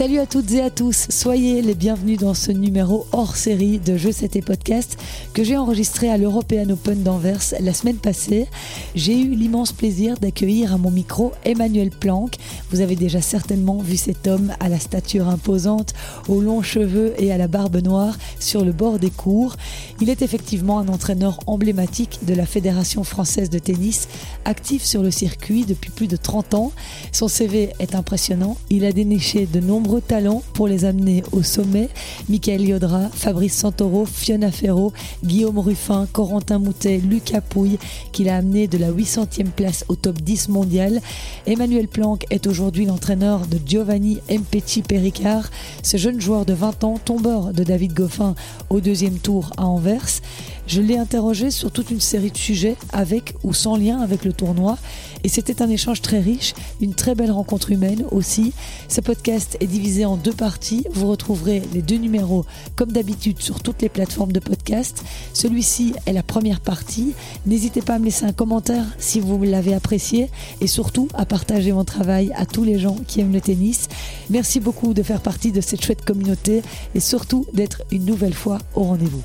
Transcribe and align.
Salut 0.00 0.18
à 0.18 0.24
toutes 0.24 0.50
et 0.52 0.62
à 0.62 0.70
tous, 0.70 1.08
soyez 1.10 1.60
les 1.60 1.74
bienvenus 1.74 2.18
dans 2.18 2.32
ce 2.32 2.52
numéro 2.52 3.06
hors 3.12 3.36
série 3.36 3.78
de 3.78 3.98
Jeux 3.98 4.12
C'était 4.12 4.40
Podcast 4.40 4.96
que 5.34 5.44
j'ai 5.44 5.58
enregistré 5.58 6.08
à 6.08 6.16
l'European 6.16 6.70
Open 6.70 7.02
d'Anvers 7.02 7.42
la 7.60 7.74
semaine 7.74 7.98
passée. 7.98 8.46
J'ai 8.94 9.20
eu 9.20 9.34
l'immense 9.34 9.72
plaisir 9.72 10.16
d'accueillir 10.16 10.72
à 10.72 10.78
mon 10.78 10.90
micro 10.90 11.32
Emmanuel 11.44 11.90
Planck. 11.90 12.36
Vous 12.70 12.80
avez 12.80 12.96
déjà 12.96 13.20
certainement 13.20 13.76
vu 13.76 13.98
cet 13.98 14.26
homme 14.26 14.54
à 14.58 14.70
la 14.70 14.80
stature 14.80 15.28
imposante, 15.28 15.92
aux 16.28 16.40
longs 16.40 16.62
cheveux 16.62 17.12
et 17.18 17.30
à 17.30 17.36
la 17.36 17.46
barbe 17.46 17.76
noire 17.84 18.16
sur 18.38 18.64
le 18.64 18.72
bord 18.72 18.98
des 18.98 19.10
cours. 19.10 19.56
Il 20.00 20.08
est 20.08 20.22
effectivement 20.22 20.78
un 20.78 20.88
entraîneur 20.88 21.40
emblématique 21.46 22.20
de 22.22 22.32
la 22.32 22.46
Fédération 22.46 23.04
française 23.04 23.50
de 23.50 23.58
tennis, 23.58 24.08
actif 24.46 24.82
sur 24.82 25.02
le 25.02 25.10
circuit 25.10 25.66
depuis 25.66 25.90
plus 25.90 26.08
de 26.08 26.16
30 26.16 26.54
ans. 26.54 26.72
Son 27.12 27.28
CV 27.28 27.74
est 27.80 27.94
impressionnant. 27.94 28.56
Il 28.70 28.86
a 28.86 28.92
déniché 28.92 29.44
de 29.44 29.60
nombreux 29.60 29.89
talents 29.98 30.44
pour 30.54 30.68
les 30.68 30.84
amener 30.84 31.24
au 31.32 31.42
sommet. 31.42 31.88
Michael 32.28 32.60
Yodra, 32.60 33.08
Fabrice 33.12 33.56
Santoro, 33.56 34.04
Fiona 34.04 34.52
Ferro, 34.52 34.92
Guillaume 35.24 35.58
Ruffin, 35.58 36.06
Corentin 36.12 36.60
Moutet, 36.60 36.98
Lucas 36.98 37.40
Pouille, 37.40 37.78
qu'il 38.12 38.28
a 38.28 38.36
amené 38.36 38.68
de 38.68 38.78
la 38.78 38.92
800e 38.92 39.50
place 39.50 39.84
au 39.88 39.96
top 39.96 40.20
10 40.20 40.50
mondial. 40.50 41.00
Emmanuel 41.46 41.88
Planck 41.88 42.26
est 42.30 42.46
aujourd'hui 42.46 42.86
l'entraîneur 42.86 43.46
de 43.48 43.58
Giovanni 43.66 44.20
Mpecci 44.30 44.82
Pericard, 44.82 45.50
ce 45.82 45.96
jeune 45.96 46.20
joueur 46.20 46.44
de 46.44 46.52
20 46.52 46.84
ans, 46.84 47.00
tombeur 47.04 47.52
de 47.52 47.64
David 47.64 47.94
Goffin 47.94 48.34
au 48.68 48.80
deuxième 48.80 49.18
tour 49.18 49.50
à 49.56 49.66
Anvers. 49.66 50.20
Je 50.70 50.80
l'ai 50.80 50.96
interrogé 50.96 51.50
sur 51.50 51.72
toute 51.72 51.90
une 51.90 51.98
série 51.98 52.30
de 52.30 52.36
sujets 52.36 52.76
avec 52.92 53.34
ou 53.42 53.52
sans 53.52 53.76
lien 53.76 53.98
avec 53.98 54.24
le 54.24 54.32
tournoi 54.32 54.78
et 55.24 55.28
c'était 55.28 55.62
un 55.62 55.68
échange 55.68 56.00
très 56.00 56.20
riche, 56.20 56.54
une 56.80 56.94
très 56.94 57.16
belle 57.16 57.32
rencontre 57.32 57.72
humaine 57.72 58.04
aussi. 58.12 58.52
Ce 58.86 59.00
podcast 59.00 59.56
est 59.58 59.66
divisé 59.66 60.04
en 60.04 60.16
deux 60.16 60.32
parties. 60.32 60.86
Vous 60.92 61.08
retrouverez 61.08 61.60
les 61.74 61.82
deux 61.82 61.96
numéros 61.96 62.44
comme 62.76 62.92
d'habitude 62.92 63.40
sur 63.42 63.64
toutes 63.64 63.82
les 63.82 63.88
plateformes 63.88 64.30
de 64.30 64.38
podcast. 64.38 65.02
Celui-ci 65.32 65.92
est 66.06 66.12
la 66.12 66.22
première 66.22 66.60
partie. 66.60 67.14
N'hésitez 67.46 67.82
pas 67.82 67.94
à 67.94 67.98
me 67.98 68.04
laisser 68.04 68.26
un 68.26 68.32
commentaire 68.32 68.84
si 68.96 69.18
vous 69.18 69.42
l'avez 69.42 69.74
apprécié 69.74 70.30
et 70.60 70.68
surtout 70.68 71.08
à 71.14 71.26
partager 71.26 71.72
mon 71.72 71.84
travail 71.84 72.30
à 72.36 72.46
tous 72.46 72.62
les 72.62 72.78
gens 72.78 72.94
qui 73.08 73.20
aiment 73.20 73.32
le 73.32 73.40
tennis. 73.40 73.88
Merci 74.30 74.60
beaucoup 74.60 74.94
de 74.94 75.02
faire 75.02 75.20
partie 75.20 75.50
de 75.50 75.60
cette 75.60 75.84
chouette 75.84 76.04
communauté 76.04 76.62
et 76.94 77.00
surtout 77.00 77.44
d'être 77.54 77.82
une 77.90 78.04
nouvelle 78.04 78.34
fois 78.34 78.58
au 78.76 78.84
rendez-vous. 78.84 79.24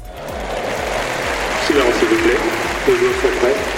S'il 2.08 2.18
vous 2.18 2.24
plaît. 2.24 2.38
Les 2.88 2.96
joueurs 2.98 3.14
sont 3.14 3.40
prêts. 3.40 3.75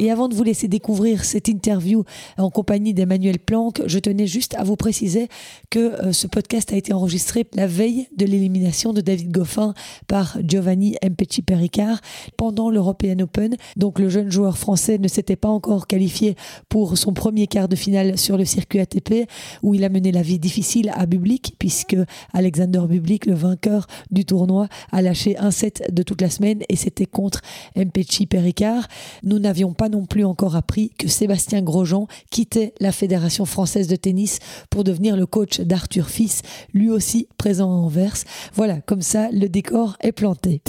Et 0.00 0.10
avant 0.10 0.28
de 0.28 0.34
vous 0.34 0.42
laisser 0.42 0.66
découvrir 0.66 1.24
cette 1.24 1.46
interview 1.46 2.04
en 2.36 2.50
compagnie 2.50 2.94
d'Emmanuel 2.94 3.38
Planck, 3.38 3.82
je 3.86 3.98
tenais 4.00 4.26
juste 4.26 4.54
à 4.56 4.64
vous 4.64 4.74
préciser 4.74 5.28
que 5.70 5.78
euh, 5.78 6.12
ce 6.12 6.26
podcast 6.26 6.72
a 6.72 6.76
été 6.76 6.92
enregistré 6.92 7.46
la 7.54 7.68
veille 7.68 8.08
de 8.16 8.26
l'élimination 8.26 8.92
de 8.92 9.00
David 9.00 9.30
Goffin 9.30 9.72
par 10.08 10.36
Giovanni 10.42 10.96
Mpecci 11.04 11.42
Pericard 11.42 12.00
pendant 12.36 12.70
l'European 12.70 13.20
Open. 13.20 13.56
Donc 13.76 14.00
le 14.00 14.08
jeune 14.08 14.32
joueur 14.32 14.58
français 14.58 14.98
ne 14.98 15.06
s'était 15.06 15.36
pas 15.36 15.48
encore 15.48 15.86
qualifié 15.86 16.34
pour 16.68 16.98
son 16.98 17.12
premier 17.12 17.46
quart 17.46 17.68
de 17.68 17.76
finale 17.76 18.18
sur 18.18 18.36
le 18.36 18.44
circuit 18.44 18.80
ATP 18.80 19.28
où 19.62 19.74
il 19.74 19.84
a 19.84 19.88
mené 19.88 20.10
la 20.10 20.22
vie 20.22 20.40
difficile 20.40 20.90
à 20.94 21.06
Bublik 21.06 21.54
puisque 21.58 21.96
Alexander 22.32 22.82
Bublik, 22.88 23.26
le 23.26 23.34
vainqueur 23.34 23.86
du 24.10 24.24
tournoi, 24.24 24.68
a 24.90 25.02
lâché 25.02 25.38
un 25.38 25.52
set 25.52 25.84
de 25.92 26.02
toute 26.02 26.20
la 26.20 26.30
semaine 26.30 26.62
et 26.68 26.74
c'était 26.74 27.06
contre 27.06 27.42
Mpecci 27.76 28.26
Pericard. 28.26 28.88
Nous 29.22 29.38
n'avions 29.38 29.72
pas 29.72 29.83
non 29.88 30.04
plus 30.04 30.24
encore 30.24 30.56
appris 30.56 30.90
que 30.98 31.08
Sébastien 31.08 31.62
Grosjean 31.62 32.06
quittait 32.30 32.74
la 32.80 32.92
Fédération 32.92 33.44
française 33.44 33.88
de 33.88 33.96
tennis 33.96 34.38
pour 34.70 34.84
devenir 34.84 35.16
le 35.16 35.26
coach 35.26 35.60
d'Arthur 35.60 36.08
Fils, 36.08 36.42
lui 36.72 36.90
aussi 36.90 37.28
présent 37.38 37.70
à 37.70 37.74
Anvers. 37.74 38.16
Voilà, 38.54 38.80
comme 38.80 39.02
ça, 39.02 39.28
le 39.30 39.48
décor 39.48 39.96
est 40.00 40.12
planté. 40.12 40.62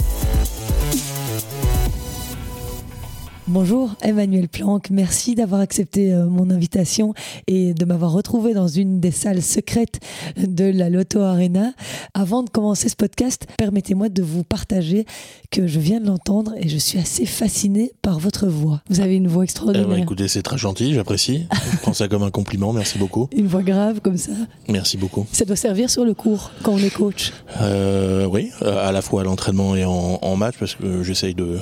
Bonjour 3.48 3.94
Emmanuel 4.02 4.48
Planck, 4.48 4.90
merci 4.90 5.36
d'avoir 5.36 5.60
accepté 5.60 6.12
euh, 6.12 6.26
mon 6.26 6.50
invitation 6.50 7.14
et 7.46 7.74
de 7.74 7.84
m'avoir 7.84 8.10
retrouvé 8.10 8.54
dans 8.54 8.66
une 8.66 8.98
des 8.98 9.12
salles 9.12 9.40
secrètes 9.40 10.00
de 10.36 10.64
la 10.64 10.90
Lotto 10.90 11.20
Arena. 11.20 11.72
Avant 12.12 12.42
de 12.42 12.50
commencer 12.50 12.88
ce 12.88 12.96
podcast, 12.96 13.46
permettez-moi 13.56 14.08
de 14.08 14.20
vous 14.20 14.42
partager 14.42 15.06
que 15.52 15.68
je 15.68 15.78
viens 15.78 16.00
de 16.00 16.06
l'entendre 16.08 16.54
et 16.58 16.68
je 16.68 16.76
suis 16.76 16.98
assez 16.98 17.24
fasciné 17.24 17.92
par 18.02 18.18
votre 18.18 18.48
voix. 18.48 18.82
Vous 18.90 19.00
avez 19.00 19.14
une 19.14 19.28
voix 19.28 19.44
Eh 19.44 19.44
extraordinaire. 19.44 19.86
ben, 19.88 19.98
écoutez, 20.02 20.26
c'est 20.26 20.42
très 20.42 20.58
gentil, 20.58 20.92
j'apprécie. 20.94 21.46
Je 21.70 21.76
prends 21.76 21.92
ça 21.94 22.08
comme 22.08 22.24
un 22.24 22.32
compliment, 22.32 22.72
merci 22.72 22.98
beaucoup. 22.98 23.28
Une 23.36 23.46
voix 23.46 23.62
grave 23.62 24.00
comme 24.00 24.16
ça. 24.18 24.32
Merci 24.68 24.96
beaucoup. 24.96 25.24
Ça 25.30 25.44
doit 25.44 25.54
servir 25.54 25.88
sur 25.88 26.04
le 26.04 26.14
cours 26.14 26.50
quand 26.64 26.72
on 26.72 26.78
est 26.78 26.90
coach. 26.92 27.32
Euh, 27.60 28.26
oui, 28.26 28.50
à 28.60 28.90
la 28.90 29.02
fois 29.02 29.20
à 29.20 29.24
l'entraînement 29.24 29.76
et 29.76 29.84
en, 29.84 30.18
en 30.20 30.34
match, 30.34 30.56
parce 30.58 30.74
que 30.74 31.04
j'essaye 31.04 31.34
de, 31.36 31.60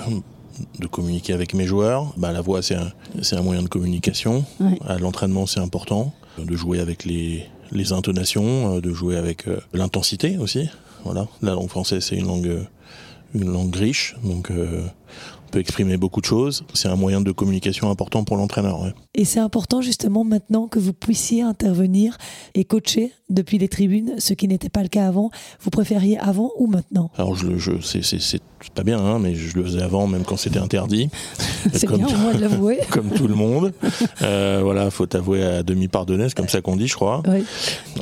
de 0.78 0.86
communiquer 0.86 1.32
avec 1.32 1.54
mes 1.54 1.66
joueurs. 1.66 2.12
Bah, 2.16 2.32
la 2.32 2.40
voix, 2.40 2.62
c'est 2.62 2.74
un, 2.76 2.92
c'est 3.22 3.36
un 3.36 3.42
moyen 3.42 3.62
de 3.62 3.68
communication. 3.68 4.44
Ouais. 4.60 4.78
À 4.86 4.98
l'entraînement, 4.98 5.46
c'est 5.46 5.60
important 5.60 6.12
de 6.38 6.56
jouer 6.56 6.80
avec 6.80 7.04
les, 7.04 7.46
les 7.72 7.92
intonations, 7.92 8.76
euh, 8.76 8.80
de 8.80 8.92
jouer 8.92 9.16
avec 9.16 9.46
euh, 9.48 9.60
l'intensité 9.72 10.38
aussi. 10.38 10.68
Voilà. 11.04 11.26
La 11.42 11.52
langue 11.52 11.68
française, 11.68 12.04
c'est 12.04 12.16
une 12.16 12.26
langue, 12.26 12.46
euh, 12.46 12.64
une 13.34 13.52
langue 13.52 13.74
riche, 13.74 14.16
donc 14.24 14.50
euh, 14.50 14.82
on 15.46 15.50
peut 15.50 15.58
exprimer 15.60 15.96
beaucoup 15.96 16.20
de 16.20 16.26
choses. 16.26 16.64
C'est 16.72 16.88
un 16.88 16.96
moyen 16.96 17.20
de 17.20 17.30
communication 17.32 17.90
important 17.90 18.24
pour 18.24 18.36
l'entraîneur. 18.36 18.80
ouais. 18.80 18.92
Et 19.16 19.24
c'est 19.24 19.38
important 19.38 19.80
justement 19.80 20.24
maintenant 20.24 20.66
que 20.66 20.80
vous 20.80 20.92
puissiez 20.92 21.42
intervenir 21.42 22.18
et 22.54 22.64
coacher 22.64 23.12
depuis 23.30 23.58
les 23.58 23.68
tribunes, 23.68 24.14
ce 24.18 24.34
qui 24.34 24.48
n'était 24.48 24.68
pas 24.68 24.82
le 24.82 24.88
cas 24.88 25.06
avant. 25.06 25.30
Vous 25.60 25.70
préfériez 25.70 26.18
avant 26.18 26.50
ou 26.58 26.66
maintenant? 26.66 27.10
Alors, 27.16 27.36
je, 27.36 27.46
le- 27.46 27.58
je, 27.58 27.72
c'est, 27.80 28.42
pas 28.74 28.82
bien, 28.82 28.98
hein, 28.98 29.20
mais 29.20 29.36
je 29.36 29.56
le 29.56 29.62
faisais 29.64 29.82
avant, 29.82 30.08
même 30.08 30.24
quand 30.24 30.36
c'était 30.36 30.58
interdit. 30.58 31.10
C'est 31.72 31.86
Comme 31.86 31.98
bien 31.98 32.08
au 32.14 32.18
moins 32.18 32.34
de 32.34 32.40
l'avouer. 32.40 32.78
comme 32.90 33.08
tout 33.10 33.26
le 33.28 33.34
monde. 33.34 33.72
Euh, 34.22 34.60
voilà, 34.62 34.90
faut 34.90 35.06
avouer 35.16 35.42
à 35.42 35.62
demi 35.62 35.88
pardonner, 35.88 36.28
c'est 36.28 36.34
comme 36.36 36.48
ça 36.48 36.60
qu'on 36.60 36.76
dit, 36.76 36.88
je 36.88 36.94
crois. 36.94 37.22
Oui. 37.26 37.44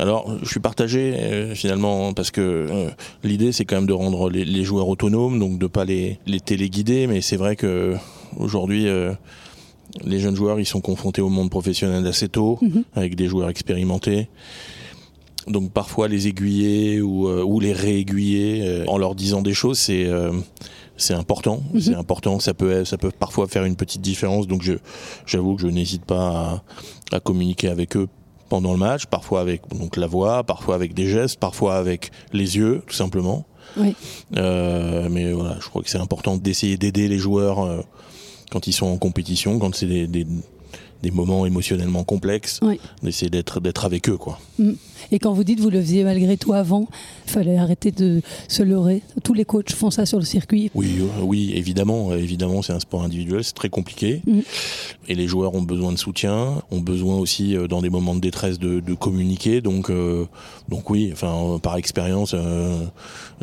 Alors, 0.01 0.35
je 0.43 0.49
suis 0.49 0.61
partagé 0.61 1.15
euh, 1.17 1.55
finalement 1.55 2.13
parce 2.13 2.31
que 2.33 2.41
euh, 2.41 2.89
l'idée 3.23 3.53
c'est 3.53 3.65
quand 3.65 3.77
même 3.77 3.87
de 3.87 3.93
rendre 3.93 4.31
les, 4.31 4.45
les 4.45 4.65
joueurs 4.65 4.89
autonomes, 4.89 5.39
donc 5.39 5.59
de 5.59 5.67
pas 5.69 5.85
les, 5.85 6.19
les 6.27 6.41
téléguider. 6.41 7.07
Mais 7.07 7.21
c'est 7.21 7.37
vrai 7.37 7.55
que 7.55 7.95
aujourd'hui, 8.37 8.89
euh, 8.89 9.13
les 10.05 10.19
jeunes 10.21 10.37
joueurs 10.37 10.59
ils 10.61 10.67
sont 10.67 10.81
confrontés 10.81 11.21
au 11.21 11.29
monde 11.29 11.51
professionnel 11.51 12.07
assez 12.07 12.29
tôt, 12.29 12.59
Mhm. 12.63 12.85
avec 12.95 13.15
des 13.15 13.27
joueurs 13.29 13.49
expérimentés. 13.49 14.29
Donc 15.49 15.73
parfois 15.73 16.07
les 16.09 16.29
aiguiller 16.29 17.01
ou, 17.03 17.27
euh, 17.29 17.43
ou 17.43 17.59
les 17.59 17.73
réaiguiller 17.73 18.63
euh, 18.63 18.85
en 18.87 18.97
leur 18.97 19.15
disant 19.17 19.43
des 19.43 19.55
choses, 19.55 19.79
c'est 19.79 20.07
euh, 20.07 20.33
c'est 20.97 21.15
important. 21.15 21.63
Mhm. 21.75 21.81
C'est 21.81 21.95
important. 21.95 22.39
Ça 22.39 22.55
peut 22.55 22.85
ça 22.85 22.97
peut 22.97 23.11
parfois 23.11 23.49
faire 23.49 23.65
une 23.65 23.75
petite 23.77 24.01
différence. 24.03 24.47
Donc 24.47 24.63
j'avoue 25.27 25.57
que 25.57 25.63
je 25.63 25.67
n'hésite 25.67 26.05
pas 26.05 26.63
à, 27.11 27.17
à 27.17 27.21
communiquer 27.21 27.69
avec 27.69 27.97
eux 27.97 28.07
pendant 28.49 28.73
le 28.73 28.79
match, 28.79 29.07
parfois 29.07 29.41
avec 29.41 29.63
donc 29.77 29.97
la 29.97 30.07
voix, 30.07 30.45
parfois 30.45 30.75
avec 30.77 30.95
des 30.95 31.09
gestes, 31.09 31.41
parfois 31.41 31.75
avec 31.77 32.13
les 32.33 32.57
yeux, 32.57 32.83
tout 32.87 32.95
simplement. 32.95 33.45
Oui. 33.77 33.95
Mais 34.31 35.33
voilà, 35.33 35.57
je 35.61 35.69
crois 35.69 35.83
que 35.83 35.89
c'est 35.91 35.99
important 35.99 36.37
d'essayer 36.37 36.77
d'aider 36.77 37.09
les 37.09 37.19
joueurs 37.19 37.83
quand 38.53 38.67
ils 38.67 38.73
sont 38.73 38.87
en 38.87 38.99
compétition, 38.99 39.59
quand 39.59 39.75
c'est 39.75 40.07
des, 40.07 40.27
des 41.03 41.11
moments 41.11 41.47
émotionnellement 41.47 42.05
complexes, 42.05 42.61
Oui. 42.63 42.79
d'essayer 43.03 43.31
d'être 43.31 43.61
d'être 43.61 43.85
avec 43.85 44.09
eux, 44.09 44.17
quoi. 44.17 44.39
Et 45.11 45.19
quand 45.19 45.33
vous 45.33 45.43
dites 45.45 45.59
vous 45.61 45.71
le 45.71 45.81
faisiez 45.81 46.05
malgré 46.05 46.37
tout 46.37 46.53
avant, 46.53 46.87
il 47.27 47.31
fallait 47.33 47.57
arrêter 47.59 47.91
de 47.91 48.23
se 48.49 48.63
leurrer. 48.63 49.03
Tous 49.25 49.35
les 49.35 49.45
coachs 49.45 49.73
font 49.73 49.91
ça 49.91 50.07
sur 50.07 50.19
le 50.19 50.25
circuit. 50.25 50.71
Oui, 50.75 50.99
euh, 51.01 51.23
oui, 51.23 51.53
évidemment, 51.55 52.15
évidemment, 52.15 52.63
c'est 52.63 52.73
un 52.73 52.81
sport 52.81 53.03
individuel, 53.03 53.43
c'est 53.43 53.53
très 53.55 53.69
compliqué, 53.69 54.23
Mhm. 54.27 54.43
et 55.09 55.15
les 55.15 55.27
joueurs 55.27 55.55
ont 55.55 55.63
besoin 55.63 55.93
de 55.93 55.99
soutien, 55.99 56.63
ont 56.71 56.81
besoin 56.81 57.17
aussi 57.19 57.57
euh, 57.57 57.67
dans 57.67 57.83
des 57.83 57.91
moments 57.91 58.15
de 58.15 58.21
détresse 58.21 58.59
de, 58.59 58.81
de 58.81 58.95
communiquer. 58.95 59.61
Donc, 59.61 59.91
euh, 59.91 60.27
donc 60.69 60.89
oui, 60.91 61.11
enfin, 61.13 61.59
par 61.61 61.77
expérience, 61.77 62.33
euh, 62.35 62.79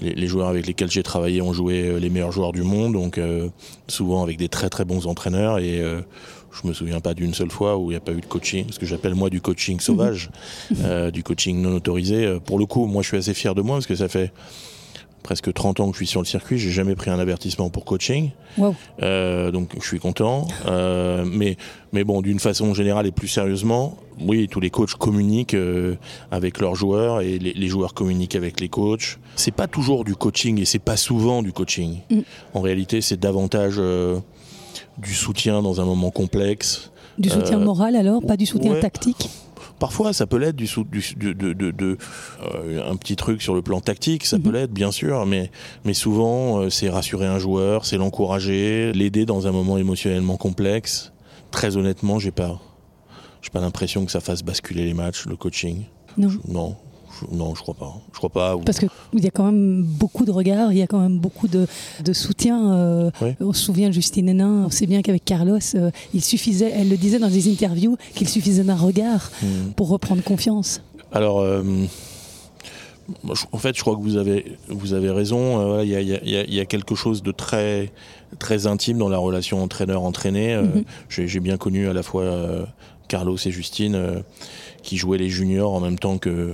les, 0.01 0.13
les 0.15 0.27
joueurs 0.27 0.47
avec 0.47 0.65
lesquels 0.65 0.89
j'ai 0.91 1.03
travaillé 1.03 1.41
ont 1.41 1.53
joué 1.53 1.99
les 1.99 2.09
meilleurs 2.09 2.31
joueurs 2.31 2.53
du 2.53 2.63
monde, 2.63 2.93
donc 2.93 3.17
euh, 3.17 3.49
souvent 3.87 4.23
avec 4.23 4.37
des 4.37 4.47
très 4.49 4.69
très 4.69 4.85
bons 4.85 5.07
entraîneurs, 5.07 5.59
et 5.59 5.81
je 6.51 6.67
me 6.67 6.73
souviens 6.73 6.99
pas 6.99 7.13
d'une 7.13 7.33
seule 7.33 7.51
fois 7.51 7.77
où 7.77 7.85
il 7.85 7.89
n'y 7.89 7.95
a 7.95 8.01
pas 8.01 8.11
eu 8.11 8.21
de 8.21 8.25
coaching, 8.25 8.65
ce 8.71 8.79
que 8.79 8.85
j'appelle 8.85 9.15
moi 9.15 9.29
du 9.29 9.41
coaching 9.41 9.79
sauvage, 9.79 10.29
euh, 10.79 11.11
du 11.11 11.23
coaching 11.23 11.61
non 11.61 11.75
autorisé. 11.75 12.25
Euh, 12.25 12.39
Pour 12.39 12.59
le 12.59 12.65
coup, 12.65 12.85
moi, 12.85 13.01
je 13.01 13.07
suis 13.09 13.17
assez 13.17 13.33
fier 13.33 13.55
de 13.55 13.61
moi 13.61 13.77
parce 13.77 13.87
que 13.87 13.95
ça 13.95 14.07
fait 14.07 14.31
presque 15.23 15.53
30 15.53 15.79
ans 15.79 15.87
que 15.87 15.93
je 15.93 15.97
suis 15.97 16.07
sur 16.07 16.21
le 16.21 16.25
circuit, 16.25 16.57
j'ai 16.57 16.71
jamais 16.71 16.95
pris 16.95 17.09
un 17.09 17.19
avertissement 17.19 17.69
pour 17.69 17.85
coaching. 17.85 18.31
Wow. 18.57 18.75
Euh, 19.01 19.51
donc 19.51 19.71
je 19.79 19.85
suis 19.85 19.99
content. 19.99 20.47
Euh, 20.65 21.25
mais, 21.25 21.57
mais 21.93 22.03
bon, 22.03 22.21
d'une 22.21 22.39
façon 22.39 22.73
générale 22.73 23.05
et 23.05 23.11
plus 23.11 23.27
sérieusement, 23.27 23.97
oui, 24.21 24.47
tous 24.49 24.59
les 24.59 24.69
coachs 24.69 24.95
communiquent 24.95 25.53
euh, 25.53 25.95
avec 26.31 26.59
leurs 26.59 26.75
joueurs 26.75 27.21
et 27.21 27.39
les, 27.39 27.53
les 27.53 27.67
joueurs 27.67 27.93
communiquent 27.93 28.35
avec 28.35 28.59
les 28.59 28.69
coachs. 28.69 29.19
C'est 29.35 29.53
pas 29.53 29.67
toujours 29.67 30.03
du 30.03 30.15
coaching 30.15 30.59
et 30.59 30.65
c'est 30.65 30.79
pas 30.79 30.97
souvent 30.97 31.41
du 31.43 31.53
coaching. 31.53 31.99
Mm. 32.09 32.19
En 32.53 32.61
réalité, 32.61 33.01
c'est 33.01 33.19
davantage 33.19 33.79
du 34.97 35.13
soutien 35.13 35.61
dans 35.61 35.79
un 35.81 35.85
moment 35.85 36.11
complexe. 36.11 36.91
Du 37.17 37.29
soutien 37.29 37.59
Euh, 37.59 37.65
moral 37.65 37.95
alors, 37.95 38.21
pas 38.25 38.37
du 38.37 38.45
soutien 38.45 38.71
ouais. 38.73 38.79
tactique 38.79 39.29
Parfois, 39.77 40.11
ça 40.11 40.27
peut 40.27 40.37
l'être 40.37 40.57
du, 40.57 40.67
sou- 40.67 40.83
du- 40.83 41.15
de, 41.15 41.31
de- 41.31 41.53
de- 41.53 41.71
de, 41.71 41.97
euh, 42.53 42.89
un 42.91 42.97
petit 42.97 43.15
truc 43.15 43.41
sur 43.41 43.55
le 43.55 43.61
plan 43.61 43.79
tactique, 43.79 44.25
ça 44.25 44.37
peut 44.37 44.49
Mhm. 44.49 44.55
l'être 44.55 44.71
bien 44.73 44.91
sûr, 44.91 45.25
mais 45.25 45.51
mais 45.85 45.93
souvent 45.93 46.59
euh, 46.59 46.69
c'est 46.69 46.89
rassurer 46.89 47.27
un 47.27 47.39
joueur, 47.39 47.85
c'est 47.85 47.95
l'encourager, 47.97 48.91
l'aider 48.93 49.25
dans 49.25 49.47
un 49.47 49.51
moment 49.53 49.77
émotionnellement 49.77 50.35
complexe. 50.35 51.13
Très 51.51 51.77
honnêtement, 51.77 52.19
j'ai 52.19 52.31
pas 52.31 52.59
j'ai 53.41 53.49
pas 53.51 53.61
l'impression 53.61 54.05
que 54.05 54.11
ça 54.11 54.19
fasse 54.19 54.43
basculer 54.43 54.83
les 54.85 54.93
matchs, 54.93 55.25
le 55.27 55.37
coaching. 55.37 55.83
Non. 56.17 56.27
Non, 56.27 56.29
je, 56.29 56.51
non, 56.51 56.75
je 57.21 57.61
crois 57.61 57.73
pas. 57.75 57.93
Je 58.13 58.17
crois 58.17 58.29
pas. 58.29 58.55
ou- 58.55 58.61
Parce 58.61 58.79
qu'il 58.79 58.89
y 59.13 59.27
a 59.27 59.31
quand 59.31 59.45
même 59.45 59.83
beaucoup 59.83 60.25
de 60.25 60.31
regards, 60.31 60.71
il 60.71 60.77
y 60.77 60.81
a 60.81 60.87
quand 60.87 60.99
même 60.99 61.17
beaucoup 61.19 61.47
de, 61.47 61.67
de 62.03 62.13
soutien. 62.13 62.73
euh. 62.73 63.11
On 63.39 63.53
se 63.53 63.63
souvient 63.63 63.87
de 63.89 63.93
Justine 63.93 64.29
Hénin, 64.29 64.63
on 64.65 64.69
sait 64.69 64.85
bien 64.85 65.01
qu'avec 65.01 65.25
Carlos, 65.25 65.57
euh, 65.75 65.91
il 66.13 66.23
suffisait, 66.23 66.71
elle 66.73 66.89
le 66.89 66.97
disait 66.97 67.19
dans 67.19 67.29
des 67.29 67.51
interviews, 67.51 67.97
qu'il 68.15 68.27
suffisait 68.29 68.63
d'un 68.63 68.75
regard 68.75 69.31
Hmm. 69.41 69.71
pour 69.75 69.89
reprendre 69.89 70.23
confiance. 70.23 70.81
Alors, 71.11 71.39
euh, 71.39 71.63
en 73.51 73.57
fait, 73.57 73.75
je 73.75 73.81
crois 73.81 73.95
que 73.95 74.01
vous 74.01 74.17
avez, 74.17 74.55
vous 74.67 74.93
avez 74.93 75.09
raison. 75.09 75.81
Il 75.81 75.89
y, 75.89 75.95
a, 75.95 76.01
il 76.01 76.07
y 76.07 76.13
a- 76.15 76.19
il 76.23 76.29
y 76.29 76.37
a- 76.37 76.43
il 76.43 76.53
y 76.53 76.59
a 76.59 76.65
quelque 76.65 76.93
chose 76.95 77.23
de 77.23 77.31
très, 77.31 77.91
très 78.37 78.67
intime 78.67 78.97
dans 78.99 79.09
la 79.09 79.17
relation 79.17 79.63
entraîneur-entraîné. 79.63 80.55
Mhm. 80.57 80.83
J'ai 81.09 81.39
bien 81.39 81.57
connu 81.57 81.87
à 81.89 81.93
la 81.93 82.03
fois 82.03 82.25
Carlos 83.07 83.37
et 83.43 83.51
Justine 83.51 84.23
qui 84.83 84.97
jouaient 84.97 85.17
les 85.17 85.29
juniors 85.29 85.73
en 85.73 85.79
même 85.79 85.97
temps 85.97 86.17
que 86.19 86.53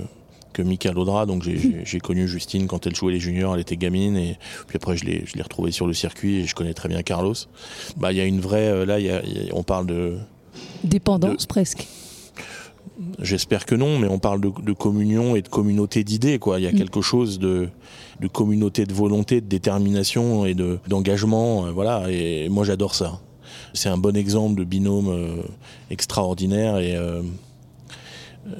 que 0.56 0.62
Mika 0.62 0.90
Laudra, 0.92 1.26
donc 1.26 1.42
j'ai- 1.42 2.00
connu 2.00 2.26
Justine 2.26 2.66
quand 2.66 2.86
elle 2.86 2.94
jouait 2.96 3.12
les 3.12 3.20
juniors, 3.20 3.54
elle 3.54 3.60
était 3.60 3.76
gamine, 3.76 4.16
et 4.16 4.36
puis 4.66 4.76
après 4.76 4.96
je 4.96 5.04
l'ai 5.04 5.42
retrouvée 5.42 5.70
sur 5.70 5.86
le 5.86 5.92
circuit 5.92 6.36
et 6.36 6.44
je 6.46 6.54
connais 6.54 6.72
très 6.74 6.88
bien 6.88 7.02
Carlos. 7.02 7.34
Bah 7.98 8.12
il 8.12 8.16
y 8.18 8.20
a 8.20 8.24
une 8.24 8.40
vraie, 8.40 8.68
euh, 8.68 8.86
là 8.86 8.98
il 8.98 9.06
y 9.06 9.10
a- 9.10 9.22
il 9.24 9.46
y 9.46 9.50
a- 9.50 9.54
on 9.54 9.62
parle 9.62 9.86
de, 9.86 10.16
Dépendance 10.84 11.44
presque. 11.46 11.86
J'espère 13.20 13.66
que 13.66 13.74
non, 13.74 13.98
mais 13.98 14.08
on 14.08 14.18
parle 14.18 14.40
de, 14.40 14.50
de 14.62 14.72
communion 14.72 15.36
et 15.36 15.42
de 15.42 15.48
communauté 15.48 16.02
d'idées. 16.02 16.38
Quoi. 16.38 16.58
Il 16.60 16.62
y 16.64 16.66
a 16.66 16.72
Mm. 16.72 16.76
quelque 16.78 17.02
chose 17.02 17.38
de, 17.38 17.68
de 18.20 18.28
communauté 18.28 18.86
de 18.86 18.94
volonté, 18.94 19.42
de 19.42 19.46
détermination 19.46 20.46
et 20.46 20.54
de, 20.54 20.78
d'engagement. 20.88 21.66
euh, 21.66 21.72
voilà, 21.72 22.04
et 22.10 22.48
moi 22.48 22.64
j'adore 22.64 22.94
ça. 22.94 23.20
C'est 23.74 23.90
un 23.90 23.98
bon 23.98 24.16
exemple 24.16 24.58
de 24.58 24.64
binôme 24.64 25.08
euh, 25.08 25.42
extraordinaire 25.90 26.78
et 26.78 26.96
euh, 26.96 27.20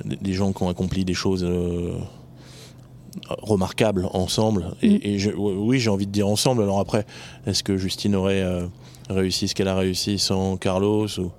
des- 0.05 0.17
des 0.17 0.33
gens 0.33 0.53
qui 0.53 0.63
ont 0.63 0.69
accompli 0.69 1.05
des 1.05 1.15
choses 1.15 1.45
euh, 1.45 1.93
remarquables 3.43 4.09
ensemble. 4.13 4.67
Et, 4.83 4.91
Mm. 4.91 4.99
et 5.03 5.19
je- 5.19 5.31
oui, 5.31 5.79
j'ai 5.79 5.91
envie 5.91 6.07
de 6.07 6.13
dire 6.13 6.29
ensemble. 6.29 6.63
Alors 6.63 6.81
après, 6.81 7.07
est-ce 7.47 7.63
que 7.63 7.77
Justine 7.77 8.15
aurait 8.15 8.43
euh, 8.43 8.67
réussi 9.09 9.49
ce 9.49 9.55
qu'elle 9.55 9.69
a 9.69 9.77
réussi 9.77 10.19
sans 10.19 10.57
Carlos 10.57 11.07
ou... 11.19 11.31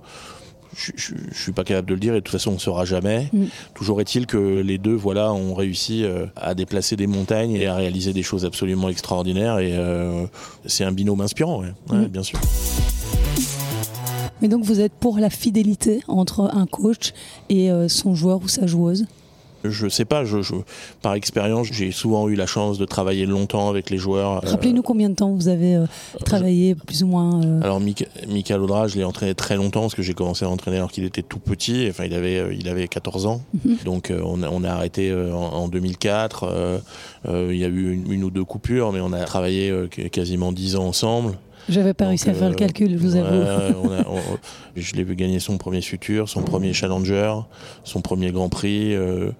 je, 0.76 0.92
je 0.96 1.38
suis 1.42 1.52
pas 1.52 1.64
capable 1.64 1.88
de 1.88 1.94
le 1.94 2.00
dire 2.00 2.12
et 2.14 2.16
de 2.16 2.20
toute 2.24 2.32
façon 2.32 2.50
on 2.50 2.54
ne 2.54 2.58
saura 2.58 2.84
jamais. 2.84 3.28
Mm. 3.32 3.44
Toujours 3.74 4.00
est-il 4.00 4.26
que 4.26 4.60
les 4.60 4.78
deux 4.78 4.94
voilà 4.94 5.32
ont 5.32 5.54
réussi 5.54 6.04
euh, 6.04 6.26
à 6.36 6.54
déplacer 6.54 6.94
des 6.96 7.06
montagnes 7.06 7.52
et 7.52 7.66
à 7.66 7.74
réaliser 7.74 8.12
des 8.12 8.22
choses 8.22 8.44
absolument 8.44 8.88
extraordinaires 8.88 9.58
et 9.58 9.72
euh, 9.74 10.26
c'est 10.66 10.84
un 10.84 10.92
binôme 10.92 11.20
inspirant, 11.20 11.60
ouais. 11.60 11.72
Ouais, 11.90 11.98
Mm. 11.98 12.08
bien 12.08 12.22
sûr. 12.22 12.38
Mais 14.42 14.48
donc 14.48 14.64
vous 14.64 14.80
êtes 14.80 14.92
pour 14.92 15.18
la 15.18 15.30
fidélité 15.30 16.00
entre 16.08 16.50
un 16.54 16.66
coach 16.66 17.12
et 17.48 17.70
euh, 17.70 17.88
son 17.88 18.14
joueur 18.14 18.40
ou 18.42 18.48
sa 18.48 18.66
joueuse? 18.66 19.06
Je 19.64 19.88
sais 19.88 20.04
pas, 20.04 20.24
je, 20.24 20.40
je- 20.40 20.54
par 21.02 21.14
expérience, 21.14 21.66
j'ai 21.72 21.90
souvent 21.90 22.28
eu 22.28 22.36
la 22.36 22.46
chance 22.46 22.78
de 22.78 22.84
travailler 22.84 23.26
longtemps 23.26 23.68
avec 23.68 23.90
les 23.90 23.98
joueurs. 23.98 24.36
Euh, 24.44 24.50
Rappelez-nous 24.50 24.82
combien 24.82 25.10
de 25.10 25.16
temps 25.16 25.32
vous 25.34 25.48
avez 25.48 25.74
euh, 25.74 25.86
travaillé, 26.24 26.76
plus 26.76 27.02
ou 27.02 27.08
moins. 27.08 27.42
euh, 27.44 27.60
Alors 27.62 27.80
Mika 27.80 28.56
Laudra, 28.56 28.86
je 28.86 28.96
l'ai 28.98 29.02
entraîné 29.02 29.34
très 29.34 29.56
longtemps 29.56 29.80
parce 29.80 29.96
que 29.96 30.02
j'ai 30.02 30.14
commencé 30.14 30.44
à 30.44 30.48
l'entraîner 30.48 30.76
alors 30.76 30.92
qu'il 30.92 31.02
était 31.02 31.22
tout 31.24 31.40
petit. 31.40 31.88
Enfin, 31.90 32.04
il 32.04 32.14
avait, 32.14 32.56
il 32.56 32.68
avait 32.68 32.86
14 32.86 33.26
ans. 33.26 33.40
Mhm. 33.64 33.78
Donc 33.84 34.12
euh, 34.12 34.22
on, 34.24 34.44
a, 34.44 34.48
on 34.48 34.62
a 34.62 34.70
arrêté 34.70 35.12
en, 35.12 35.34
en 35.36 35.66
2004. 35.68 36.44
Euh, 36.44 36.78
euh, 37.26 37.48
il 37.52 37.58
y 37.58 37.64
a 37.64 37.68
eu 37.68 37.92
une, 37.94 38.12
une 38.12 38.22
ou 38.22 38.30
deux 38.30 38.44
coupures, 38.44 38.92
mais 38.92 39.00
on 39.00 39.12
a 39.12 39.24
travaillé 39.24 39.74
qu- 39.90 40.08
quasiment 40.08 40.52
10 40.52 40.76
ans 40.76 40.86
ensemble. 40.86 41.36
J'avais 41.68 41.94
pas 41.94 42.04
Donc, 42.04 42.10
réussi 42.10 42.30
à 42.30 42.34
faire 42.34 42.48
le 42.48 42.54
euh, 42.54 42.58
calcul, 42.58 42.90
je 42.92 42.96
vous 42.96 43.16
avoue. 43.16 43.34
on 43.82 43.90
a- 43.92 44.08
on- 44.08 44.38
je 44.76 44.94
l'ai 44.94 45.04
vu 45.04 45.14
gagner 45.16 45.38
son 45.40 45.58
premier 45.58 45.80
futur, 45.82 46.28
son 46.28 46.42
premier 46.42 46.72
challenger, 46.72 47.34
son 47.84 48.00
premier 48.00 48.30
Grand 48.32 48.48
Prix, 48.48 48.94
euh, 48.94 49.30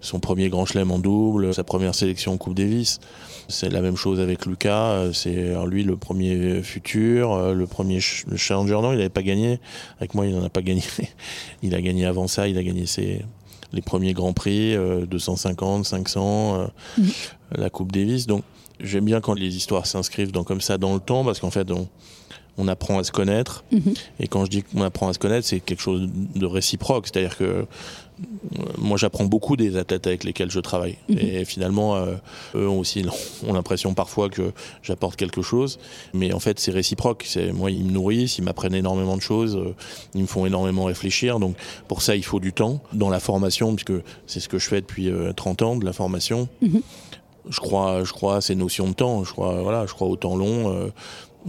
son 0.00 0.20
premier 0.20 0.48
Grand 0.48 0.66
Chelem 0.66 0.90
en 0.90 0.98
double, 0.98 1.54
sa 1.54 1.64
première 1.64 1.94
sélection 1.94 2.32
en 2.32 2.36
Coupe 2.36 2.54
Davis. 2.54 3.00
C'est 3.48 3.68
la 3.68 3.80
même 3.80 3.96
chose 3.96 4.20
avec 4.20 4.46
Lucas. 4.46 4.90
euh, 4.92 5.12
C'est 5.12 5.54
lui 5.66 5.82
le 5.84 5.96
premier 5.96 6.62
futur, 6.62 7.52
le 7.54 7.66
premier 7.66 7.94
ch- 8.00 8.24
le 8.28 8.36
challenger. 8.36 8.74
Non, 8.74 8.92
il 8.92 8.98
n'avait 8.98 9.08
pas 9.08 9.22
gagné. 9.22 9.58
Avec 9.98 10.14
moi, 10.14 10.26
il 10.26 10.34
n'en 10.34 10.44
a 10.44 10.48
pas 10.50 10.62
gagné. 10.62 10.82
Il 11.62 11.74
a 11.74 11.80
gagné 11.82 12.06
avant 12.06 12.26
ça. 12.28 12.46
Il 12.48 12.56
a 12.58 12.62
gagné 12.62 12.86
ses 12.86 13.22
les 13.72 13.82
premiers 13.82 14.14
Grands 14.14 14.32
Prix, 14.32 14.74
euh, 14.74 15.06
250, 15.06 15.84
500, 15.86 16.56
euh, 16.60 16.66
Mhm. 16.98 17.10
la 17.56 17.70
Coupe 17.70 17.92
Davis. 17.92 18.26
Donc 18.26 18.42
j'aime 18.82 19.04
bien 19.04 19.20
quand 19.20 19.34
les 19.34 19.56
histoires 19.56 19.86
s'inscrivent 19.86 20.32
dans, 20.32 20.44
comme 20.44 20.60
ça 20.60 20.78
dans 20.78 20.94
le 20.94 21.00
temps 21.00 21.24
parce 21.24 21.40
qu'en 21.40 21.50
fait 21.50 21.70
on, 21.70 21.88
on 22.58 22.68
apprend 22.68 22.98
à 22.98 23.04
se 23.04 23.12
connaître. 23.12 23.64
Mhm. 23.72 23.94
Et 24.20 24.28
quand 24.28 24.44
je 24.44 24.50
dis 24.50 24.62
qu'on 24.62 24.82
apprend 24.82 25.08
à 25.08 25.12
se 25.12 25.18
connaître, 25.18 25.46
c'est 25.46 25.60
quelque 25.60 25.82
chose 25.82 26.08
de 26.34 26.46
réciproque. 26.46 27.06
C'est-à-dire 27.06 27.36
que 27.36 27.44
euh, 27.44 27.64
moi, 28.78 28.98
j'apprends 28.98 29.24
beaucoup 29.24 29.56
des 29.56 29.76
athlètes 29.76 30.06
avec 30.06 30.24
lesquels 30.24 30.50
je 30.50 30.60
travaille. 30.60 30.96
Mhm. 31.08 31.18
Et 31.18 31.44
finalement, 31.44 31.96
euh, 31.96 32.16
eux 32.54 32.68
aussi 32.68 33.04
ont 33.46 33.52
l'impression 33.52 33.94
parfois 33.94 34.28
que 34.28 34.52
j'apporte 34.82 35.16
quelque 35.16 35.42
chose. 35.42 35.78
Mais 36.12 36.32
en 36.32 36.40
fait, 36.40 36.58
c'est 36.60 36.70
réciproque. 36.70 37.26
Moi, 37.54 37.70
ils 37.70 37.84
me 37.84 37.92
nourrissent, 37.92 38.38
ils 38.38 38.44
m'apprennent 38.44 38.74
énormément 38.74 39.16
de 39.16 39.22
choses, 39.22 39.56
euh, 39.56 39.74
ils 40.14 40.22
me 40.22 40.26
font 40.26 40.46
énormément 40.46 40.84
réfléchir. 40.84 41.38
Donc, 41.38 41.56
pour 41.88 42.02
ça, 42.02 42.16
il 42.16 42.24
faut 42.24 42.40
du 42.40 42.52
temps 42.52 42.82
dans 42.92 43.10
la 43.10 43.20
formation, 43.20 43.74
puisque 43.74 44.02
c'est 44.26 44.40
ce 44.40 44.48
que 44.48 44.58
je 44.58 44.68
fais 44.68 44.80
depuis 44.80 45.08
euh, 45.08 45.32
30 45.32 45.62
ans 45.62 45.76
de 45.76 45.84
la 45.84 45.92
formation. 45.92 46.48
Mhm. 46.60 46.82
Je 47.48 47.60
crois, 47.60 48.04
je 48.04 48.12
crois 48.12 48.36
à 48.36 48.40
ces 48.40 48.54
notions 48.54 48.88
de 48.88 48.92
temps. 48.92 49.24
Je 49.24 49.32
crois, 49.32 49.62
voilà, 49.62 49.86
je 49.86 49.92
crois 49.92 50.08
au 50.08 50.16
temps 50.16 50.36
long. 50.36 50.90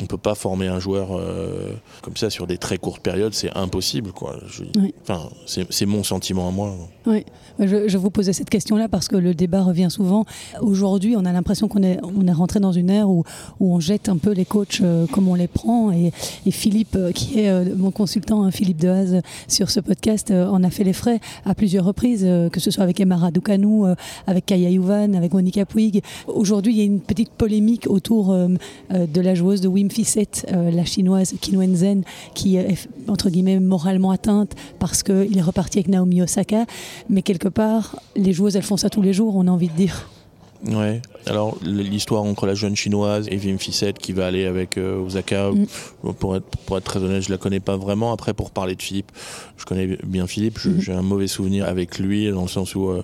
On 0.01 0.05
peut 0.05 0.17
pas 0.17 0.35
former 0.35 0.67
un 0.67 0.79
joueur 0.79 1.09
euh, 1.17 1.73
comme 2.01 2.15
ça 2.15 2.29
sur 2.29 2.47
des 2.47 2.57
très 2.57 2.77
courtes 2.77 3.01
périodes, 3.01 3.33
c'est 3.33 3.51
impossible, 3.57 4.11
quoi. 4.11 4.37
Je- 4.47 4.63
Oui. 4.79 4.93
Enfin, 5.01 5.29
c'est 5.45 5.85
mon 5.85 6.03
sentiment 6.03 6.47
à 6.47 6.51
moi. 6.51 6.73
Oui, 7.07 7.25
je, 7.59 7.87
je 7.87 7.97
vous 7.97 8.09
posais 8.11 8.31
cette 8.31 8.49
question-là 8.49 8.87
parce 8.87 9.07
que 9.07 9.15
le 9.17 9.33
débat 9.33 9.63
revient 9.63 9.87
souvent. 9.89 10.25
Aujourd'hui, 10.61 11.15
on 11.17 11.25
a 11.25 11.31
l'impression 11.33 11.67
qu'on 11.67 11.83
est, 11.83 11.99
on 12.03 12.25
est 12.27 12.31
rentré 12.31 12.59
dans 12.59 12.71
une 12.71 12.89
ère 12.89 13.09
où, 13.09 13.23
où 13.59 13.73
on 13.75 13.79
jette 13.79 14.07
un 14.07 14.17
peu 14.17 14.31
les 14.31 14.45
coachs 14.45 14.79
euh, 14.81 15.07
comme 15.07 15.27
on 15.27 15.35
les 15.35 15.47
prend. 15.47 15.91
Et, 15.91 16.11
et 16.45 16.51
Philippe, 16.51 16.95
euh, 16.95 17.11
qui 17.11 17.39
est 17.39 17.75
mon 17.75 17.91
consultant, 17.91 18.43
hein, 18.43 18.51
Philippe 18.51 18.77
Dehaze, 18.79 19.21
sur 19.47 19.71
ce 19.71 19.79
podcast, 19.79 20.31
en 20.31 20.63
a 20.63 20.69
fait 20.69 20.83
les 20.83 20.93
frais 20.93 21.19
à 21.45 21.53
plusieurs 21.55 21.83
reprises, 21.85 22.25
que 22.51 22.59
ce 22.59 22.71
soit 22.71 22.83
avec 22.83 22.99
Emma 22.99 23.17
Raducanu, 23.17 23.85
euh, 23.85 23.95
avec 24.27 24.45
Kaya 24.45 24.69
Youvan, 24.69 25.15
avec 25.15 25.33
Monica 25.33 25.65
Puig. 25.65 26.01
Aujourd'hui, 26.27 26.73
il 26.73 26.77
y 26.77 26.81
a 26.81 26.85
une 26.85 27.01
petite 27.01 27.31
polémique 27.31 27.87
autour 27.89 28.33
de 28.33 29.21
la 29.21 29.35
joueuse 29.35 29.61
de 29.61 29.67
Wim 29.81 29.89
Fissett, 29.91 30.45
euh, 30.53 30.69
la 30.71 30.85
chinoise 30.85 31.33
Qin 31.41 31.57
Wenzen, 31.57 32.03
qui 32.35 32.55
est 32.57 32.87
entre 33.07 33.29
guillemets 33.29 33.59
moralement 33.59 34.11
atteinte 34.11 34.53
parce 34.79 35.01
qu'il 35.03 35.37
est 35.37 35.41
reparti 35.41 35.79
avec 35.79 35.87
Naomi 35.87 36.21
Osaka. 36.21 36.65
Mais 37.09 37.21
quelque 37.21 37.47
part, 37.47 37.99
les 38.15 38.33
joueuses, 38.33 38.55
elles 38.55 38.63
font 38.63 38.77
ça 38.77 38.89
tous 38.89 39.01
les 39.01 39.13
jours, 39.13 39.35
on 39.35 39.47
a 39.47 39.51
envie 39.51 39.69
de 39.69 39.75
dire. 39.75 40.09
Ouais. 40.67 41.01
Alors 41.25 41.57
l'histoire 41.63 42.21
entre 42.21 42.45
la 42.45 42.53
jeune 42.53 42.75
chinoise 42.75 43.27
et 43.31 43.37
Wim 43.39 43.57
Fissette 43.57 43.97
qui 43.97 44.11
va 44.13 44.27
aller 44.27 44.45
avec 44.45 44.77
euh, 44.77 45.03
Osaka, 45.03 45.49
Mm. 45.51 46.13
pour, 46.19 46.35
être, 46.35 46.45
pour 46.67 46.77
être 46.77 46.83
très 46.83 46.99
honnête, 46.99 47.23
je 47.23 47.31
la 47.31 47.37
connais 47.39 47.59
pas 47.59 47.77
vraiment. 47.77 48.11
Après, 48.13 48.35
pour 48.35 48.51
parler 48.51 48.75
de 48.75 48.81
Philippe, 48.81 49.11
je 49.57 49.65
connais 49.65 49.97
bien 50.03 50.27
Philippe. 50.27 50.63
Mhm. 50.63 50.79
J'ai 50.79 50.93
un 50.93 51.01
mauvais 51.01 51.25
souvenir 51.27 51.67
avec 51.67 51.97
lui 51.97 52.29
dans 52.29 52.43
le 52.43 52.47
sens 52.47 52.75
où 52.75 52.89
euh, 52.89 53.03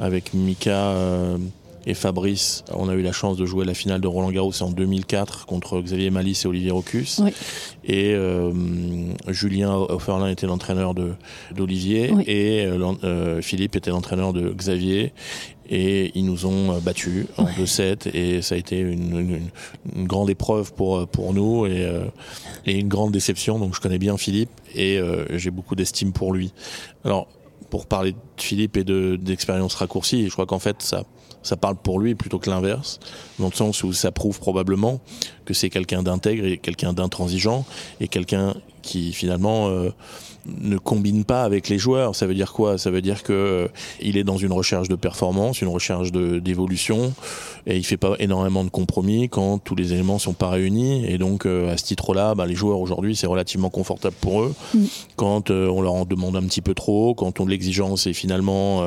avec 0.00 0.34
Mika. 0.34 0.70
euh, 0.90 1.38
et 1.86 1.94
Fabrice, 1.94 2.64
on 2.74 2.88
a 2.88 2.94
eu 2.94 3.02
la 3.02 3.12
chance 3.12 3.36
de 3.36 3.46
jouer 3.46 3.64
la 3.64 3.74
finale 3.74 4.00
de 4.00 4.08
Roland 4.08 4.30
Garros 4.32 4.60
en 4.62 4.70
2004 4.70 5.46
contre 5.46 5.80
Xavier 5.80 6.10
Malice 6.10 6.44
et 6.44 6.48
Olivier 6.48 6.72
Rocus. 6.72 7.20
Oui. 7.22 7.32
Et 7.84 8.12
euh, 8.14 8.52
Julien 9.28 9.72
Offerlin 9.74 10.28
était 10.28 10.46
l'entraîneur 10.46 10.94
de 10.94 11.12
d'Olivier 11.54 12.10
Oui. 12.12 12.24
et 12.26 12.66
euh, 12.66 12.92
euh, 13.04 13.40
Philippe 13.40 13.76
était 13.76 13.90
l'entraîneur 13.90 14.32
de 14.32 14.50
Xavier. 14.50 15.12
Et 15.68 16.12
ils 16.14 16.24
nous 16.24 16.46
ont 16.46 16.72
euh, 16.74 16.78
battus 16.80 17.26
en 17.38 17.44
Ouais. 17.44 17.52
2-7 17.60 18.10
et 18.16 18.40
ça 18.42 18.54
a 18.54 18.58
été 18.58 18.78
une, 18.80 19.18
une- 19.18 19.40
une 19.96 20.06
grande 20.06 20.30
épreuve 20.30 20.72
pour, 20.74 21.06
pour 21.08 21.34
nous 21.34 21.66
et, 21.66 21.84
euh, 21.84 22.04
et 22.66 22.78
une 22.78 22.88
grande 22.88 23.12
déception. 23.12 23.58
Donc 23.58 23.74
je 23.74 23.80
connais 23.80 23.98
bien 23.98 24.16
Philippe 24.16 24.50
et 24.74 24.98
euh, 24.98 25.24
j'ai 25.38 25.50
beaucoup 25.50 25.74
d'estime 25.76 26.12
pour 26.12 26.32
lui. 26.32 26.52
Alors 27.04 27.28
pour 27.70 27.86
parler 27.86 28.14
Philippe 28.36 28.76
est 28.76 28.84
d'expérience 28.84 29.74
raccourcie. 29.74 30.20
Et 30.22 30.26
je 30.26 30.32
crois 30.32 30.46
qu'en 30.46 30.60
fait, 30.60 30.82
ça, 30.82 31.02
ça 31.46 31.56
parle 31.56 31.76
pour 31.76 32.00
lui 32.00 32.14
plutôt 32.16 32.38
que 32.38 32.50
l'inverse, 32.50 32.98
dans 33.38 33.46
le 33.46 33.54
sens 33.54 33.84
où 33.84 33.92
ça 33.92 34.10
prouve 34.10 34.40
probablement 34.40 35.00
que 35.44 35.54
c'est 35.54 35.70
quelqu'un 35.70 36.02
d'intègre 36.02 36.44
et 36.44 36.58
quelqu'un 36.58 36.92
d'intransigeant 36.92 37.64
et 38.00 38.08
quelqu'un 38.08 38.54
qui 38.82 39.12
finalement 39.12 39.68
euh, 39.68 39.90
ne 40.60 40.78
combine 40.78 41.24
pas 41.24 41.42
avec 41.42 41.68
les 41.68 41.78
joueurs. 41.78 42.14
Ça 42.14 42.26
veut 42.26 42.34
dire 42.34 42.52
quoi? 42.52 42.78
Ça 42.78 42.90
veut 42.90 43.02
dire 43.02 43.22
que 43.22 43.32
euh, 43.32 43.68
il 44.00 44.16
est 44.16 44.24
dans 44.24 44.36
une 44.36 44.52
recherche 44.52 44.88
de 44.88 44.96
performance, 44.96 45.60
une 45.60 45.68
recherche 45.68 46.12
d'évolution, 46.12 47.12
et 47.66 47.76
il 47.76 47.84
fait 47.84 47.96
pas 47.96 48.14
énormément 48.18 48.64
de 48.64 48.70
compromis 48.70 49.28
quand 49.28 49.58
tous 49.58 49.74
les 49.74 49.92
éléments 49.92 50.18
sont 50.18 50.32
pas 50.32 50.50
réunis. 50.50 51.06
Et 51.06 51.18
donc 51.18 51.46
euh, 51.46 51.72
à 51.72 51.76
ce 51.76 51.84
titre-là, 51.84 52.34
bah, 52.34 52.46
les 52.46 52.54
joueurs 52.54 52.80
aujourd'hui, 52.80 53.16
c'est 53.16 53.26
relativement 53.26 53.70
confortable 53.70 54.16
pour 54.20 54.42
eux. 54.42 54.54
Mm. 54.74 54.84
Quand 55.16 55.50
on 55.50 55.80
leur 55.80 55.94
en 55.94 56.04
demande 56.04 56.36
un 56.36 56.42
petit 56.42 56.60
peu 56.60 56.74
trop, 56.74 57.14
quand 57.14 57.40
on 57.40 57.46
l'exigence 57.46 58.06
est 58.06 58.12
finalement 58.12 58.84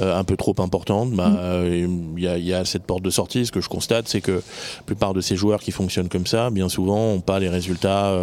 un 0.00 0.24
peu 0.24 0.36
trop 0.36 0.54
importante, 0.58 1.12
bah, 1.12 1.28
mm. 1.28 2.16
il 2.16 2.22
y, 2.22 2.28
a, 2.28 2.38
y, 2.38 2.52
a, 2.52 2.64
cette 2.64 2.84
porte 2.84 3.02
de 3.02 3.10
sortie. 3.10 3.46
Ce 3.46 3.52
que 3.52 3.60
je 3.60 3.68
constate, 3.68 4.08
c'est 4.08 4.20
que 4.20 4.32
la 4.32 4.82
plupart 4.86 5.14
de 5.14 5.20
ces 5.20 5.36
joueurs 5.36 5.60
qui 5.60 5.72
fonctionnent 5.72 6.08
comme 6.08 6.26
ça, 6.26 6.50
bien 6.50 6.68
souvent, 6.68 7.14
n'ont 7.14 7.20
pas 7.20 7.38
les 7.38 7.48
résultats 7.48 8.14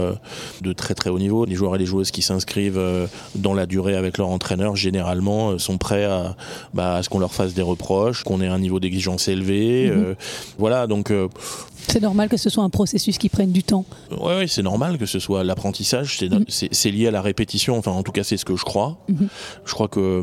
de 0.61 0.73
très 0.73 0.93
très 0.93 1.09
haut 1.09 1.19
niveau. 1.19 1.45
Les 1.45 1.55
joueurs 1.55 1.75
et 1.75 1.77
les 1.77 1.85
joueuses 1.85 2.11
qui 2.11 2.21
s'inscrivent 2.21 2.66
euh, 2.75 3.07
dans 3.35 3.53
la 3.53 3.65
durée 3.65 3.95
avec 3.95 4.17
leur 4.17 4.29
entraîneur, 4.29 4.75
généralement, 4.75 5.51
euh, 5.51 5.57
sont 5.57 5.77
prêts 5.77 6.05
à, 6.05 6.35
bah, 6.73 6.95
à 6.95 7.03
ce 7.03 7.09
qu'on 7.09 7.19
leur 7.19 7.33
fasse 7.33 7.53
des 7.53 7.61
reproches, 7.61 8.23
qu'on 8.23 8.41
ait 8.41 8.47
un 8.47 8.59
niveau 8.59 8.79
d'exigence 8.79 9.27
élevé. 9.27 9.89
Mhm. 9.89 10.03
Euh, 10.03 10.15
voilà, 10.57 10.87
donc. 10.87 11.11
c'est 11.87 12.01
normal 12.01 12.29
que 12.29 12.37
ce 12.37 12.49
soit 12.49 12.63
un 12.63 12.69
processus 12.69 13.17
qui 13.17 13.29
prenne 13.29 13.51
du 13.51 13.63
temps. 13.63 13.85
Oui, 14.11 14.35
ouais, 14.35 14.47
c'est 14.47 14.63
normal 14.63 14.97
que 14.97 15.05
ce 15.05 15.19
soit 15.19 15.43
l'apprentissage. 15.43 16.21
Mhm. 16.21 16.45
C'est 16.47 16.91
lié 16.91 17.07
à 17.07 17.11
la 17.11 17.21
répétition. 17.21 17.77
Enfin, 17.77 17.91
en 17.91 18.03
tout 18.03 18.11
cas, 18.11 18.23
c'est 18.23 18.37
ce 18.37 18.45
que 18.45 18.55
je 18.55 18.63
crois. 18.63 18.97
Mhm. 19.07 19.27
Je 19.65 19.73
crois 19.73 19.87
que 19.87 20.21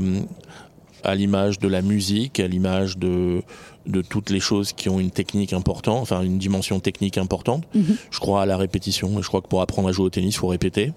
à 1.05 1.15
l'image 1.15 1.59
de 1.59 1.69
la 1.69 1.83
musique, 1.83 2.41
à 2.41 2.47
l'image 2.47 2.97
de, 2.97 3.43
de 3.87 4.03
toutes 4.03 4.31
les 4.31 4.41
choses 4.41 4.73
qui 4.73 4.89
ont 4.89 4.99
une 4.99 5.11
technique 5.11 5.53
importante, 5.53 6.01
enfin 6.01 6.23
une 6.23 6.39
dimension 6.39 6.81
technique 6.81 7.19
importante. 7.19 7.65
Je 8.11 8.19
crois 8.19 8.43
à 8.43 8.47
la 8.47 8.57
répétition. 8.57 9.21
Je 9.21 9.29
crois 9.29 9.43
que 9.43 9.49
pour 9.49 9.61
apprendre 9.61 9.89
à 9.89 9.93
jouer 9.93 10.07
au 10.07 10.11
tennis, 10.11 10.35
il 10.35 10.39
faut 10.39 10.49
répéter. 10.49 10.93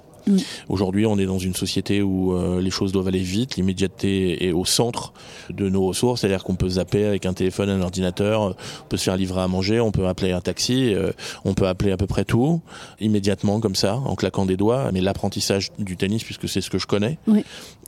Aujourd'hui, 0.69 1.05
on 1.05 1.17
est 1.17 1.25
dans 1.25 1.39
une 1.39 1.55
société 1.55 2.01
où 2.01 2.33
euh, 2.33 2.61
les 2.61 2.69
choses 2.69 2.91
doivent 2.91 3.07
aller 3.07 3.19
vite, 3.19 3.55
l'immédiateté 3.55 4.47
est 4.47 4.51
au 4.51 4.65
centre 4.65 5.13
de 5.49 5.69
nos 5.69 5.85
ressources, 5.85 6.21
c'est-à-dire 6.21 6.43
qu'on 6.43 6.55
peut 6.55 6.69
zapper 6.69 7.05
avec 7.05 7.25
un 7.25 7.33
téléphone, 7.33 7.69
un 7.69 7.81
ordinateur, 7.81 8.41
on 8.41 8.87
peut 8.89 8.97
se 8.97 9.03
faire 9.05 9.17
livrer 9.17 9.41
à 9.41 9.47
manger, 9.47 9.79
on 9.79 9.91
peut 9.91 10.07
appeler 10.07 10.31
un 10.31 10.41
taxi, 10.41 10.93
euh, 10.93 11.11
on 11.45 11.53
peut 11.53 11.67
appeler 11.67 11.91
à 11.91 11.97
peu 11.97 12.07
près 12.07 12.25
tout 12.25 12.61
immédiatement 12.99 13.59
comme 13.59 13.75
ça, 13.75 13.95
en 13.95 14.15
claquant 14.15 14.45
des 14.45 14.57
doigts. 14.57 14.91
Mais 14.91 15.01
l'apprentissage 15.01 15.71
du 15.79 15.97
tennis, 15.97 16.23
puisque 16.23 16.47
c'est 16.49 16.61
ce 16.61 16.69
que 16.69 16.77
je 16.77 16.87
connais, 16.87 17.17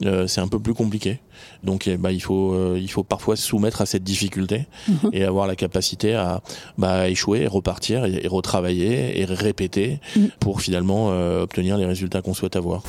euh, 0.05 0.27
c'est 0.27 0.41
un 0.41 0.47
peu 0.47 0.59
plus 0.59 0.73
compliqué. 0.73 1.19
Donc, 1.63 1.87
eh 1.87 1.97
ben, 1.97 2.11
il 2.11 2.21
faut 2.21 2.75
il 2.75 2.89
faut 2.89 3.03
parfois 3.03 3.35
se 3.35 3.43
soumettre 3.43 3.81
à 3.81 3.85
cette 3.85 4.03
difficulté 4.03 4.65
mhm. 4.87 5.09
et 5.13 5.23
avoir 5.23 5.47
la 5.47 5.55
capacité 5.55 6.15
à 6.15 6.41
bah, 6.77 7.09
échouer, 7.09 7.47
repartir 7.47 8.05
et, 8.05 8.27
retravailler 8.27 9.19
et 9.19 9.25
répéter 9.25 9.99
mhm. 10.15 10.29
pour 10.39 10.61
finalement 10.61 11.09
obtenir 11.41 11.77
les 11.77 11.85
résultats 11.85 12.21
qu'on 12.21 12.33
souhaite 12.33 12.55
avoir. 12.55 12.83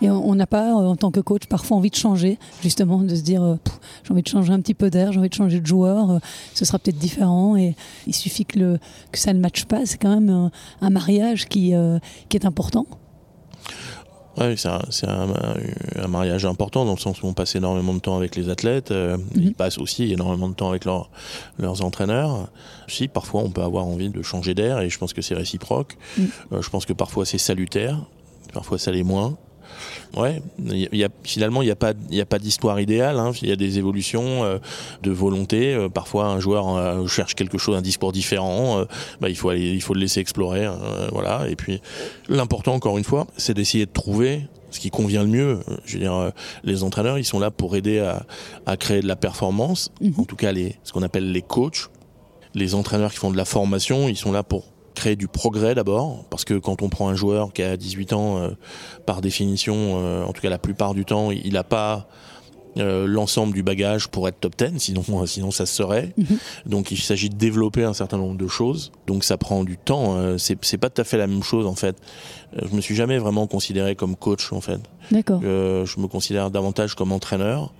Et 0.00 0.10
on 0.10 0.34
n'a 0.34 0.46
pas, 0.46 0.70
euh, 0.70 0.86
en 0.86 0.96
tant 0.96 1.10
que 1.10 1.20
coach, 1.20 1.46
parfois 1.46 1.76
envie 1.76 1.90
de 1.90 1.96
changer, 1.96 2.38
justement, 2.62 2.98
de 2.98 3.14
se 3.14 3.22
dire 3.22 3.42
euh, 3.42 3.56
j'ai 4.04 4.12
envie 4.12 4.22
de 4.22 4.28
changer 4.28 4.52
un 4.52 4.60
petit 4.60 4.74
peu 4.74 4.90
d'air, 4.90 5.12
j'ai 5.12 5.18
envie 5.18 5.28
de 5.28 5.34
changer 5.34 5.60
de 5.60 5.66
joueur, 5.66 6.10
euh, 6.10 6.18
ce 6.54 6.64
sera 6.64 6.78
peut-être 6.78 6.98
différent. 6.98 7.56
Et 7.56 7.74
il 8.06 8.14
suffit 8.14 8.44
que, 8.44 8.58
le, 8.58 8.78
que 9.10 9.18
ça 9.18 9.32
ne 9.32 9.40
matche 9.40 9.64
pas. 9.64 9.86
C'est 9.86 9.98
quand 9.98 10.14
même 10.14 10.50
un, 10.80 10.90
mariage 10.90 11.46
qui, 11.46 11.74
qui 12.28 12.36
est 12.36 12.46
important. 12.46 12.86
Oui, 14.40 14.56
c'est 14.56 15.06
un, 15.08 16.08
mariage 16.08 16.44
important 16.44 16.84
dans 16.84 16.92
le 16.92 16.98
sens 16.98 17.22
où 17.22 17.26
on 17.26 17.34
passe 17.34 17.54
énormément 17.54 17.94
de 17.94 17.98
temps 17.98 18.16
avec 18.16 18.36
les 18.36 18.48
athlètes. 18.48 18.90
Mhm. 18.90 19.20
Ils 19.36 19.54
passent 19.54 19.78
aussi 19.78 20.12
énormément 20.12 20.48
de 20.48 20.54
temps 20.54 20.70
avec 20.70 20.84
leurs 20.84 21.82
entraîneurs. 21.82 22.48
Si, 22.86 23.08
parfois, 23.08 23.42
on 23.42 23.50
peut 23.50 23.62
avoir 23.62 23.86
envie 23.86 24.10
de 24.10 24.22
changer 24.22 24.54
d'air 24.54 24.80
et 24.80 24.90
je 24.90 24.98
pense 24.98 25.12
que 25.12 25.22
c'est 25.22 25.34
réciproque. 25.34 25.96
Mhm. 26.16 26.28
je 26.60 26.70
pense 26.70 26.86
que 26.86 26.92
parfois, 26.92 27.26
c'est 27.26 27.38
salutaire. 27.38 28.04
Parfois, 28.52 28.78
ça 28.78 28.90
l'est 28.90 29.02
moins. 29.02 29.36
Ouais, 30.16 30.42
y 30.72 31.04
a, 31.04 31.08
finalement, 31.22 31.62
il 31.62 31.66
n'y 31.66 31.70
a 31.70 31.76
pas, 31.76 31.92
y 32.10 32.20
a 32.20 32.26
pas 32.26 32.38
d'histoire 32.38 32.80
idéale. 32.80 33.18
Hein. 33.18 33.32
Il 33.42 33.48
y 33.48 33.52
a 33.52 33.56
des 33.56 33.78
évolutions 33.78 34.44
euh, 34.44 34.58
de 35.02 35.10
volonté. 35.10 35.74
Euh, 35.74 35.88
parfois, 35.88 36.26
un 36.26 36.40
joueur 36.40 36.76
euh, 36.76 37.06
cherche 37.06 37.34
quelque 37.34 37.58
chose, 37.58 37.76
un 37.76 37.82
discours 37.82 38.12
différent. 38.12 38.84
bah, 39.20 39.28
il 39.28 39.36
faut 39.36 39.50
aller, 39.50 39.72
il 39.72 39.82
faut 39.82 39.94
le 39.94 40.00
laisser 40.00 40.20
explorer. 40.20 40.68
Voilà. 41.12 41.48
Et 41.48 41.56
puis, 41.56 41.80
l'important, 42.28 42.74
encore 42.74 42.98
une 42.98 43.04
fois, 43.04 43.26
c'est 43.36 43.54
d'essayer 43.54 43.86
de 43.86 43.92
trouver 43.92 44.48
ce 44.70 44.80
qui 44.80 44.90
convient 44.90 45.22
le 45.22 45.28
mieux. 45.28 45.60
Je 45.84 45.94
veux 45.94 46.00
dire, 46.00 46.32
les 46.64 46.82
entraîneurs, 46.82 47.18
ils 47.18 47.24
sont 47.24 47.38
là 47.38 47.50
pour 47.50 47.76
aider 47.76 48.00
à, 48.00 48.26
à 48.66 48.76
créer 48.76 49.00
de 49.00 49.08
la 49.08 49.16
performance. 49.16 49.90
Mhm. 50.00 50.14
En 50.18 50.24
tout 50.24 50.36
cas, 50.36 50.52
les, 50.52 50.76
ce 50.84 50.92
qu'on 50.92 51.02
appelle 51.02 51.32
les 51.32 51.42
coachs. 51.42 51.88
Les 52.54 52.74
entraîneurs 52.74 53.12
qui 53.12 53.18
font 53.18 53.30
de 53.30 53.36
la 53.36 53.44
formation, 53.44 54.08
ils 54.08 54.16
sont 54.16 54.32
là 54.32 54.42
pour 54.42 54.64
créer 54.98 55.16
du 55.16 55.28
progrès 55.28 55.76
d'abord, 55.76 56.24
parce 56.28 56.44
que 56.44 56.54
quand 56.54 56.82
on 56.82 56.88
prend 56.88 57.08
un 57.08 57.14
joueur 57.14 57.52
qui 57.52 57.62
a 57.62 57.76
18 57.76 58.12
ans, 58.14 58.38
euh, 58.38 58.50
par 59.06 59.20
définition, 59.20 59.74
euh, 59.76 60.24
en 60.24 60.32
tout 60.32 60.42
cas 60.42 60.50
la 60.50 60.58
plupart 60.58 60.92
du 60.92 61.04
temps, 61.04 61.30
il 61.30 61.52
n'a 61.52 61.62
pas 61.62 62.08
euh, 62.78 63.06
l'ensemble 63.06 63.54
du 63.54 63.62
bagage 63.62 64.08
pour 64.08 64.26
être 64.26 64.40
top 64.40 64.56
10, 64.58 64.80
sinon, 64.80 65.04
sinon 65.26 65.52
ça 65.52 65.66
se 65.66 65.74
serait. 65.74 66.12
Mhm. 66.16 66.38
Donc 66.66 66.90
il 66.90 66.98
s'agit 66.98 67.30
de 67.30 67.36
développer 67.36 67.84
un 67.84 67.94
certain 67.94 68.18
nombre 68.18 68.36
de 68.36 68.48
choses. 68.48 68.90
Donc 69.06 69.22
ça 69.22 69.36
prend 69.36 69.62
du 69.62 69.78
temps. 69.78 70.36
c'est 70.36 70.78
pas 70.78 70.90
tout 70.90 71.00
à 71.00 71.04
fait 71.04 71.16
la 71.16 71.28
même 71.28 71.44
chose 71.44 71.66
en 71.66 71.76
fait. 71.76 71.96
Je 72.60 72.74
me 72.74 72.80
suis 72.80 72.96
jamais 72.96 73.18
vraiment 73.18 73.46
considéré 73.46 73.94
comme 73.94 74.16
coach 74.16 74.52
en 74.52 74.60
fait. 74.60 74.80
D'accord. 75.12 75.40
je 75.42 76.00
me 76.00 76.08
considère 76.08 76.50
davantage 76.50 76.94
comme 76.94 77.12
entraîneur 77.12 77.72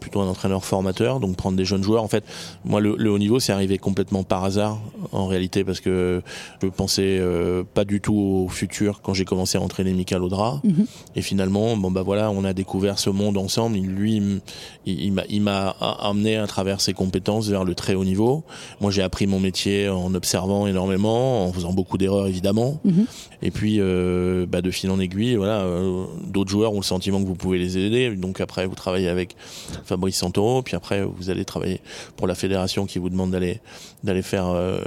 plutôt 0.00 0.20
un 0.20 0.28
entraîneur 0.28 0.64
formateur, 0.64 1.20
donc 1.20 1.36
prendre 1.36 1.56
des 1.56 1.64
jeunes 1.64 1.82
joueurs. 1.82 2.02
En 2.02 2.08
fait, 2.08 2.24
moi, 2.64 2.80
le, 2.80 3.10
haut 3.10 3.18
niveau, 3.18 3.40
c'est 3.40 3.52
arrivé 3.52 3.78
complètement 3.78 4.22
par 4.22 4.44
hasard, 4.44 4.78
en 5.12 5.26
réalité, 5.26 5.64
parce 5.64 5.80
que 5.80 6.22
je 6.62 6.68
pensais 6.68 7.18
euh, 7.20 7.64
pas 7.74 7.84
du 7.84 8.00
tout 8.00 8.14
au 8.14 8.48
futur 8.48 9.00
quand 9.02 9.14
j'ai 9.14 9.24
commencé 9.24 9.58
à 9.58 9.60
entraîner 9.60 9.92
Michael 9.92 10.22
Audra. 10.22 10.60
Mhm. 10.64 10.86
Et 11.16 11.22
finalement, 11.22 11.76
bon 11.76 11.90
bah 11.90 12.02
voilà, 12.02 12.30
on 12.30 12.44
a 12.44 12.52
découvert 12.52 12.98
ce 12.98 13.10
monde 13.10 13.36
ensemble. 13.36 13.76
Lui, 13.76 14.40
il, 14.86 15.22
il 15.28 15.42
m'a 15.42 15.68
amené 16.00 16.36
à 16.36 16.46
travers 16.46 16.80
ses 16.80 16.92
compétences 16.92 17.48
vers 17.48 17.64
le 17.64 17.74
très 17.74 17.94
haut 17.94 18.04
niveau. 18.04 18.44
Moi, 18.80 18.90
j'ai 18.90 19.02
appris 19.02 19.26
mon 19.26 19.40
métier 19.40 19.88
en 19.88 20.14
observant 20.14 20.66
énormément, 20.66 21.46
en 21.46 21.52
faisant 21.52 21.72
beaucoup 21.72 21.98
d'erreurs 21.98 22.26
évidemment. 22.26 22.80
Mhm. 22.84 23.06
Et 23.42 23.50
puis, 23.50 23.76
euh, 23.78 24.46
bah, 24.46 24.60
de 24.62 24.70
fil 24.70 24.90
en 24.90 25.00
aiguille, 25.00 25.36
voilà, 25.36 25.60
euh, 25.60 26.04
d'autres 26.26 26.50
joueurs 26.50 26.72
ont 26.72 26.80
le 26.80 26.84
sentiment 26.84 27.20
que 27.22 27.26
vous 27.26 27.34
pouvez 27.34 27.58
les 27.58 27.78
aider. 27.78 28.14
Donc 28.16 28.40
après, 28.40 28.66
vous 28.66 28.74
travaillez 28.74 29.08
avec 29.08 29.36
Fabrice 29.84 30.16
Santoro, 30.16 30.62
puis 30.62 30.76
après 30.76 31.02
vous 31.02 31.30
allez 31.30 31.44
travailler 31.44 31.80
pour 32.16 32.26
la 32.26 32.34
fédération 32.34 32.86
qui 32.86 32.98
vous 32.98 33.10
demande 33.10 33.30
d'aller 33.30 33.60
d'aller 34.04 34.22
faire 34.22 34.46
euh, 34.48 34.80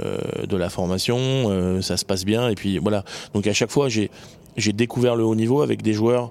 de 0.46 0.56
la 0.56 0.70
formation, 0.70 1.18
euh, 1.18 1.80
ça 1.80 1.96
se 1.96 2.04
passe 2.04 2.24
bien. 2.24 2.48
Et 2.48 2.54
puis 2.54 2.78
voilà. 2.78 3.04
Donc 3.32 3.46
à 3.46 3.52
chaque 3.52 3.70
fois 3.70 3.88
j'ai 3.88 4.10
j'ai 4.56 4.72
découvert 4.72 5.16
le 5.16 5.24
haut 5.24 5.34
niveau 5.34 5.62
avec 5.62 5.82
des 5.82 5.92
joueurs 5.92 6.30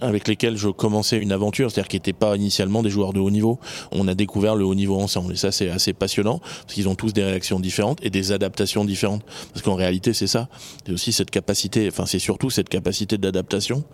avec 0.00 0.28
lesquels 0.28 0.56
je 0.56 0.68
commençais 0.68 1.18
une 1.18 1.32
aventure, 1.32 1.70
c'est-à-dire 1.70 1.88
qui 1.88 1.96
n'étaient 1.96 2.12
pas 2.12 2.36
initialement 2.36 2.82
des 2.82 2.90
joueurs 2.90 3.12
de 3.12 3.20
haut 3.20 3.30
niveau. 3.30 3.58
On 3.92 4.08
a 4.08 4.14
découvert 4.14 4.54
le 4.54 4.64
haut 4.64 4.74
niveau 4.74 4.98
ensemble 4.98 5.32
et 5.32 5.36
ça 5.36 5.52
c'est 5.52 5.70
assez 5.70 5.92
passionnant 5.92 6.40
parce 6.62 6.74
qu'ils 6.74 6.88
ont 6.88 6.94
tous 6.94 7.12
des 7.12 7.24
réactions 7.24 7.60
différentes 7.60 7.98
et 8.02 8.10
des 8.10 8.32
adaptations 8.32 8.84
différentes. 8.84 9.22
Parce 9.52 9.62
qu'en 9.62 9.74
réalité 9.74 10.12
c'est 10.12 10.26
ça, 10.26 10.48
c'est 10.86 10.92
aussi 10.92 11.12
cette 11.12 11.30
capacité, 11.30 11.88
enfin 11.88 12.06
c'est 12.06 12.18
surtout 12.18 12.50
cette 12.50 12.68
capacité 12.68 13.18
d'adaptation 13.18 13.84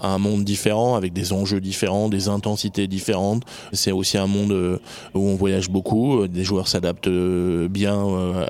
à 0.00 0.08
un 0.08 0.18
monde 0.18 0.44
différent 0.44 0.94
avec 0.94 1.12
des 1.12 1.32
enjeux 1.32 1.60
différents, 1.60 2.08
des 2.08 2.28
intensités 2.28 2.86
différentes. 2.86 3.42
C'est 3.72 3.92
aussi 3.92 4.18
un 4.18 4.26
monde 4.26 4.52
euh, 4.52 4.78
où 5.14 5.20
on 5.20 5.34
voyage 5.34 5.70
beaucoup, 5.70 6.20
euh, 6.20 6.28
des 6.28 6.44
joueurs 6.44 6.68
s'adaptent 6.68 7.08
euh, 7.08 7.68
bien 7.68 7.94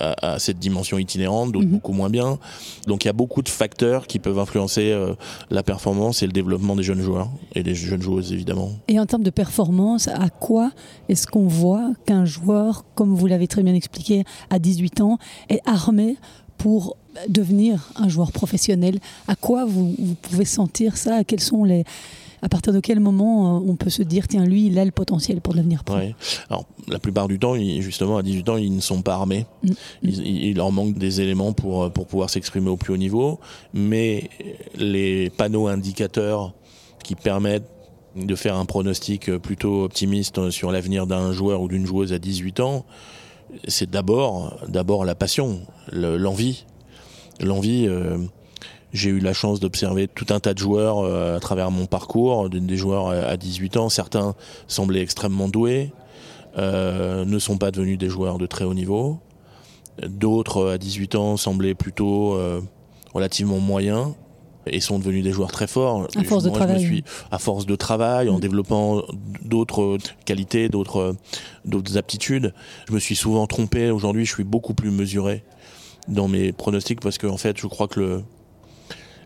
à, 0.00 0.38
cette 0.38 0.59
dimension 0.59 0.99
itinérante, 0.99 1.52
d'autres 1.52 1.66
mhm. 1.66 1.73
beaucoup 1.73 1.92
moins 1.92 2.11
bien. 2.11 2.38
Donc 2.87 3.04
il 3.04 3.09
y 3.09 3.11
a 3.11 3.14
beaucoup 3.14 3.42
de 3.42 3.49
facteurs 3.49 4.06
qui 4.06 4.18
peuvent 4.18 4.38
influencer 4.38 4.94
la 5.50 5.62
performance 5.62 6.23
et 6.23 6.26
le 6.26 6.33
développement 6.33 6.76
des 6.76 6.83
jeunes 6.83 7.00
joueurs 7.05 7.31
et 7.55 7.63
des 7.63 7.75
jeunes 7.75 8.03
joueuses 8.03 8.33
évidemment. 8.33 8.71
Et 8.89 8.99
en 8.99 9.07
termes 9.07 9.23
de 9.23 9.31
performance, 9.31 10.09
à 10.09 10.29
quoi 10.29 10.71
est-ce 11.09 11.27
qu'on 11.27 11.47
voit 11.47 11.93
qu'un 12.07 12.25
joueur, 12.25 12.85
comme 12.95 13.15
vous 13.15 13.27
l'avez 13.27 13.47
très 13.47 13.63
bien 13.63 13.75
expliqué, 13.75 14.25
à 14.51 14.59
18 14.59 15.01
ans, 15.01 15.19
est 15.49 15.61
armé 15.67 16.17
pour 16.59 16.97
devenir 17.29 17.91
un 17.97 18.09
joueur 18.09 18.33
professionnel? 18.33 18.99
À 19.29 19.37
quoi 19.37 19.65
vous, 19.65 19.95
pouvez 20.23 20.45
sentir 20.45 20.97
ça? 20.97 21.25
Quels 21.25 21.41
sont 21.41 21.65
les 21.65 21.85
à 22.43 22.49
partir 22.51 22.75
de 22.75 22.81
quel 22.81 23.01
moment 23.01 23.57
euh, 23.57 23.61
on 23.67 23.75
peut 23.75 23.89
se 23.89 24.03
dire 24.03 24.29
tiens 24.29 24.45
lui 24.45 24.67
il 24.67 24.79
a 24.79 24.85
le 24.85 24.91
potentiel 24.91 25.41
pour 25.41 25.55
devenir 25.55 25.83
pro? 25.83 25.97
Alors 26.51 26.67
la 26.89 26.99
plupart 26.99 27.27
du 27.27 27.39
temps 27.39 27.55
justement 27.57 28.19
à 28.19 28.23
18 28.23 28.49
ans 28.51 28.57
ils 28.59 28.75
ne 28.75 28.83
sont 28.83 29.01
pas 29.01 29.15
armés. 29.15 29.47
Mm. 29.63 29.71
Il, 30.03 30.57
leur 30.57 30.71
manque 30.71 30.99
des 30.99 31.23
éléments 31.23 31.55
pour 31.55 31.91
pour 31.91 32.07
pouvoir 32.07 32.29
s'exprimer 32.29 32.69
au 32.69 32.77
plus 32.77 32.93
haut 32.93 32.99
niveau, 32.99 33.41
mais 33.73 34.29
les 34.77 35.31
panneaux 35.31 35.69
indicateurs 35.69 36.53
qui 37.05 37.15
permettent 37.15 37.71
de 38.17 38.35
faire 38.35 38.57
un 38.57 38.65
pronostic 38.65 39.37
plutôt 39.39 39.85
optimiste 39.85 40.51
sur 40.51 40.73
l'avenir 40.73 41.07
d'un 41.07 41.33
joueur 41.33 41.61
ou 41.61 41.69
d'une 41.69 41.87
joueuse 41.87 42.13
à 42.13 42.19
18 42.19 42.61
ans, 42.61 42.85
c'est 43.69 43.91
d'abord 43.91 44.59
d'abord 44.69 45.05
la 45.05 45.15
passion, 45.15 45.61
l'envie, 45.93 46.65
l'envie. 47.41 47.87
Euh, 47.89 48.19
j'ai 48.93 49.11
eu 49.11 49.19
la 49.19 49.33
chance 49.33 49.59
d'observer 49.59 50.07
tout 50.07 50.27
un 50.31 50.39
tas 50.39 50.55
de 50.55 50.59
joueurs 50.59 50.99
euh, 50.99 51.37
à 51.37 51.41
travers 51.41 51.73
mon 51.73 51.87
parcours, 51.87 52.49
des 52.49 52.77
joueurs 52.77 53.09
à 53.09 53.37
18 53.37 53.77
ans. 53.77 53.89
Certains 53.89 54.35
semblaient 54.69 55.03
extrêmement 55.03 55.49
doués, 55.49 55.93
euh, 56.59 57.25
ne 57.25 57.39
sont 57.41 57.59
pas 57.59 57.73
devenus 57.73 57.99
des 57.99 58.09
joueurs 58.09 58.39
de 58.39 58.47
très 58.47 58.65
haut 58.65 58.75
niveau. 58.75 59.19
D'autres 60.07 60.71
à 60.71 60.79
18 60.79 61.15
ans 61.17 61.37
semblaient 61.37 61.75
plutôt 61.75 62.39
relativement 63.13 63.59
moyens 63.59 64.15
et 64.66 64.80
sont 64.80 64.99
devenus 64.99 65.25
des 65.25 65.33
joueurs 65.33 65.52
très 65.52 65.66
forts. 65.66 66.09
À 66.16 66.25
force 66.25 66.44
de 66.44 66.50
travail. 66.50 66.80
Je 66.80 66.83
me 66.83 66.87
suis, 66.87 67.04
à 67.30 67.38
force 67.38 67.66
de 67.66 67.76
travail, 67.76 68.28
en 68.28 68.38
mm. 68.38 68.40
développant 68.40 69.02
d'autres 69.42 69.99
qualités, 70.25 70.68
d'autres, 70.68 71.16
aptitudes. 71.97 72.54
Je 72.88 72.94
me 72.94 72.99
suis 72.99 73.16
souvent 73.16 73.47
trompé. 73.47 73.90
Aujourd'hui, 73.90 74.25
je 74.25 74.33
suis 74.33 74.44
beaucoup 74.44 74.75
plus 74.75 74.90
mesuré 74.90 75.44
dans 76.09 76.28
mes 76.28 76.52
pronostics 76.52 77.00
parce 77.00 77.18
que, 77.18 77.26
en 77.26 77.37
fait, 77.37 77.59
je 77.59 77.66
crois 77.66 77.88
que 77.88 78.23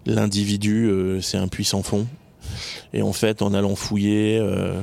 l'individu, 0.07 0.87
euh, 0.87 1.21
c'est 1.21 1.39
un 1.39 1.49
puissant 1.49 1.83
fond. 1.83 2.07
Et 2.93 3.03
en 3.03 3.13
fait, 3.13 3.43
en 3.43 3.53
allant 3.53 3.77
fouiller, 3.77 4.39
euh, 4.39 4.81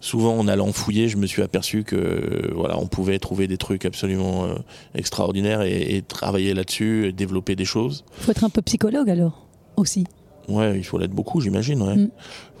souvent 0.00 0.36
en 0.36 0.48
allant 0.48 0.72
fouiller, 0.72 1.08
je 1.08 1.16
me 1.16 1.26
suis 1.26 1.42
aperçu 1.42 1.84
que 1.84 2.52
voilà, 2.54 2.78
on 2.78 2.86
pouvait 2.86 3.18
trouver 3.18 3.46
des 3.46 3.58
trucs 3.58 3.84
absolument 3.84 4.44
euh, 4.44 4.54
extraordinaires 4.94 5.62
et, 5.62 6.02
travailler 6.06 6.54
là-dessus, 6.54 7.12
développer 7.12 7.56
des 7.56 7.64
choses. 7.64 8.04
Il 8.18 8.24
faut 8.24 8.30
être 8.30 8.44
un 8.44 8.50
peu 8.50 8.62
psychologue 8.62 9.10
alors 9.10 9.47
aussi. 9.78 10.04
Ouais, 10.48 10.78
il 10.78 10.84
faut 10.84 10.96
l'être 10.96 11.12
beaucoup, 11.12 11.40
j'imagine. 11.40 11.84
Il 11.94 12.02
mm. 12.04 12.10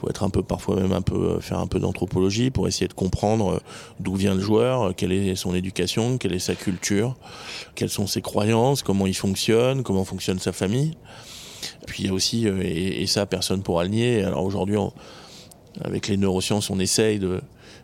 faut 0.00 0.10
être 0.10 0.22
un 0.22 0.30
peu, 0.30 0.42
parfois 0.42 0.76
même 0.76 0.92
un 0.92 1.00
peu, 1.00 1.40
faire 1.40 1.58
un 1.58 1.66
peu 1.66 1.80
d'anthropologie 1.80 2.50
pour 2.50 2.68
essayer 2.68 2.86
de 2.86 2.92
comprendre 2.92 3.62
d'où 3.98 4.14
vient 4.14 4.34
le 4.34 4.40
joueur, 4.40 4.94
quelle 4.94 5.12
est 5.12 5.34
son 5.36 5.54
éducation, 5.54 6.18
quelle 6.18 6.34
est 6.34 6.38
sa 6.38 6.54
culture, 6.54 7.16
quelles 7.74 7.88
sont 7.88 8.06
ses 8.06 8.20
croyances, 8.20 8.82
comment 8.82 9.06
il 9.06 9.16
fonctionne, 9.16 9.82
comment 9.82 10.04
fonctionne 10.04 10.38
sa 10.38 10.52
famille. 10.52 10.96
Puis 11.86 12.04
il 12.04 12.06
y 12.06 12.08
a 12.10 12.12
aussi, 12.12 12.46
euh, 12.46 12.60
et, 12.62 13.06
ça 13.06 13.26
personne 13.26 13.62
pourra 13.62 13.84
le 13.84 13.90
nier, 13.90 14.22
alors 14.22 14.44
aujourd'hui 14.44 14.76
avec 15.80 16.08
les 16.08 16.16
neurosciences 16.16 16.70
on 16.70 16.78
essaye 16.78 17.18
de, 17.18 17.40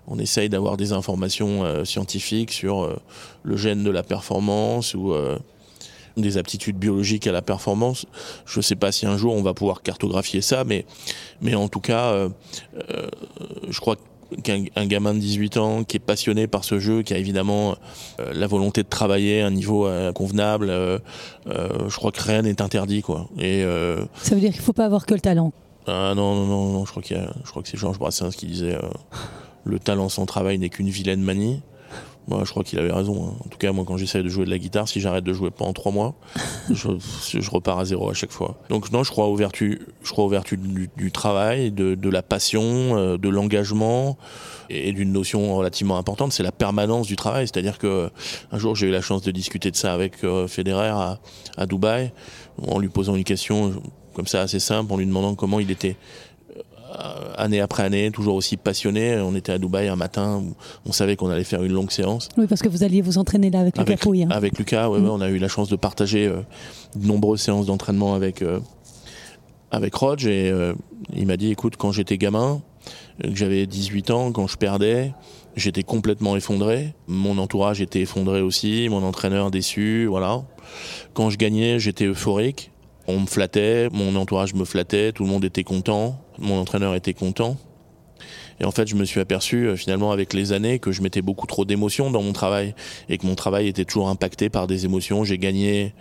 on 0.07 0.19
essaye 0.19 0.49
d'avoir 0.49 0.77
des 0.77 0.93
informations 0.93 1.65
euh, 1.65 1.85
scientifiques 1.85 2.53
sur 2.53 2.83
euh, 2.83 2.97
le 3.43 3.57
gène 3.57 3.85
de 3.85 3.91
la 3.91 4.03
performance 4.03 4.95
ou 4.95 5.15
des 6.17 6.39
aptitudes 6.39 6.77
biologiques 6.77 7.27
à 7.27 7.33
la 7.33 7.43
performance. 7.43 8.07
Je 8.47 8.59
ne 8.59 8.63
sais 8.63 8.77
pas 8.77 8.93
si 8.93 9.07
un 9.07 9.17
jour 9.17 9.35
on 9.35 9.43
va 9.43 9.55
pouvoir 9.55 9.83
cartographier 9.83 10.41
ça, 10.41 10.65
mais, 10.65 10.87
mais 11.41 11.55
en 11.55 11.69
tout 11.69 11.81
cas, 11.81 12.29
je 13.69 13.81
crois 13.81 13.97
que 13.97 14.03
qu'un 14.43 14.87
gamin 14.87 15.15
de 15.15 15.19
18 15.19 15.57
ans 15.59 15.85
qui 15.85 15.97
est 15.97 16.01
passionné 16.01 16.47
par 16.47 16.65
ce 16.65 16.79
jeu, 16.79 17.03
qui 17.03 17.15
a 17.15 17.19
évidemment 17.19 17.77
euh, 18.21 18.33
la 18.33 18.47
volonté 18.47 18.83
de 18.83 18.89
travailler 18.89 19.43
à 19.43 19.47
un 19.47 19.51
niveau 19.51 19.87
euh, 19.87 20.13
convenable, 20.13 20.71
euh, 20.71 20.99
je 21.47 21.97
crois 21.97 22.13
que 22.13 22.23
rien 22.23 22.43
n'est 22.43 22.61
interdit 22.61 23.03
quoi. 23.03 23.29
Et 23.39 23.65
ça 24.23 24.35
veut 24.35 24.41
dire 24.41 24.53
qu'il 24.53 24.61
faut 24.61 24.73
pas 24.73 24.87
avoir 24.87 25.07
que 25.07 25.15
le 25.15 25.21
talent. 25.21 25.53
Ah 25.87 26.15
non 26.17 26.35
non 26.35 26.47
non, 26.47 26.73
non 26.73 26.85
je 26.85 26.91
crois 26.91 27.03
qu'il 27.03 27.29
je 27.45 27.51
crois 27.51 27.63
que 27.63 27.69
c'est 27.69 27.77
Georges 27.77 27.99
Brassens 27.99 28.31
qui 28.31 28.47
disait 28.47 28.77
le 29.65 29.79
talent 29.79 30.09
sans 30.09 30.27
travail 30.27 30.59
n'est 30.59 30.71
qu'une 30.71 30.89
vilaine 30.89 31.21
manie. 31.21 31.61
Moi, 32.27 32.43
je 32.45 32.51
crois 32.51 32.65
qu'il 32.65 32.79
avait 32.79 32.93
raison. 32.93 33.29
Hein. 33.29 33.35
En 33.45 33.49
tout 33.49 33.59
cas, 33.59 33.73
moi, 33.73 33.85
quand 33.87 33.97
j'essaie 33.97 34.23
de 34.23 34.29
jouer 34.29 34.47
de 34.47 34.51
la 34.51 34.59
guitare, 34.59 34.89
si 34.89 35.01
j'arrête 35.01 35.25
de 35.25 35.33
jouer 35.33 35.51
pendant 35.51 35.73
trois 35.73 35.93
mois, 35.93 36.15
je, 36.71 36.89
je, 37.39 37.51
repars 37.51 37.79
à 37.79 37.85
zéro 37.85 38.09
à 38.09 38.15
chaque 38.15 38.33
fois. 38.33 38.59
Donc, 38.71 38.91
non, 38.93 39.05
je 39.05 39.11
crois 39.11 39.27
aux 39.27 39.37
vertus, 39.37 39.79
je 40.03 40.11
crois 40.11 40.25
aux 40.25 40.29
vertus 40.29 40.59
du, 40.59 40.89
du 40.97 41.13
travail, 41.13 41.71
de, 41.71 41.95
de, 41.95 42.09
la 42.09 42.23
passion, 42.23 42.63
euh, 42.63 43.19
de 43.19 43.29
l'engagement 43.29 44.17
et 44.71 44.93
d'une 44.93 45.13
notion 45.13 45.55
relativement 45.57 45.99
importante, 45.99 46.33
c'est 46.33 46.43
la 46.43 46.53
permanence 46.53 47.07
du 47.07 47.17
travail. 47.17 47.47
C'est-à-dire 47.47 47.79
que 47.79 48.11
un 48.51 48.59
jour, 48.59 48.75
j'ai 48.75 48.89
eu 48.89 48.91
la 48.91 49.03
chance 49.03 49.23
de 49.23 49.31
discuter 49.31 49.71
de 49.71 49.77
ça 49.77 49.93
avec 49.93 50.25
euh, 50.25 50.49
Federer 50.49 50.89
à, 50.89 51.21
à 51.59 51.67
Dubaï, 51.67 52.13
en 52.67 52.79
lui 52.79 52.89
posant 52.89 53.17
une 53.17 53.25
question 53.25 53.75
comme 54.15 54.27
ça 54.27 54.41
assez 54.41 54.61
simple, 54.61 54.93
en 54.93 54.97
lui 54.97 55.07
demandant 55.07 55.35
comment 55.35 55.61
il 55.61 55.71
était 55.71 55.97
année 57.37 57.61
après 57.61 57.83
année, 57.83 58.11
toujours 58.11 58.35
aussi 58.35 58.57
passionné. 58.57 59.17
On 59.19 59.35
était 59.35 59.53
à 59.53 59.59
Dubaï 59.59 59.89
un 59.89 59.97
matin, 59.97 60.43
où 60.45 60.55
on 60.87 60.93
savait 60.93 61.17
qu'on 61.17 61.31
allait 61.31 61.45
faire 61.45 61.63
une 61.63 61.73
longue 61.73 61.91
séance. 61.91 62.29
Oui, 62.37 62.47
parce 62.47 62.63
que 62.63 62.69
vous 62.69 62.83
alliez 62.83 63.03
vous 63.03 63.19
entraîner 63.19 63.51
là 63.51 63.61
avec, 63.61 63.79
Lucas 63.79 63.97
Pouille. 63.97 64.25
Hein. 64.25 64.29
Avec 64.31 64.59
Lucas, 64.59 64.89
ouais, 64.89 65.01
mm. 65.01 65.09
on 65.09 65.21
a 65.21 65.29
eu 65.29 65.39
la 65.39 65.49
chance 65.49 65.69
de 65.69 65.77
partager 65.77 66.27
euh, 66.27 66.41
de 66.97 67.07
nombreuses 67.07 67.41
séances 67.41 67.67
d'entraînement 67.67 68.15
avec, 68.15 68.43
euh, 68.43 68.61
avec 69.71 69.95
Rodge. 69.95 70.27
Et 70.27 70.53
il 71.15 71.27
m'a 71.27 71.37
dit, 71.37 71.51
écoute, 71.51 71.77
quand 71.77 71.93
j'étais 71.93 72.19
gamin, 72.19 72.63
que 73.23 73.35
j'avais 73.35 73.67
18 73.67 74.11
ans, 74.11 74.33
quand 74.33 74.47
je 74.47 74.57
perdais, 74.57 75.13
j'étais 75.57 75.83
complètement 75.83 76.37
effondré. 76.37 76.95
Mon 77.07 77.39
entourage 77.39 77.81
était 77.81 78.01
effondré 78.01 78.41
aussi, 78.41 78.89
mon 78.89 79.03
entraîneur 79.03 79.51
déçu, 79.51 80.07
voilà. 80.07 80.43
Quand 81.13 81.31
je 81.31 81.37
gagnais, 81.37 81.79
j'étais 81.79 82.07
euphorique. 82.07 82.71
On 83.07 83.21
me 83.21 83.27
flattait, 83.27 83.89
mon 83.93 84.17
entourage 84.17 84.55
me 84.55 84.65
flattait, 84.65 85.13
tout 85.13 85.25
le 85.25 85.29
monde 85.29 85.45
était 85.45 85.65
content, 85.65 86.24
mon 86.39 86.61
entraîneur 86.61 86.95
était 86.95 87.15
content. 87.15 87.57
Et 88.61 88.65
en 88.65 88.71
fait, 88.71 88.87
je 88.87 88.95
me 88.95 89.05
suis 89.05 89.21
aperçu 89.21 89.67
euh, 89.67 89.77
finalement 89.77 90.13
avec 90.13 90.33
les 90.33 90.53
années 90.53 90.79
que 90.79 90.93
je 90.93 91.03
mettais 91.03 91.23
beaucoup 91.23 91.47
trop 91.47 91.65
d'émotions 91.65 92.11
dans 92.11 92.23
mon 92.23 92.33
travail 92.33 92.75
et 93.09 93.19
que 93.19 93.27
mon 93.27 93.35
travail 93.35 93.67
était 93.67 93.85
toujours 93.85 94.09
impacté 94.09 94.49
par 94.49 94.67
des 94.67 94.85
émotions. 94.85 95.25
J'ai 95.25 95.39
gagné 95.39 95.93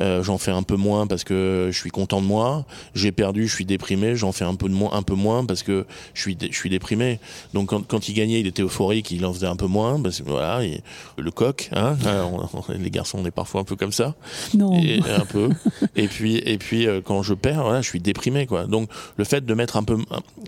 euh, 0.00 0.22
j'en 0.22 0.38
fais 0.38 0.50
un 0.50 0.62
peu 0.62 0.76
moins 0.76 1.06
parce 1.06 1.24
que 1.24 1.68
je 1.72 1.78
suis 1.78 1.90
content 1.90 2.20
de 2.20 2.26
moi. 2.26 2.64
J'ai 2.94 3.12
perdu, 3.12 3.48
je 3.48 3.54
suis 3.54 3.64
déprimé, 3.64 4.16
j'en 4.16 4.32
fais 4.32 4.44
un 4.44 4.54
peu 4.54 4.68
de 4.68 4.74
moins, 4.74 4.92
un 4.92 5.02
peu 5.02 5.14
moins 5.14 5.44
parce 5.44 5.62
que 5.62 5.86
je 6.14 6.20
suis, 6.20 6.36
je 6.40 6.56
suis 6.56 6.70
déprimé. 6.70 7.18
Donc 7.54 7.70
quand, 7.70 7.86
quand 7.86 8.08
il 8.08 8.14
gagnait, 8.14 8.40
il 8.40 8.46
était 8.46 8.62
euphorique, 8.62 9.10
il 9.10 9.24
en 9.24 9.32
faisait 9.32 9.46
un 9.46 9.56
peu 9.56 9.66
moins. 9.66 10.00
Parce 10.00 10.20
que, 10.20 10.28
voilà, 10.28 10.60
le 11.16 11.30
coq, 11.30 11.70
hein, 11.72 11.96
les 12.78 12.90
garçons, 12.90 13.18
on 13.22 13.24
est 13.24 13.30
parfois 13.30 13.62
un 13.62 13.64
peu 13.64 13.76
comme 13.76 13.92
ça. 13.92 14.14
Non. 14.54 14.78
Et, 14.78 15.00
un 15.16 15.24
peu. 15.24 15.48
et 15.96 16.08
puis, 16.08 16.36
et 16.36 16.58
puis 16.58 16.86
euh, 16.86 17.00
quand 17.02 17.22
je 17.22 17.34
perds, 17.34 17.62
voilà, 17.62 17.80
je 17.80 17.88
suis 17.88 18.00
déprimé, 18.00 18.46
quoi. 18.46 18.66
Donc 18.66 18.90
le 19.16 19.24
fait 19.24 19.44
de 19.44 19.54
mettre 19.54 19.76
un 19.76 19.84
peu, 19.84 19.96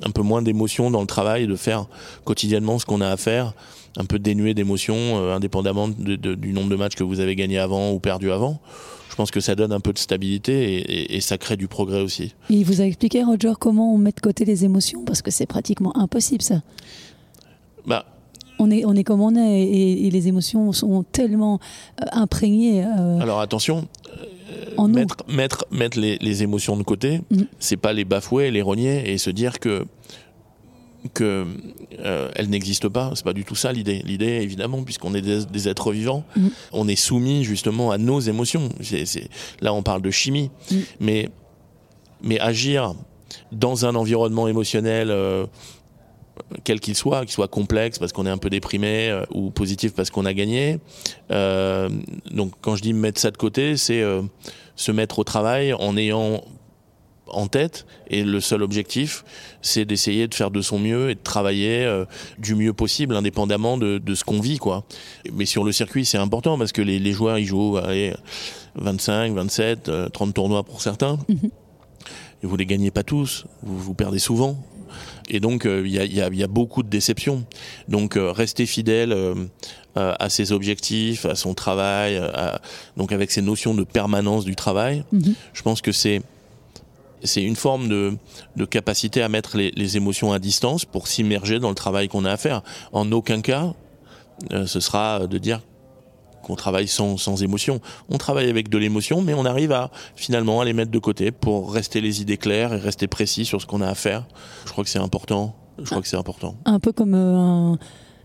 un, 0.02 0.10
peu 0.10 0.22
moins 0.22 0.42
d'émotion 0.42 0.90
dans 0.90 1.00
le 1.00 1.06
travail, 1.06 1.46
de 1.46 1.56
faire 1.56 1.86
quotidiennement 2.24 2.78
ce 2.78 2.86
qu'on 2.86 3.00
a 3.00 3.08
à 3.08 3.16
faire, 3.16 3.54
un 3.96 4.04
peu 4.04 4.18
dénué 4.18 4.52
d'émotion, 4.52 4.94
euh, 4.96 5.34
indépendamment 5.34 5.88
du 5.88 6.52
nombre 6.52 6.68
de 6.68 6.76
matchs 6.76 6.96
que 6.96 7.04
vous 7.04 7.20
avez 7.20 7.34
gagné 7.34 7.58
avant 7.58 7.92
ou 7.92 7.98
perdu 7.98 8.30
avant 8.30 8.60
je 9.08 9.14
pense 9.14 9.30
que 9.30 9.40
ça 9.40 9.54
donne 9.54 9.72
un 9.72 9.80
peu 9.80 9.92
de 9.92 9.98
stabilité 9.98 11.14
et, 11.14 11.20
ça 11.20 11.38
crée 11.38 11.56
du 11.56 11.68
progrès 11.68 12.00
aussi. 12.00 12.34
il 12.50 12.64
vous 12.64 12.80
a 12.80 12.84
expliqué, 12.84 13.22
Roger, 13.24 13.52
comment 13.58 13.92
on 13.92 13.98
met 13.98 14.12
de 14.12 14.20
côté 14.20 14.44
les 14.44 14.64
émotions 14.64 15.04
Parce 15.04 15.22
que 15.22 15.30
c'est 15.30 15.46
pratiquement 15.46 15.96
impossible, 15.96 16.42
ça. 16.42 16.62
Bah, 17.86 18.04
on 18.58 18.70
est, 18.70 18.84
on 18.84 18.94
est 18.94 19.04
comme 19.04 19.20
on 19.20 19.34
est 19.34 19.62
et, 19.62 20.10
les 20.10 20.28
émotions 20.28 20.72
sont 20.72 21.02
tellement 21.02 21.60
euh, 22.00 22.04
imprégnées. 22.12 22.84
Euh, 22.84 23.20
Alors 23.20 23.40
attention, 23.40 23.88
euh, 24.78 24.86
mettre, 24.88 25.16
mettre, 25.28 25.64
mettre 25.70 25.98
les, 25.98 26.18
les, 26.18 26.42
émotions 26.42 26.76
de 26.76 26.82
côté, 26.82 27.20
mm. 27.30 27.42
c'est 27.58 27.76
pas 27.76 27.92
les 27.92 28.04
bafouer, 28.04 28.50
les 28.50 28.62
renier 28.62 29.10
et 29.10 29.18
se 29.18 29.30
dire 29.30 29.58
que 29.58 29.84
que 31.08 31.46
euh, 32.00 32.30
elle 32.34 32.48
n'existe 32.48 32.88
pas. 32.88 33.12
C'est 33.14 33.24
pas 33.24 33.32
du 33.32 33.44
tout 33.44 33.54
ça 33.54 33.72
l'idée. 33.72 34.02
L'idée, 34.04 34.40
évidemment, 34.42 34.82
puisqu'on 34.82 35.14
est 35.14 35.22
des, 35.22 35.68
êtres 35.68 35.92
vivants, 35.92 36.24
mm. 36.36 36.48
on 36.72 36.88
est 36.88 36.96
soumis 36.96 37.44
justement 37.44 37.90
à 37.90 37.98
nos 37.98 38.20
émotions. 38.20 38.68
là, 39.60 39.74
on 39.74 39.82
parle 39.82 40.02
de 40.02 40.10
chimie, 40.10 40.50
mm. 40.70 40.76
mais 41.00 41.28
mais 42.20 42.40
agir 42.40 42.94
dans 43.52 43.86
un 43.86 43.94
environnement 43.94 44.48
émotionnel. 44.48 45.10
Euh, 45.10 45.46
quel 46.62 46.78
qu'il 46.78 46.94
soit, 46.94 47.22
qu'il 47.22 47.32
soit 47.32 47.48
complexe 47.48 47.98
parce 47.98 48.12
qu'on 48.12 48.24
est 48.24 48.30
un 48.30 48.38
peu 48.38 48.48
déprimé 48.48 49.10
euh, 49.10 49.24
ou 49.32 49.50
positif 49.50 49.92
parce 49.92 50.08
qu'on 50.08 50.24
a 50.24 50.32
gagné. 50.32 50.78
donc 51.28 52.52
quand 52.60 52.76
je 52.76 52.82
dis 52.82 52.92
mettre 52.92 53.20
ça 53.20 53.32
de 53.32 53.36
côté, 53.36 53.76
c'est 53.76 54.04
se 54.76 54.92
mettre 54.92 55.18
au 55.18 55.24
travail 55.24 55.72
en 55.72 55.96
ayant 55.96 56.40
en 57.30 57.46
tête 57.46 57.86
et 58.08 58.22
le 58.22 58.40
seul 58.40 58.62
objectif 58.62 59.24
c'est 59.62 59.84
d'essayer 59.84 60.28
de 60.28 60.34
faire 60.34 60.50
de 60.50 60.60
son 60.60 60.78
mieux 60.78 61.10
et 61.10 61.14
de 61.14 61.20
travailler 61.22 61.84
euh, 61.84 62.04
du 62.38 62.54
mieux 62.54 62.72
possible 62.72 63.14
indépendamment 63.14 63.78
de, 63.78 64.14
ce 64.14 64.24
qu'on 64.24 64.40
vit 64.40 64.58
quoi 64.58 64.84
mais 65.32 65.46
sur 65.46 65.64
le 65.64 65.72
circuit 65.72 66.04
c'est 66.04 66.18
important 66.18 66.58
parce 66.58 66.72
que 66.72 66.82
les, 66.82 67.12
joueurs 67.12 67.38
ils 67.38 67.46
jouent 67.46 67.76
allez, 67.76 68.14
25 68.76 69.34
27 69.34 69.90
30 70.12 70.34
tournois 70.34 70.62
pour 70.62 70.82
certains 70.82 71.18
mhm. 71.28 71.50
et 72.42 72.46
vous 72.46 72.56
les 72.56 72.66
gagnez 72.66 72.90
pas 72.90 73.02
tous 73.02 73.44
vous, 73.62 73.78
vous 73.78 73.94
perdez 73.94 74.18
souvent 74.18 74.56
et 75.28 75.40
donc 75.40 75.66
euh, 75.66 75.82
il 75.86 75.92
y, 75.92 76.42
a, 76.42 76.46
beaucoup 76.46 76.82
de 76.82 76.88
déceptions 76.88 77.44
donc 77.88 78.16
euh, 78.16 78.32
rester 78.32 78.66
fidèle 78.66 79.14
à 79.94 80.28
ses 80.28 80.52
objectifs 80.52 81.24
à 81.26 81.34
son 81.34 81.54
travail 81.54 82.20
donc 82.96 83.10
avec 83.10 83.32
ces 83.32 83.42
notions 83.42 83.74
de 83.74 83.82
permanence 83.82 84.44
du 84.44 84.54
travail 84.54 85.04
mhm. 85.12 85.34
je 85.52 85.62
pense 85.62 85.82
que 85.82 85.90
c'est 85.90 86.22
c'est 87.22 87.42
une 87.42 87.56
forme 87.56 87.88
de, 87.88 88.64
capacité 88.64 89.22
à 89.22 89.28
mettre 89.28 89.56
les, 89.56 89.96
émotions 89.96 90.32
à 90.32 90.38
distance 90.38 90.84
pour 90.84 91.06
s'immerger 91.06 91.58
dans 91.58 91.68
le 91.68 91.74
travail 91.74 92.08
qu'on 92.08 92.24
a 92.24 92.32
à 92.32 92.36
faire. 92.36 92.62
En 92.92 93.10
aucun 93.12 93.40
cas, 93.40 93.72
euh, 94.52 94.66
ce 94.66 94.80
sera 94.80 95.26
de 95.26 95.38
dire 95.38 95.60
qu'on 96.42 96.56
travaille 96.56 96.88
sans, 96.88 97.42
émotion. 97.42 97.80
On 98.08 98.18
travaille 98.18 98.48
avec 98.48 98.68
de 98.68 98.78
l'émotion, 98.78 99.22
mais 99.22 99.34
on 99.34 99.44
arrive 99.44 99.72
à 99.72 99.90
finalement 100.16 100.60
à 100.60 100.64
les 100.64 100.72
mettre 100.72 100.90
de 100.90 100.98
côté 100.98 101.30
pour 101.30 101.72
rester 101.72 102.00
les 102.00 102.20
idées 102.22 102.36
claires 102.36 102.72
et 102.72 102.78
rester 102.78 103.06
précis 103.06 103.44
sur 103.44 103.60
ce 103.60 103.66
qu'on 103.66 103.80
a 103.80 103.88
à 103.88 103.94
faire. 103.94 104.26
Je 104.64 104.72
crois 104.72 104.84
que 104.84 104.90
c'est 104.90 104.98
important. 104.98 105.54
Je 105.78 105.84
crois 105.84 106.02
que 106.02 106.08
c'est 106.08 106.16
important. 106.16 106.56
Un 106.64 106.80
peu 106.80 106.92
comme 106.92 107.14
euh, 107.14 107.76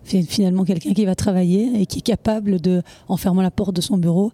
finalement 0.05 0.63
quelqu'un 0.63 0.93
qui 0.93 1.05
va 1.05 1.15
travailler 1.15 1.81
et 1.81 1.85
qui 1.85 1.99
est 1.99 2.03
capable 2.03 2.59
de, 2.59 2.81
en 3.07 3.17
fermant 3.17 3.41
la 3.41 3.51
porte 3.51 3.75
de 3.75 3.81
son 3.81 3.97
bureau, 3.97 4.31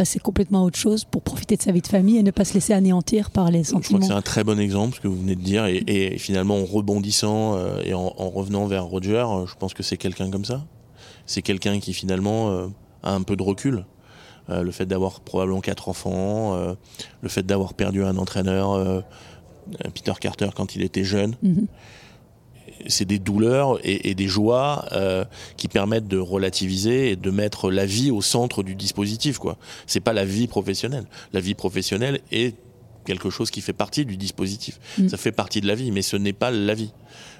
passer 0.00 0.18
complètement 0.18 0.60
à 0.62 0.64
autre 0.64 0.78
chose 0.78 1.04
pour 1.04 1.20
profiter 1.20 1.58
de 1.58 1.62
sa 1.62 1.72
vie 1.72 1.82
de 1.82 1.86
famille 1.86 2.16
et 2.16 2.22
ne 2.22 2.30
pas 2.30 2.46
se 2.46 2.54
laisser 2.54 2.72
anéantir 2.72 3.30
par 3.30 3.50
les 3.50 3.64
Je 3.64 3.68
crois 3.68 3.82
sentiments. 3.82 3.98
que 3.98 4.06
c'est 4.06 4.12
un 4.12 4.22
très 4.22 4.44
bon 4.44 4.58
exemple 4.58 4.96
ce 4.96 5.00
que 5.02 5.08
vous 5.08 5.20
venez 5.20 5.36
de 5.36 5.42
dire. 5.42 5.66
Et, 5.66 5.82
et 5.86 6.16
finalement, 6.16 6.56
en 6.56 6.64
rebondissant 6.64 7.56
euh, 7.58 7.82
et 7.84 7.92
en, 7.92 8.14
en 8.16 8.30
revenant 8.30 8.66
vers 8.66 8.86
Roger, 8.86 9.26
euh, 9.28 9.46
je 9.46 9.54
pense 9.56 9.74
que 9.74 9.82
c'est 9.82 9.98
quelqu'un 9.98 10.30
comme 10.30 10.46
ça. 10.46 10.64
C'est 11.26 11.42
quelqu'un 11.42 11.80
qui 11.80 11.92
finalement 11.92 12.48
euh, 12.48 12.68
a 13.02 13.12
un 13.12 13.20
peu 13.20 13.36
de 13.36 13.42
recul. 13.42 13.84
Le 14.48 14.70
fait 14.72 14.86
d'avoir 14.86 15.20
probablement 15.20 15.60
quatre 15.60 15.88
enfants, 15.88 16.56
le 17.20 17.28
fait 17.28 17.44
d'avoir 17.44 17.74
perdu 17.74 18.02
un 18.02 18.16
entraîneur, 18.16 19.04
Peter 19.94 20.14
Carter, 20.20 20.48
quand 20.56 20.74
il 20.74 20.82
était 20.82 21.04
jeune. 21.04 21.36
Mhm. 21.42 21.68
C'est 22.86 23.04
des 23.04 23.18
douleurs 23.18 23.78
et, 23.84 24.10
et 24.10 24.14
des 24.14 24.28
joies 24.28 24.84
euh, 24.92 25.24
qui 25.56 25.68
permettent 25.68 26.08
de 26.08 26.18
relativiser 26.18 27.10
et 27.10 27.16
de 27.16 27.30
mettre 27.30 27.70
la 27.70 27.86
vie 27.86 28.10
au 28.10 28.22
centre 28.22 28.62
du 28.62 28.74
dispositif. 28.74 29.38
quoi. 29.38 29.56
C'est 29.86 30.00
pas 30.00 30.12
la 30.12 30.24
vie 30.24 30.46
professionnelle. 30.46 31.06
La 31.32 31.40
vie 31.40 31.54
professionnelle 31.54 32.20
est 32.32 32.54
quelque 33.04 33.30
chose 33.30 33.50
qui 33.50 33.60
fait 33.60 33.72
partie 33.72 34.04
du 34.04 34.16
dispositif. 34.16 34.78
Mm. 34.98 35.08
Ça 35.08 35.16
fait 35.16 35.32
partie 35.32 35.60
de 35.60 35.66
la 35.66 35.74
vie, 35.74 35.90
mais 35.90 36.02
ce 36.02 36.16
n'est 36.16 36.32
pas 36.32 36.50
la 36.50 36.74
vie. 36.74 36.92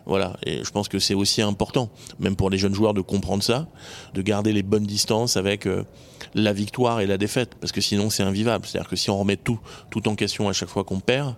Voilà. 0.06 0.36
Et 0.44 0.64
je 0.64 0.70
pense 0.70 0.88
que 0.88 0.98
c'est 0.98 1.14
aussi 1.14 1.42
important, 1.42 1.90
même 2.18 2.34
pour 2.36 2.50
les 2.50 2.58
jeunes 2.58 2.74
joueurs, 2.74 2.94
de 2.94 3.00
comprendre 3.00 3.42
ça, 3.42 3.68
de 4.14 4.22
garder 4.22 4.52
les 4.52 4.62
bonnes 4.62 4.86
distances 4.86 5.36
avec 5.36 5.66
euh, 5.66 5.84
la 6.34 6.52
victoire 6.52 7.00
et 7.00 7.06
la 7.06 7.18
défaite, 7.18 7.54
parce 7.60 7.72
que 7.72 7.80
sinon 7.80 8.10
c'est 8.10 8.22
invivable. 8.22 8.66
C'est-à-dire 8.66 8.88
que 8.88 8.96
si 8.96 9.10
on 9.10 9.18
remet 9.18 9.36
tout, 9.36 9.60
tout 9.90 10.08
en 10.08 10.14
question 10.14 10.48
à 10.48 10.52
chaque 10.52 10.70
fois 10.70 10.84
qu'on 10.84 11.00
perd 11.00 11.34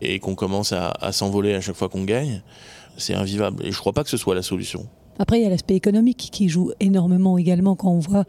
et 0.00 0.18
qu'on 0.18 0.34
commence 0.34 0.72
à, 0.72 0.90
à 1.00 1.12
s'envoler 1.12 1.54
à 1.54 1.60
chaque 1.60 1.76
fois 1.76 1.88
qu'on 1.88 2.04
gagne, 2.04 2.42
c'est 2.96 3.14
invivable. 3.14 3.64
Et 3.64 3.72
je 3.72 3.78
crois 3.78 3.92
pas 3.92 4.04
que 4.04 4.10
ce 4.10 4.16
soit 4.16 4.34
la 4.34 4.42
solution. 4.42 4.86
Après, 5.18 5.38
il 5.38 5.42
y 5.42 5.46
a 5.46 5.50
l'aspect 5.50 5.74
économique 5.74 6.28
qui 6.32 6.48
joue 6.48 6.72
énormément 6.80 7.38
également 7.38 7.76
quand 7.76 7.90
on 7.90 7.98
voit 7.98 8.24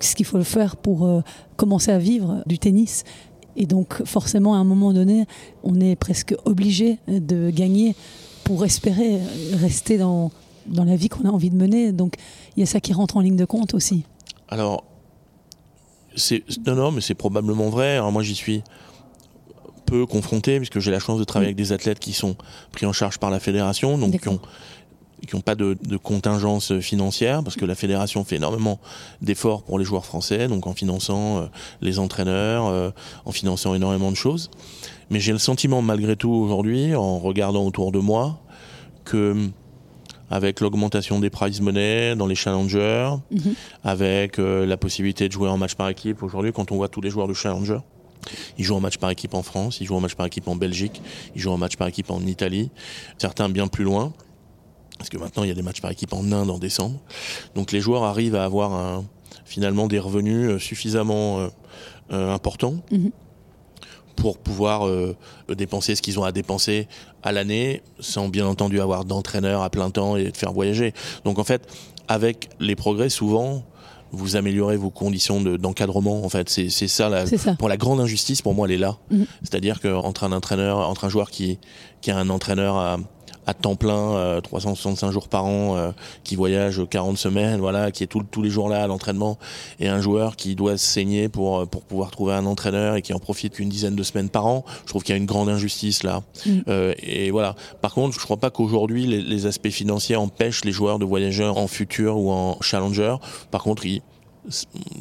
ce 0.00 0.14
qu'il 0.14 0.26
faut 0.26 0.42
faire 0.42 0.76
pour 0.76 1.06
euh, 1.06 1.20
commencer 1.56 1.92
à 1.92 1.98
vivre 1.98 2.42
du 2.46 2.58
tennis. 2.58 3.04
Et 3.56 3.66
donc, 3.66 4.04
forcément, 4.04 4.54
à 4.54 4.58
un 4.58 4.64
moment 4.64 4.92
donné, 4.92 5.26
on 5.62 5.80
est 5.80 5.94
presque 5.96 6.34
obligé 6.44 6.98
de 7.06 7.50
gagner 7.50 7.94
pour 8.42 8.64
espérer 8.64 9.20
rester 9.54 9.96
dans, 9.96 10.32
dans 10.66 10.84
la 10.84 10.96
vie 10.96 11.08
qu'on 11.08 11.28
a 11.28 11.30
envie 11.30 11.50
de 11.50 11.56
mener. 11.56 11.92
Donc, 11.92 12.16
il 12.56 12.60
y 12.60 12.62
a 12.62 12.66
ça 12.66 12.80
qui 12.80 12.92
rentre 12.92 13.16
en 13.16 13.20
ligne 13.20 13.36
de 13.36 13.44
compte 13.44 13.74
aussi. 13.74 14.04
Alors, 14.48 14.84
non, 16.66 16.74
non, 16.74 16.90
mais 16.90 17.00
c'est 17.00 17.14
probablement 17.14 17.70
vrai. 17.70 17.96
Alors 17.96 18.12
moi, 18.12 18.22
j'y 18.22 18.34
suis 18.34 18.62
peu 19.84 20.06
confronté 20.06 20.58
puisque 20.58 20.78
j'ai 20.80 20.90
la 20.90 20.98
chance 21.00 21.18
de 21.18 21.24
travailler 21.24 21.48
avec 21.48 21.56
des 21.56 21.72
athlètes 21.72 21.98
qui 21.98 22.12
sont 22.12 22.36
pris 22.72 22.86
en 22.86 22.92
charge 22.92 23.18
par 23.18 23.30
la 23.30 23.40
fédération, 23.40 23.98
donc 23.98 24.18
qui 24.20 24.28
ont 24.28 24.40
qui 25.26 25.34
n'ont 25.34 25.40
pas 25.42 25.54
de, 25.54 25.74
de 25.82 25.96
contingence 25.96 26.78
financière, 26.80 27.42
parce 27.42 27.56
que 27.56 27.64
la 27.64 27.74
fédération 27.74 28.24
fait 28.24 28.36
énormément 28.36 28.78
d'efforts 29.22 29.62
pour 29.62 29.78
les 29.78 29.84
joueurs 29.86 30.04
français, 30.04 30.48
donc 30.48 30.66
en 30.66 30.74
finançant 30.74 31.38
euh, 31.38 31.46
les 31.80 31.98
entraîneurs, 31.98 32.66
euh, 32.66 32.90
en 33.24 33.32
finançant 33.32 33.74
énormément 33.74 34.10
de 34.10 34.16
choses. 34.16 34.50
Mais 35.08 35.20
j'ai 35.20 35.32
le 35.32 35.38
sentiment, 35.38 35.80
malgré 35.80 36.14
tout, 36.16 36.30
aujourd'hui, 36.30 36.94
en 36.94 37.18
regardant 37.18 37.64
autour 37.64 37.90
de 37.90 38.00
moi, 38.00 38.38
que 39.04 39.34
avec 40.30 40.60
l'augmentation 40.60 41.20
des 41.20 41.30
prize 41.30 41.60
money 41.62 42.16
dans 42.16 42.26
les 42.26 42.34
challengers, 42.34 43.10
Mhm. 43.30 43.54
avec 43.82 44.38
euh, 44.38 44.66
la 44.66 44.76
possibilité 44.76 45.28
de 45.28 45.32
jouer 45.32 45.48
en 45.48 45.56
match 45.56 45.74
par 45.74 45.88
équipe. 45.88 46.22
Aujourd'hui, 46.22 46.52
quand 46.52 46.70
on 46.70 46.76
voit 46.76 46.88
tous 46.88 47.00
les 47.00 47.08
joueurs 47.10 47.28
de 47.28 47.34
Challenger, 47.34 47.78
ils 48.58 48.64
jouent 48.64 48.76
en 48.76 48.80
match 48.80 48.98
par 48.98 49.10
équipe 49.10 49.34
en 49.34 49.42
France, 49.42 49.80
ils 49.80 49.86
jouent 49.86 49.96
en 49.96 50.00
match 50.00 50.14
par 50.14 50.26
équipe 50.26 50.48
en 50.48 50.56
Belgique, 50.56 51.00
ils 51.34 51.40
jouent 51.40 51.52
en 51.52 51.58
match 51.58 51.76
par 51.76 51.88
équipe 51.88 52.10
en 52.10 52.20
Italie, 52.22 52.70
certains 53.18 53.48
bien 53.48 53.66
plus 53.68 53.84
loin, 53.84 54.12
parce 54.98 55.10
que 55.10 55.18
maintenant 55.18 55.42
il 55.42 55.48
y 55.48 55.52
a 55.52 55.54
des 55.54 55.62
matchs 55.62 55.80
par 55.80 55.90
équipe 55.90 56.12
en 56.12 56.30
Inde 56.32 56.50
en 56.50 56.58
décembre. 56.58 56.98
Donc 57.54 57.72
les 57.72 57.80
joueurs 57.80 58.04
arrivent 58.04 58.36
à 58.36 58.44
avoir 58.44 58.72
un- 58.72 59.04
finalement 59.44 59.86
des 59.88 59.98
revenus 59.98 60.48
euh, 60.50 60.58
suffisamment 60.58 61.38
euh, 61.40 61.48
euh, 62.12 62.32
importants 62.32 62.76
Mhm. 62.90 63.10
pour 64.16 64.38
pouvoir 64.38 64.86
euh, 64.86 65.16
dépenser 65.48 65.96
ce 65.96 66.02
qu'ils 66.02 66.18
ont 66.18 66.24
à 66.24 66.32
dépenser 66.32 66.86
à 67.22 67.32
l'année, 67.32 67.82
sans 68.00 68.28
bien 68.28 68.46
entendu 68.46 68.80
avoir 68.80 69.04
d'entraîneur 69.04 69.62
à 69.62 69.70
plein 69.70 69.90
temps 69.90 70.16
et 70.16 70.30
de 70.30 70.36
faire 70.36 70.52
voyager. 70.52 70.94
Donc 71.24 71.38
en 71.38 71.44
fait, 71.44 71.66
avec 72.08 72.48
les 72.60 72.76
progrès, 72.76 73.08
souvent, 73.08 73.64
vous 74.12 74.36
améliorez 74.36 74.76
vos 74.76 74.90
conditions 74.90 75.40
de- 75.40 75.56
d'encadrement. 75.56 76.24
en 76.24 76.28
fait, 76.28 76.48
c'est 76.48 76.68
c'est 76.70 76.88
ça, 76.88 77.08
la, 77.08 77.26
ça. 77.26 77.54
pour 77.56 77.68
la 77.68 77.76
grande 77.76 78.00
injustice, 78.00 78.42
pour 78.42 78.54
moi, 78.54 78.66
elle 78.68 78.74
est 78.74 78.78
là. 78.78 78.96
Mhm. 79.10 79.26
C'est-à-dire 79.42 79.80
qu'entre 79.80 80.24
un 80.24 80.32
entraîneur, 80.32 80.78
entre 80.88 81.04
un 81.04 81.08
joueur 81.08 81.30
qui, 81.30 81.58
qui 82.00 82.10
a 82.10 82.18
un 82.18 82.28
entraîneur 82.30 82.76
à, 82.76 82.96
à 83.46 83.54
temps 83.54 83.76
plein, 83.76 84.14
euh, 84.16 84.40
365 84.40 85.10
jours 85.10 85.28
par 85.28 85.44
an, 85.44 85.76
euh, 85.76 85.90
qui 86.22 86.36
voyage 86.36 86.80
40 86.88 87.18
semaines, 87.18 87.60
voilà, 87.60 87.90
qui 87.90 88.02
est 88.04 88.06
tout- 88.06 88.22
tous 88.30 88.42
les 88.42 88.50
jours 88.50 88.68
là 88.68 88.82
à 88.82 88.86
l'entraînement, 88.86 89.38
et 89.80 89.88
un 89.88 90.00
joueur 90.00 90.36
qui 90.36 90.54
doit 90.54 90.76
saigner 90.78 91.28
pour, 91.28 91.60
euh, 91.60 91.66
pour 91.66 91.82
pouvoir 91.82 92.10
trouver 92.10 92.34
un 92.34 92.46
entraîneur 92.46 92.96
et 92.96 93.02
qui 93.02 93.12
en 93.12 93.18
profite 93.18 93.54
qu'une 93.54 93.68
dizaine 93.68 93.96
de 93.96 94.02
semaines 94.02 94.28
par 94.30 94.46
an, 94.46 94.64
je 94.84 94.88
trouve 94.90 95.02
qu'il 95.02 95.14
y 95.14 95.18
a 95.18 95.18
une 95.18 95.26
grande 95.26 95.48
injustice 95.48 96.02
là. 96.02 96.22
Mhm. 96.46 96.64
Euh, 96.68 96.94
et 97.02 97.30
voilà. 97.30 97.54
Par 97.80 97.92
contre, 97.94 98.18
je 98.18 98.24
crois 98.24 98.38
pas 98.38 98.50
qu'aujourd'hui 98.50 99.06
les, 99.06 99.20
les 99.22 99.46
aspects 99.46 99.68
financiers 99.70 100.16
empêchent 100.16 100.64
les 100.64 100.72
joueurs 100.72 100.98
de 100.98 101.04
voyager 101.04 101.44
en 101.44 101.66
futur 101.66 102.16
ou 102.18 102.30
en 102.30 102.56
challenger. 102.60 103.16
Par 103.50 103.62
contre, 103.62 103.84
ils- 103.86 104.02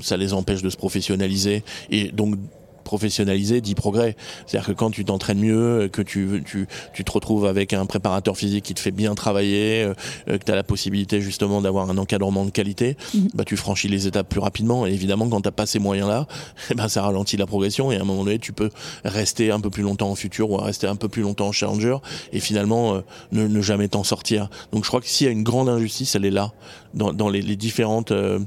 ça 0.01 0.15
les 0.17 0.33
empêche 0.33 0.61
de 0.61 0.69
se 0.69 0.77
professionnaliser 0.77 1.63
et 1.89 2.11
donc 2.11 2.35
professionnaliser 2.83 3.61
dit 3.61 3.75
progrès. 3.75 4.15
C'est-à-dire 4.45 4.67
que 4.67 4.73
quand 4.73 4.91
tu 4.91 5.05
t'entraînes 5.05 5.39
mieux, 5.39 5.89
que 5.91 6.01
tu, 6.01 6.43
tu, 6.45 6.67
tu 6.93 7.03
te 7.03 7.11
retrouves 7.11 7.45
avec 7.45 7.73
un 7.73 7.85
préparateur 7.85 8.37
physique 8.37 8.63
qui 8.65 8.73
te 8.73 8.79
fait 8.79 8.91
bien 8.91 9.15
travailler, 9.15 9.83
euh, 9.83 9.93
euh, 10.29 10.37
que 10.37 10.43
tu 10.43 10.51
as 10.51 10.55
la 10.55 10.63
possibilité 10.63 11.21
justement 11.21 11.61
d'avoir 11.61 11.89
un 11.89 11.97
encadrement 11.97 12.45
de 12.45 12.51
qualité, 12.51 12.97
Mhm. 13.13 13.27
bah, 13.33 13.43
tu 13.45 13.57
franchis 13.57 13.87
les 13.87 14.07
étapes 14.07 14.29
plus 14.29 14.39
rapidement. 14.39 14.85
Et 14.85 14.91
évidemment, 14.91 15.27
quand 15.27 15.41
tu 15.41 15.51
pas 15.51 15.65
ces 15.65 15.79
moyens-là, 15.79 16.27
eh 16.71 16.75
ben, 16.75 16.87
ça 16.87 17.01
ralentit 17.03 17.37
la 17.37 17.45
progression 17.45 17.91
et 17.91 17.97
à 17.97 18.01
un 18.01 18.03
moment 18.05 18.23
donné, 18.23 18.39
tu 18.39 18.53
peux 18.53 18.69
rester 19.05 19.51
un 19.51 19.59
peu 19.59 19.69
plus 19.69 19.83
longtemps 19.83 20.09
en 20.09 20.15
futur 20.15 20.49
ou 20.51 20.57
rester 20.57 20.87
un 20.87 20.95
peu 20.95 21.07
plus 21.09 21.21
longtemps 21.21 21.47
en 21.47 21.51
challenger 21.51 21.97
et 22.31 22.39
finalement 22.39 22.95
euh, 22.95 23.01
ne, 23.31 23.47
ne 23.47 23.61
jamais 23.61 23.87
t'en 23.87 24.03
sortir. 24.03 24.49
Donc 24.71 24.83
je 24.83 24.87
crois 24.89 25.01
que 25.01 25.07
s'il 25.07 25.25
y 25.25 25.29
a 25.29 25.31
une 25.33 25.43
grande 25.43 25.69
injustice, 25.69 26.15
elle 26.15 26.25
est 26.25 26.31
là, 26.31 26.51
dans, 26.93 27.13
dans 27.13 27.29
les, 27.29 27.41
les 27.41 27.55
différentes 27.55 28.11
euh, 28.11 28.39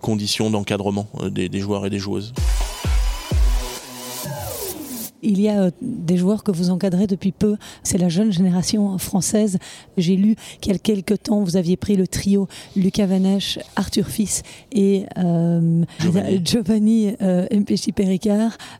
conditions 0.00 0.50
d'encadrement 0.50 1.06
des, 1.30 1.48
des 1.48 1.60
joueurs 1.60 1.86
et 1.86 1.90
des 1.90 1.98
joueuses. 1.98 2.32
Il 5.22 5.40
y 5.40 5.48
a 5.48 5.62
euh, 5.62 5.70
des 5.82 6.16
joueurs 6.16 6.42
que 6.42 6.50
vous 6.50 6.70
encadrez 6.70 7.06
depuis 7.06 7.32
peu. 7.32 7.56
C'est 7.82 7.98
la 7.98 8.08
jeune 8.08 8.32
génération 8.32 8.96
française. 8.98 9.58
J'ai 9.96 10.16
lu 10.16 10.36
qu'il 10.60 10.72
y 10.72 10.76
a 10.76 10.78
quelques 10.78 11.22
temps, 11.22 11.42
vous 11.42 11.56
aviez 11.56 11.76
pris 11.76 11.96
le 11.96 12.06
trio 12.06 12.48
Lucas 12.76 13.06
Vanesh, 13.06 13.58
Arthur 13.76 14.06
Fils 14.08 14.42
et 14.72 15.04
euh, 15.18 15.84
Giovanni. 16.00 16.40
Giovanni 16.44 17.14
euh. 17.22 17.46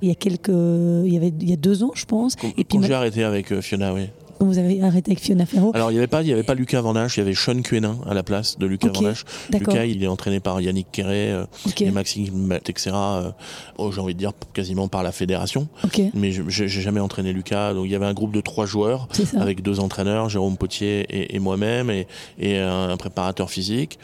Il 0.02 0.08
y 0.08 0.10
a 0.10 0.14
quelques, 0.14 0.48
il 0.48 1.12
y 1.12 1.16
avait, 1.16 1.32
il 1.40 1.50
y 1.50 1.52
a 1.52 1.56
deux 1.56 1.82
ans, 1.82 1.92
je 1.94 2.04
pense. 2.04 2.36
Et 2.56 2.64
puis 2.64 2.78
j'ai 2.82 2.94
arrêté 2.94 3.24
avec 3.24 3.52
euh, 3.52 3.60
Fiona, 3.60 3.92
oui. 3.92 4.08
Quand 4.40 4.46
vous 4.46 4.56
avez 4.58 4.80
arrêté 4.82 5.10
avec 5.12 5.22
Fiona 5.22 5.44
Ferro. 5.44 5.70
Alors 5.74 5.90
il 5.90 5.94
n'y 5.94 5.98
avait 5.98 6.06
pas, 6.06 6.22
il 6.22 6.28
y 6.28 6.32
avait 6.32 6.42
pas 6.42 6.54
Lucas 6.54 6.80
Van 6.80 6.96
Hache, 6.96 7.18
il 7.18 7.20
y 7.20 7.22
avait 7.22 7.34
Sean 7.34 7.60
Quenin 7.60 7.98
à 8.08 8.14
la 8.14 8.22
place 8.22 8.58
de 8.58 8.64
Lucas 8.64 8.88
Ok, 8.88 8.96
Van 8.96 9.04
Hache. 9.10 9.24
D'accord. 9.50 9.74
Lucas, 9.74 9.84
il 9.84 10.02
est 10.02 10.06
entraîné 10.06 10.40
par 10.40 10.58
Yannick 10.62 10.86
Kéré 10.90 11.30
euh, 11.30 11.44
Ok. 11.66 11.82
et 11.82 11.90
Maxime 11.90 12.58
Texera, 12.64 13.18
euh, 13.18 13.30
oh, 13.76 13.92
j'ai 13.92 14.00
envie 14.00 14.14
de 14.14 14.18
dire 14.18 14.32
quasiment 14.54 14.88
par 14.88 15.02
la 15.02 15.12
fédération. 15.12 15.68
Ok. 15.84 16.00
Mais 16.14 16.32
je- 16.32 16.48
j'ai 16.48 16.68
jamais 16.68 17.00
entraîné 17.00 17.34
Lucas. 17.34 17.74
Donc 17.74 17.84
il 17.84 17.90
y 17.90 17.94
avait 17.94 18.06
un 18.06 18.14
groupe 18.14 18.32
de 18.34 18.40
trois 18.40 18.64
joueurs 18.64 19.08
avec 19.36 19.62
deux 19.62 19.78
entraîneurs, 19.78 20.30
Jérôme 20.30 20.56
Potier 20.56 21.00
et, 21.10 21.36
et 21.36 21.38
moi-même, 21.38 21.90
et, 21.90 22.06
et 22.38 22.58
un 22.58 22.96
préparateur 22.96 23.50
physique. 23.50 23.98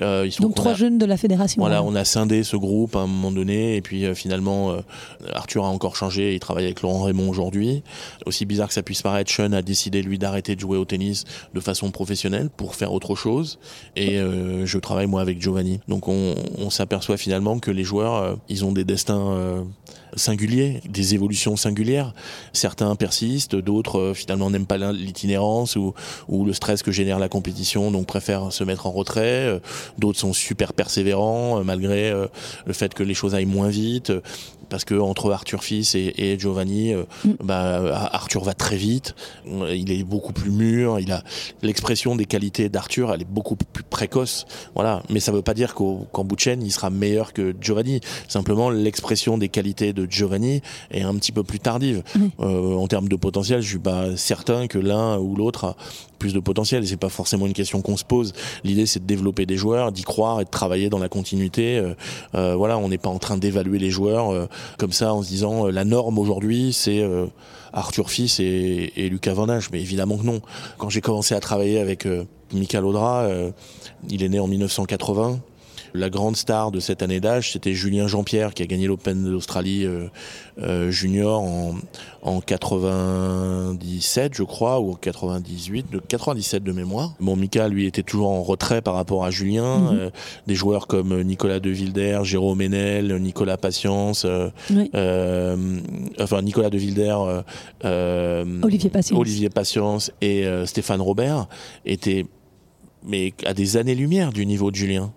Euh, 0.00 0.22
il 0.26 0.32
se 0.32 0.40
Donc 0.42 0.54
trois 0.54 0.72
a- 0.72 0.74
jeunes 0.74 0.98
de 0.98 1.04
la 1.06 1.16
fédération. 1.16 1.60
Voilà, 1.60 1.78
hein. 1.78 1.84
on 1.84 1.94
a 1.94 2.04
scindé 2.04 2.44
ce 2.44 2.56
groupe 2.56 2.94
à 2.96 3.00
un 3.00 3.06
moment 3.06 3.32
donné, 3.32 3.76
et 3.76 3.80
puis 3.82 4.04
euh, 4.04 4.14
finalement, 4.14 4.70
euh, 4.70 4.80
Arthur 5.32 5.64
a 5.64 5.68
encore 5.68 5.96
changé, 5.96 6.34
il 6.34 6.40
travaille 6.40 6.64
avec 6.66 6.82
Laurent 6.82 7.02
Raymond 7.02 7.28
aujourd'hui. 7.28 7.82
Aussi 8.26 8.46
bizarre 8.46 8.68
que 8.68 8.74
ça 8.74 8.82
puisse 8.82 9.02
paraître, 9.02 9.30
Sean 9.30 9.52
a 9.52 9.62
décidé 9.62 10.02
lui 10.02 10.18
d'arrêter 10.18 10.54
de 10.54 10.60
jouer 10.60 10.78
au 10.78 10.84
tennis 10.84 11.24
de 11.54 11.60
façon 11.60 11.90
professionnelle 11.90 12.48
pour 12.56 12.74
faire 12.74 12.92
autre 12.92 13.14
chose, 13.14 13.58
et 13.96 14.18
euh, 14.18 14.66
je 14.66 14.78
travaille 14.78 15.06
moi 15.06 15.20
avec 15.20 15.40
Giovanni. 15.42 15.80
Donc 15.88 16.08
on, 16.08 16.34
on 16.58 16.70
s'aperçoit 16.70 17.16
finalement 17.16 17.58
que 17.58 17.70
les 17.70 17.84
joueurs, 17.84 18.14
euh, 18.16 18.34
ils 18.48 18.64
ont 18.64 18.72
des 18.72 18.84
destins 18.84 19.28
euh, 19.30 19.62
singuliers, 20.14 20.80
des 20.88 21.14
évolutions 21.14 21.56
singulières. 21.56 22.14
Certains 22.52 22.94
persistent, 22.96 23.56
d'autres 23.56 23.98
euh, 23.98 24.14
finalement 24.14 24.50
n'aiment 24.50 24.66
pas 24.66 24.78
l'itinérance 24.92 25.76
ou, 25.76 25.94
ou 26.28 26.44
le 26.44 26.52
stress 26.52 26.82
que 26.82 26.92
génère 26.92 27.18
la 27.18 27.28
compétition, 27.28 27.90
donc 27.90 28.06
préfèrent 28.06 28.52
se 28.52 28.64
mettre 28.64 28.86
en 28.86 28.90
retrait. 28.92 29.46
Euh, 29.46 29.58
D'autres 29.98 30.18
sont 30.18 30.32
super 30.32 30.72
persévérants 30.72 31.58
euh, 31.60 31.62
malgré 31.64 32.12
le 32.66 32.72
fait 32.72 32.94
que 32.94 33.02
les 33.02 33.14
choses 33.14 33.34
aillent 33.34 33.46
moins 33.46 33.68
vite. 33.68 34.12
Parce 34.68 34.84
que 34.84 34.94
entre 34.94 35.32
Arthur 35.32 35.64
Fils 35.64 35.94
et, 35.94 36.12
et 36.18 36.38
Giovanni, 36.38 36.92
euh, 36.92 37.04
Mm. 37.24 37.30
bah, 37.42 38.10
Arthur 38.12 38.44
va 38.44 38.54
très 38.54 38.76
vite. 38.76 39.14
Il 39.46 39.90
est 39.90 40.04
beaucoup 40.04 40.32
plus 40.32 40.50
mûr. 40.50 40.98
Il 41.00 41.10
a 41.12 41.22
l'expression 41.62 42.16
des 42.16 42.26
qualités 42.26 42.68
d'Arthur, 42.68 43.12
elle 43.12 43.22
est 43.22 43.28
beaucoup 43.30 43.56
plus 43.56 43.82
précoce. 43.82 44.46
Voilà. 44.74 45.02
Mais 45.08 45.20
ça 45.20 45.32
veut 45.32 45.42
pas 45.42 45.54
dire 45.54 45.74
qu'au 45.74 46.06
qu'en 46.12 46.24
bout 46.24 46.36
de 46.36 46.40
chaîne, 46.40 46.62
il 46.62 46.70
sera 46.70 46.90
meilleur 46.90 47.32
que 47.32 47.54
Giovanni. 47.60 48.00
Simplement, 48.28 48.70
l'expression 48.70 49.38
des 49.38 49.48
qualités 49.48 49.92
de 49.98 50.10
Giovanni 50.10 50.62
est 50.90 51.02
un 51.02 51.14
petit 51.14 51.32
peu 51.32 51.42
plus 51.42 51.60
tardive. 51.60 52.02
Oui. 52.16 52.30
Euh, 52.40 52.74
en 52.74 52.86
termes 52.86 53.08
de 53.08 53.16
potentiel, 53.16 53.60
je 53.60 53.68
suis 53.68 53.78
pas 53.78 54.16
certain 54.16 54.66
que 54.66 54.78
l'un 54.78 55.18
ou 55.18 55.34
l'autre 55.36 55.64
a 55.64 55.76
plus 56.18 56.34
de 56.34 56.40
potentiel. 56.40 56.86
C'est 56.86 56.96
pas 56.96 57.08
forcément 57.08 57.46
une 57.46 57.52
question 57.52 57.80
qu'on 57.80 57.96
se 57.96 58.04
pose. 58.04 58.34
L'idée, 58.64 58.86
c'est 58.86 59.00
de 59.00 59.06
développer 59.06 59.46
des 59.46 59.56
joueurs, 59.56 59.92
d'y 59.92 60.02
croire 60.02 60.40
et 60.40 60.44
de 60.44 60.50
travailler 60.50 60.90
dans 60.90 60.98
la 60.98 61.08
continuité. 61.08 61.78
Euh, 61.78 61.94
euh, 62.34 62.54
voilà, 62.56 62.76
on 62.78 62.88
n'est 62.88 62.98
pas 62.98 63.08
en 63.08 63.18
train 63.18 63.38
d'évaluer 63.38 63.78
les 63.78 63.90
joueurs 63.90 64.32
euh, 64.32 64.46
comme 64.76 64.92
ça 64.92 65.14
en 65.14 65.22
se 65.22 65.28
disant 65.28 65.66
la 65.66 65.84
norme 65.84 66.18
aujourd'hui, 66.18 66.72
c'est 66.72 67.02
Arthur 67.72 68.10
Fils 68.10 68.40
et, 68.40 68.92
et 68.96 69.08
Lucas 69.08 69.34
Van 69.34 69.48
Hache. 69.48 69.70
Mais 69.72 69.80
évidemment 69.80 70.18
que 70.18 70.24
non. 70.24 70.40
Quand 70.76 70.90
j'ai 70.90 71.00
commencé 71.00 71.34
à 71.34 71.40
travailler 71.40 71.78
avec 71.78 72.06
Michael 72.52 72.84
Audra, 72.84 73.28
il 74.08 74.22
est 74.22 74.28
né 74.28 74.40
en 74.40 74.48
1980. 74.48 75.40
La 75.94 76.10
grande 76.10 76.36
star 76.36 76.70
de 76.70 76.80
cette 76.80 77.02
année 77.02 77.20
d'âge, 77.20 77.52
c'était 77.52 77.74
Julien 77.74 78.06
Jean-Pierre 78.06 78.54
qui 78.54 78.62
a 78.62 78.66
gagné 78.66 78.86
l'Open 78.86 79.24
d'Australie 79.24 79.84
euh, 79.84 80.08
euh, 80.60 80.90
junior 80.90 81.40
en, 81.42 81.74
en 82.22 82.40
97, 82.40 84.34
je 84.34 84.42
crois, 84.42 84.80
ou 84.80 84.92
en 84.92 84.94
98, 84.94 85.90
de 85.90 85.98
97 85.98 86.62
de 86.62 86.72
mémoire. 86.72 87.14
Bon, 87.20 87.36
Mika, 87.36 87.68
lui, 87.68 87.86
était 87.86 88.02
toujours 88.02 88.30
en 88.30 88.42
retrait 88.42 88.82
par 88.82 88.94
rapport 88.94 89.24
à 89.24 89.30
Julien. 89.30 89.78
Mhm. 89.78 89.98
Euh, 89.98 90.10
des 90.46 90.54
joueurs 90.54 90.86
comme 90.86 91.22
Nicolas 91.22 91.60
De 91.60 91.70
Wilder, 91.70 92.20
Jérôme 92.24 92.58
Ménel, 92.58 93.14
Nicolas 93.20 93.56
Patience, 93.56 94.24
euh, 94.24 94.48
Oui. 94.70 94.90
euh, 94.94 95.78
enfin 96.20 96.42
Nicolas 96.42 96.70
De 96.70 96.78
Wilder, 96.78 97.16
euh, 97.20 97.42
euh, 97.84 98.60
Olivier 98.62 98.90
Patience. 98.90 99.18
Olivier 99.18 99.48
Patience 99.50 100.10
et 100.20 100.46
euh, 100.46 100.66
Stéphane 100.66 101.00
Robert 101.00 101.46
étaient 101.84 102.26
mais 103.06 103.32
à 103.46 103.54
des 103.54 103.76
années-lumière 103.76 104.32
du 104.32 104.44
niveau 104.44 104.70
de 104.72 104.76
Julien. 104.76 105.12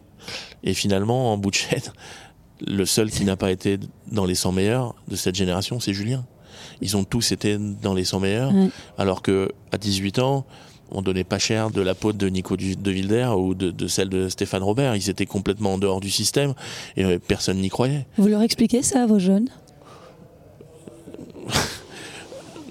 Et 0.63 0.74
finalement, 0.74 1.34
en 1.34 1.38
bout 1.38 1.50
de 1.52 1.56
chaîne, 1.56 1.82
le 2.67 2.86
seul 2.86 3.10
qui 3.10 3.26
n'a 3.26 3.36
pas 3.38 3.52
été 3.52 3.80
dans 4.12 4.26
les 4.26 4.36
100 4.36 4.52
meilleurs 4.52 4.95
de 5.08 5.15
cette 5.15 5.36
génération, 5.36 5.80
c'est 5.80 5.93
Julien. 5.93 6.26
Ils 6.82 6.97
ont 6.97 7.04
tous 7.04 7.32
été 7.32 7.58
dans 7.58 7.93
les 7.93 8.04
100 8.06 8.19
meilleurs, 8.19 8.54
Ouais. 8.54 8.69
alors 8.97 9.21
que 9.21 9.52
à 9.71 9.78
18 9.78 10.19
ans, 10.19 10.45
on 10.91 11.02
donnait 11.02 11.24
pas 11.24 11.39
cher 11.39 11.71
de 11.71 11.82
la 11.82 11.95
peau 11.95 12.12
de 12.12 12.28
Nico 12.28 12.58
de 12.58 12.91
Wilder 12.91 13.30
ou 13.38 13.54
de, 13.56 13.71
de 13.71 13.88
celle 13.88 14.10
de 14.10 14.28
Stéphane 14.30 14.62
Robert. 14.62 14.95
Ils 14.95 15.10
étaient 15.10 15.26
complètement 15.26 15.74
en 15.76 15.78
dehors 15.78 16.02
du 16.02 16.12
système 16.12 16.54
et 16.97 17.06
euh, 17.06 17.17
personne 17.17 17.58
n'y 17.60 17.69
croyait. 17.69 18.06
Vous 18.17 18.28
leur 18.28 18.41
expliquez 18.41 18.84
ça 18.84 19.04
à 19.04 19.06
vos 19.08 19.17
jeunes 19.19 19.47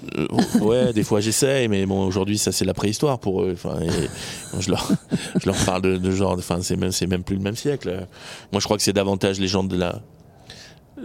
ouais, 0.61 0.93
des 0.93 1.03
fois 1.03 1.19
j'essaye, 1.21 1.67
mais 1.67 1.85
bon, 1.85 2.05
aujourd'hui 2.05 2.37
ça 2.37 2.51
c'est 2.51 2.65
la 2.65 2.73
préhistoire 2.73 3.19
pour 3.19 3.43
eux. 3.43 3.51
Enfin, 3.53 3.79
et 3.81 3.89
je 4.59 4.69
leur, 4.69 4.91
je 5.39 5.45
leur 5.45 5.55
parle 5.65 5.81
de, 5.81 5.97
de 5.97 6.11
genre, 6.11 6.35
enfin 6.37 6.59
c'est 6.61 6.75
même, 6.75 6.91
c'est 6.91 7.07
même 7.07 7.23
plus 7.23 7.35
le 7.35 7.41
même 7.41 7.55
siècle. 7.55 8.07
Moi, 8.51 8.59
je 8.59 8.65
crois 8.65 8.77
que 8.77 8.83
c'est 8.83 8.93
davantage 8.93 9.39
les 9.39 9.47
gens 9.47 9.63
de 9.63 9.77
la, 9.77 10.01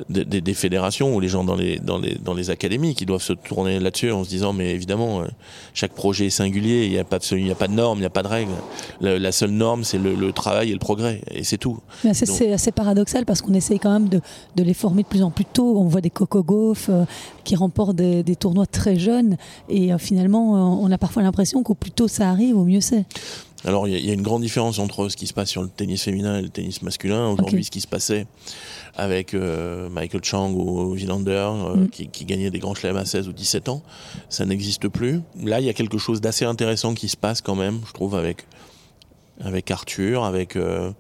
des, 0.09 0.25
des- 0.25 0.41
des 0.41 0.55
fédérations 0.55 1.15
ou 1.15 1.21
les 1.21 1.29
gens 1.29 1.45
dans 1.45 1.55
les, 1.55 1.79
dans 1.79 1.99
les, 1.99 2.15
dans 2.17 2.35
les 2.35 2.51
académies 2.51 2.95
qui 2.95 3.07
doivent 3.07 3.23
se 3.23 3.33
tourner 3.33 3.79
là-dessus 3.81 4.11
en 4.13 4.25
se 4.25 4.29
disant, 4.29 4.53
mais 4.53 4.71
évidemment, 4.73 5.21
euh, 5.23 5.27
chaque 5.75 5.93
projet 5.93 6.27
est 6.27 6.31
singulier. 6.31 6.85
Il 6.87 6.91
n'y 6.93 6.99
a 6.99 7.05
pas 7.05 7.19
de, 7.19 7.37
il 7.37 7.51
a 7.51 7.55
pas 7.55 7.69
de 7.69 7.73
normes, 7.75 7.99
il 7.99 8.03
n'y 8.03 8.07
a 8.07 8.11
pas 8.11 8.23
de 8.23 8.29
règles. 8.29 8.53
La, 9.01 9.19
la 9.19 9.33
seule 9.33 9.51
norme, 9.51 9.85
c'est 9.85 9.99
le, 9.99 10.15
le 10.15 10.33
travail 10.33 10.71
et 10.71 10.73
le 10.73 10.79
progrès, 10.79 11.21
et 11.31 11.45
c'est 11.45 11.59
tout. 11.59 11.79
C'est- 12.13 12.53
assez 12.53 12.73
paradoxal 12.73 13.25
parce 13.27 13.43
qu'on 13.43 13.55
essaye 13.55 13.79
quand 13.79 13.93
même 13.93 14.09
de, 14.09 14.21
de 14.57 14.63
les 14.63 14.75
former 14.75 15.03
de 15.03 15.09
plus 15.09 15.23
en 15.23 15.31
plus 15.31 15.45
tôt. 15.45 15.79
On 15.79 15.85
voit 15.89 16.01
des 16.01 16.11
coco 16.11 16.43
Gauff 16.43 16.87
euh, 16.89 17.05
qui 17.45 17.57
remportent 17.57 17.97
des, 17.97 18.23
des 18.23 18.37
tournois 18.37 18.67
très 18.67 18.99
jeunes 18.99 19.37
et 19.69 19.93
euh, 19.93 19.99
finalement 19.99 20.57
euh, 20.57 20.59
on 20.87 20.91
a 20.93 20.99
parfois 20.99 21.23
l'impression 21.23 21.63
qu'au 21.63 21.75
plus 21.75 21.91
tôt 21.91 22.09
ça 22.09 22.31
arrive, 22.31 22.57
au 22.57 22.65
mieux 22.65 22.81
c'est. 22.81 23.05
Alors, 23.65 23.89
il 23.89 23.95
y, 23.95 23.97
a- 23.97 23.99
il 23.99 24.07
y 24.07 24.11
a 24.11 24.13
une 24.13 24.23
grande 24.23 24.43
différence 24.43 24.79
entre 24.79 25.09
ce 25.09 25.17
qui 25.17 25.27
se 25.27 25.33
passe 25.35 25.49
sur 25.51 25.63
le 25.63 25.69
tennis 25.69 26.03
féminin 26.03 26.39
et 26.39 26.43
le 26.43 26.49
tennis 26.51 26.83
masculin. 26.83 27.31
Aujourd'hui, 27.31 27.65
ce 27.65 27.71
qui 27.71 27.81
se 27.81 27.87
passait 27.89 28.27
avec 28.99 29.35
euh, 29.35 29.89
Michael 29.91 30.25
Chang 30.25 30.51
ou 30.53 30.93
Villander, 30.93 31.31
euh, 31.33 31.77
Mm. 31.77 31.89
qui, 31.91 32.09
qui 32.09 32.25
gagnait 32.25 32.51
des 32.51 32.59
grands 32.59 32.75
chelems 32.75 32.97
à 32.97 33.05
16 33.05 33.29
ou 33.29 33.33
17 33.33 33.69
ans, 33.69 33.83
ça 34.29 34.45
n'existe 34.47 34.89
plus. 34.89 35.21
Là, 35.43 35.61
il 35.61 35.67
y 35.67 35.69
a 35.69 35.75
quelque 35.75 35.99
chose 35.99 36.21
d'assez 36.21 36.45
intéressant 36.47 36.95
qui 36.95 37.09
se 37.09 37.17
passe 37.17 37.41
quand 37.43 37.55
même, 37.57 37.81
je 37.87 37.93
trouve, 37.93 38.15
avec, 38.15 38.47
avec 39.45 39.71
Arthur, 39.71 40.25
avec, 40.25 40.57
euh, 40.57 40.91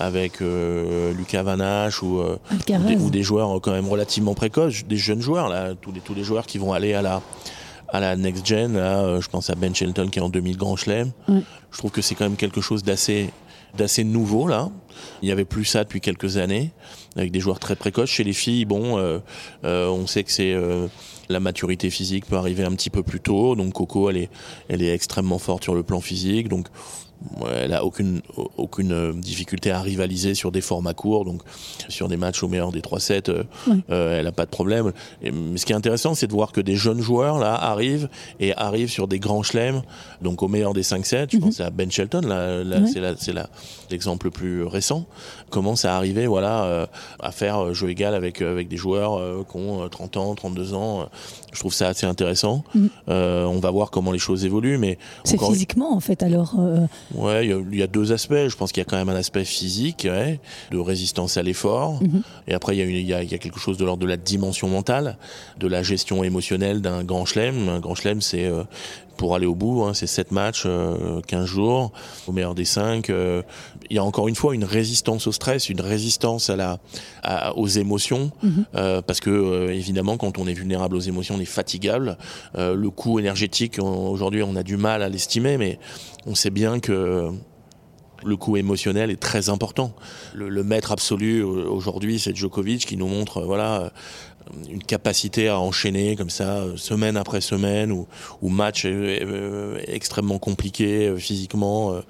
avec 0.00 0.42
euh, 0.42 1.12
Lucas 1.14 1.42
Van 1.44 1.60
Hache 1.60 2.02
ou, 2.02 2.20
ou, 2.20 2.56
des, 2.66 2.96
ou 2.96 3.10
des 3.10 3.22
joueurs 3.22 3.60
quand 3.60 3.72
même 3.72 3.88
relativement 3.88 4.34
précoces, 4.34 4.84
des 4.84 4.96
jeunes 4.96 5.20
joueurs, 5.20 5.48
là, 5.48 5.74
tous 5.80 5.92
les, 5.92 6.00
tous 6.00 6.14
les 6.14 6.24
joueurs 6.24 6.46
qui 6.46 6.58
vont 6.58 6.72
aller 6.72 6.94
à 6.94 7.02
la, 7.02 7.22
à 7.90 8.00
la 8.00 8.16
next 8.16 8.44
gen, 8.46 8.74
là, 8.76 9.20
je 9.20 9.28
pense 9.28 9.48
à 9.48 9.54
Ben 9.54 9.74
Shelton 9.74 10.08
qui 10.08 10.18
est 10.18 10.22
en 10.22 10.28
2000 10.28 10.56
Grand 10.56 10.74
Chelem. 10.76 11.12
Je 11.28 11.78
trouve 11.78 11.90
que 11.92 12.02
c'est 12.02 12.14
quand 12.16 12.24
même 12.24 12.36
quelque 12.36 12.60
chose 12.60 12.82
d'assez 12.82 13.30
d'assez 13.76 14.04
nouveau 14.04 14.48
là. 14.48 14.70
Il 15.22 15.26
n'y 15.26 15.32
avait 15.32 15.44
plus 15.44 15.64
ça 15.64 15.84
depuis 15.84 16.00
quelques 16.00 16.36
années, 16.36 16.72
avec 17.16 17.30
des 17.30 17.40
joueurs 17.40 17.58
très 17.58 17.76
précoces. 17.76 18.10
Chez 18.10 18.24
les 18.24 18.32
filles, 18.32 18.64
bon, 18.64 18.98
euh, 18.98 19.18
euh, 19.64 19.88
on 19.88 20.06
sait 20.06 20.24
que 20.24 20.32
c'est 20.32 20.52
euh, 20.52 20.88
la 21.28 21.40
maturité 21.40 21.90
physique 21.90 22.26
peut 22.26 22.36
arriver 22.36 22.64
un 22.64 22.72
petit 22.72 22.90
peu 22.90 23.02
plus 23.02 23.20
tôt. 23.20 23.54
Donc 23.54 23.74
Coco, 23.74 24.10
elle 24.10 24.16
est, 24.16 24.30
elle 24.68 24.82
est 24.82 24.92
extrêmement 24.92 25.38
forte 25.38 25.64
sur 25.64 25.74
le 25.74 25.82
plan 25.82 26.00
physique. 26.00 26.48
Donc 26.48 26.68
elle 27.50 27.72
a 27.72 27.84
aucune 27.84 28.20
aucune 28.56 28.92
euh, 28.92 29.12
difficulté 29.12 29.70
à 29.70 29.80
rivaliser 29.80 30.34
sur 30.34 30.52
des 30.52 30.60
formats 30.60 30.94
courts. 30.94 31.24
Donc 31.24 31.42
sur 31.88 32.08
des 32.08 32.16
matchs 32.16 32.42
au 32.42 32.48
meilleur 32.48 32.72
des 32.72 32.80
3 32.82 33.00
sets, 33.00 33.28
euh, 33.28 33.44
Ouais. 33.66 33.76
euh, 33.90 34.18
elle 34.20 34.26
a 34.26 34.32
pas 34.32 34.44
de 34.44 34.50
problème. 34.50 34.92
Et, 35.22 35.30
mais 35.30 35.58
ce 35.58 35.66
qui 35.66 35.72
est 35.72 35.76
intéressant, 35.76 36.14
c'est 36.14 36.26
de 36.26 36.32
voir 36.32 36.52
que 36.52 36.60
des 36.60 36.76
jeunes 36.76 37.00
joueurs 37.00 37.38
là 37.38 37.54
arrivent 37.54 38.08
et 38.40 38.54
arrivent 38.54 38.90
sur 38.90 39.08
des 39.08 39.18
grands 39.18 39.42
chelems. 39.42 39.82
Donc 40.22 40.42
au 40.42 40.48
meilleur 40.48 40.74
des 40.74 40.82
5 40.82 41.04
sets, 41.06 41.26
je 41.32 41.36
Mhm. 41.36 41.42
pense 41.42 41.60
à 41.60 41.70
Ben 41.70 41.90
Shelton, 41.90 42.22
là, 42.22 42.62
là, 42.64 42.78
c'est 42.86 43.32
l'exemple 43.90 44.26
le 44.26 44.30
plus 44.30 44.62
récent, 44.64 45.06
commence 45.50 45.84
à 45.84 45.96
arriver 45.96 46.26
voilà, 46.26 46.64
euh, 46.64 46.86
à 47.20 47.32
faire 47.32 47.72
jeu 47.74 47.88
égal 47.90 48.14
avec, 48.14 48.40
euh, 48.42 48.52
avec 48.52 48.68
des 48.68 48.76
joueurs 48.76 49.18
euh, 49.18 49.44
qui 49.50 49.56
ont 49.56 49.82
euh, 49.84 49.88
30 49.88 50.16
ans, 50.16 50.34
32 50.34 50.74
ans. 50.74 51.08
Je 51.52 51.58
trouve 51.60 51.72
ça 51.72 51.88
assez 51.88 52.06
intéressant. 52.06 52.62
Euh, 53.08 53.44
on 53.44 53.58
va 53.58 53.70
voir 53.70 53.90
comment 53.90 54.12
les 54.12 54.18
choses 54.18 54.44
évoluent, 54.44 54.78
mais 54.78 54.98
C'est 55.24 55.40
physiquement 55.40 55.94
en 55.94 56.00
fait 56.00 56.22
alors. 56.22 56.54
Ouais, 57.14 57.46
il 57.46 57.50
y 57.50 57.52
a- 57.52 57.62
il 57.72 57.78
y, 57.78 57.82
a 57.82 57.86
deux 57.86 58.12
aspects. 58.12 58.34
Je 58.48 58.56
pense 58.56 58.70
qu'il 58.72 58.80
y 58.80 58.86
a 58.86 58.88
quand 58.88 58.96
même 58.96 59.08
un 59.08 59.16
aspect 59.16 59.44
physique, 59.44 60.06
ouais, 60.08 60.40
de 60.70 60.78
résistance 60.78 61.36
à 61.36 61.42
l'effort. 61.42 62.02
Mhm. 62.02 62.22
Et 62.48 62.54
après, 62.54 62.76
il 62.76 62.78
y, 62.78 62.82
a 62.82 62.84
une- 62.84 62.96
il 62.96 63.06
y, 63.06 63.14
a, 63.14 63.22
y 63.22 63.34
a 63.34 63.38
quelque 63.38 63.58
chose 63.58 63.76
de 63.78 63.84
l'ordre 63.84 64.02
de 64.02 64.08
la 64.08 64.16
dimension 64.16 64.68
mentale, 64.68 65.16
de 65.58 65.66
la 65.66 65.82
gestion 65.82 66.22
émotionnelle 66.22 66.80
d'un 66.82 67.02
grand 67.04 67.24
chelem. 67.24 67.68
Un 67.68 67.80
grand 67.80 67.94
chelem, 67.94 68.20
c'est 68.20 68.44
euh, 68.44 68.64
pour 69.18 69.34
aller 69.34 69.44
au 69.46 69.54
bout, 69.54 69.84
hein, 69.84 69.92
c'est 69.92 70.06
7 70.06 70.32
matchs, 70.32 70.62
euh, 70.64 71.20
15 71.26 71.44
jours, 71.44 71.92
au 72.26 72.32
meilleur 72.32 72.54
des 72.54 72.64
5. 72.64 73.08
il 73.10 73.96
y 73.96 73.98
a 73.98 74.04
encore 74.04 74.28
une 74.28 74.34
fois 74.34 74.54
une 74.54 74.64
résistance 74.64 75.26
au 75.26 75.32
stress, 75.32 75.68
une 75.68 75.80
résistance 75.82 76.48
à 76.48 76.56
la, 76.56 76.78
à- 77.22 77.54
aux 77.56 77.66
émotions, 77.66 78.30
euh, 78.74 79.02
parce 79.02 79.20
que 79.20 79.28
euh, 79.30 79.74
évidemment, 79.74 80.16
quand 80.16 80.38
on 80.38 80.46
est 80.46 80.54
vulnérable 80.54 80.96
aux 80.96 81.00
émotions, 81.00 81.34
on 81.36 81.40
est 81.40 81.44
fatigable. 81.44 82.16
Euh, 82.56 82.74
le 82.74 82.90
coût 82.90 83.18
énergétique, 83.18 83.78
aujourd'hui, 83.82 84.42
on 84.42 84.56
a 84.56 84.62
du 84.62 84.76
mal 84.78 85.02
à 85.02 85.08
l'estimer, 85.08 85.58
mais 85.58 85.78
on 86.26 86.34
sait 86.34 86.50
bien 86.50 86.80
que 86.80 87.28
le 88.24 88.36
coût 88.36 88.56
émotionnel 88.56 89.10
est 89.12 89.20
très 89.20 89.48
important. 89.48 89.92
Le, 90.34 90.48
le 90.48 90.64
maître 90.64 90.90
absolu 90.90 91.38
euh, 91.40 91.68
aujourd'hui, 91.68 92.18
c'est 92.18 92.34
Djokovic 92.34 92.84
qui 92.84 92.96
nous 92.96 93.06
montre, 93.06 93.38
euh, 93.38 93.44
voilà, 93.46 93.80
euh, 93.82 93.90
une 94.68 94.82
capacité 94.82 95.48
à 95.48 95.58
enchaîner 95.58 96.16
comme 96.16 96.30
ça, 96.30 96.58
euh, 96.58 96.76
semaine 96.76 97.16
après 97.16 97.40
semaine, 97.40 97.92
ou, 97.92 98.06
ou 98.42 98.48
match 98.48 98.84
euh, 98.84 99.18
euh, 99.22 99.78
extrêmement 99.86 100.38
compliqué 100.38 101.08
euh, 101.08 101.16
physiquement. 101.16 101.92
euh, 101.92 102.00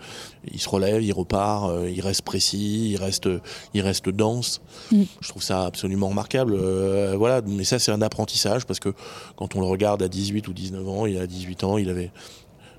il 0.53 0.61
se 0.61 0.69
relève, 0.69 1.03
il 1.03 1.13
repart, 1.13 1.71
euh, 1.71 1.91
il 1.91 2.01
reste 2.01 2.23
précis, 2.23 2.91
il 2.91 2.97
reste, 2.97 3.29
il 3.75 3.81
reste 3.81 4.09
dense. 4.09 4.61
Mm. 4.93 5.03
Je 5.21 5.29
trouve 5.29 5.43
ça 5.43 5.65
absolument 5.65 6.09
remarquable. 6.09 6.55
Euh, 6.55 7.15
voilà, 7.17 7.43
mais 7.47 7.65
ça 7.65 7.79
c'est 7.79 7.93
un 7.93 8.03
apprentissage 8.03 8.67
parce 8.67 8.81
que 8.81 8.91
quand 9.37 9.57
on 9.57 9.61
le 9.61 9.67
regarde 9.67 10.03
à 10.03 10.09
18 10.09 10.49
ou 10.49 10.53
19 10.53 10.89
ans, 10.89 11.07
il 11.07 11.19
a 11.19 11.27
18 11.27 11.65
ans, 11.65 11.79
il 11.79 11.91
avait 11.91 12.11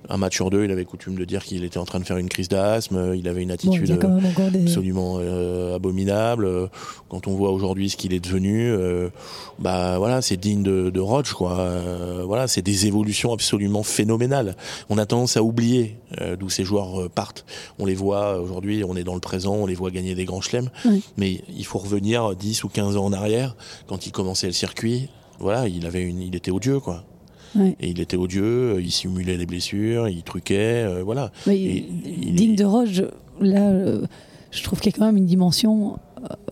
un 0.07 0.17
match 0.17 0.35
sur 0.35 0.49
deux, 0.49 0.63
il 0.63 0.71
avait 0.71 0.85
coutume 0.85 1.15
de 1.15 1.25
dire 1.25 1.43
qu'il 1.43 1.63
était 1.63 1.77
en 1.77 1.85
train 1.85 1.99
de 1.99 2.05
faire 2.05 2.17
une 2.17 2.29
crise 2.29 2.47
d'asthme, 2.47 3.13
il 3.15 3.27
avait 3.27 3.41
une 3.43 3.51
attitude 3.51 3.83
des. 3.85 4.63
absolument 4.63 5.17
euh, 5.19 5.75
abominable. 5.75 6.45
Euh, 6.45 6.67
Quand 7.09 7.27
on 7.27 7.35
voit 7.35 7.51
aujourd'hui 7.51 7.89
ce 7.89 7.97
qu'il 7.97 8.13
est 8.13 8.19
devenu, 8.19 8.69
euh, 8.71 9.09
bah 9.59 9.97
voilà, 9.97 10.21
c'est 10.21 10.37
digne 10.37 10.63
de, 10.63 10.89
de 10.89 10.99
Roche, 10.99 11.33
quoi. 11.33 11.59
Euh, 11.59 12.23
voilà, 12.25 12.47
c'est 12.47 12.61
des 12.61 12.87
évolutions 12.87 13.33
absolument 13.33 13.83
phénoménales. 13.83 14.55
On 14.89 14.97
a 14.97 15.05
tendance 15.05 15.35
à 15.37 15.43
oublier 15.43 15.97
euh, 16.21 16.35
d'où 16.35 16.49
ces 16.49 16.63
joueurs 16.63 17.01
euh, 17.01 17.09
partent. 17.09 17.45
On 17.77 17.85
les 17.85 17.95
voit 17.95 18.35
euh, 18.35 18.41
aujourd'hui, 18.41 18.83
on 18.87 18.95
est 18.95 19.03
dans 19.03 19.15
le 19.15 19.19
présent, 19.21 19.55
on 19.55 19.65
les 19.65 19.75
voit 19.75 19.91
gagner 19.91 20.15
des 20.15 20.25
grands 20.25 20.41
chelems, 20.41 20.69
Oui. 20.85 21.03
mais 21.17 21.41
il 21.55 21.65
faut 21.65 21.79
revenir 21.79 22.35
10 22.35 22.63
ou 22.63 22.69
15 22.69 22.95
ans 22.97 23.05
en 23.05 23.13
arrière, 23.13 23.55
quand 23.87 24.05
il 24.05 24.11
commençait 24.11 24.47
le 24.47 24.53
circuit. 24.53 25.09
Voilà, 25.39 25.67
il 25.67 25.85
avait 25.85 26.01
une, 26.03 26.21
il 26.21 26.35
était 26.35 26.51
odieux, 26.51 26.79
quoi. 26.79 27.03
Ouais. 27.55 27.75
Et 27.79 27.89
il 27.89 27.99
était 27.99 28.17
odieux, 28.17 28.75
euh, 28.75 28.81
il 28.81 28.91
simulait 28.91 29.37
les 29.37 29.45
blessures, 29.45 30.07
il 30.07 30.23
truquait, 30.23 30.83
euh, 30.85 31.01
voilà. 31.03 31.31
Mais 31.47 31.57
Et 31.57 31.89
il 32.21 32.35
digne 32.35 32.55
de 32.55 32.65
Roger, 32.65 33.07
là, 33.41 33.69
euh, 33.69 34.05
je 34.51 34.63
trouve 34.63 34.79
qu'il 34.79 34.91
y 34.91 34.95
a 34.95 34.97
quand 34.97 35.05
même 35.05 35.17
une 35.17 35.25
dimension 35.25 35.97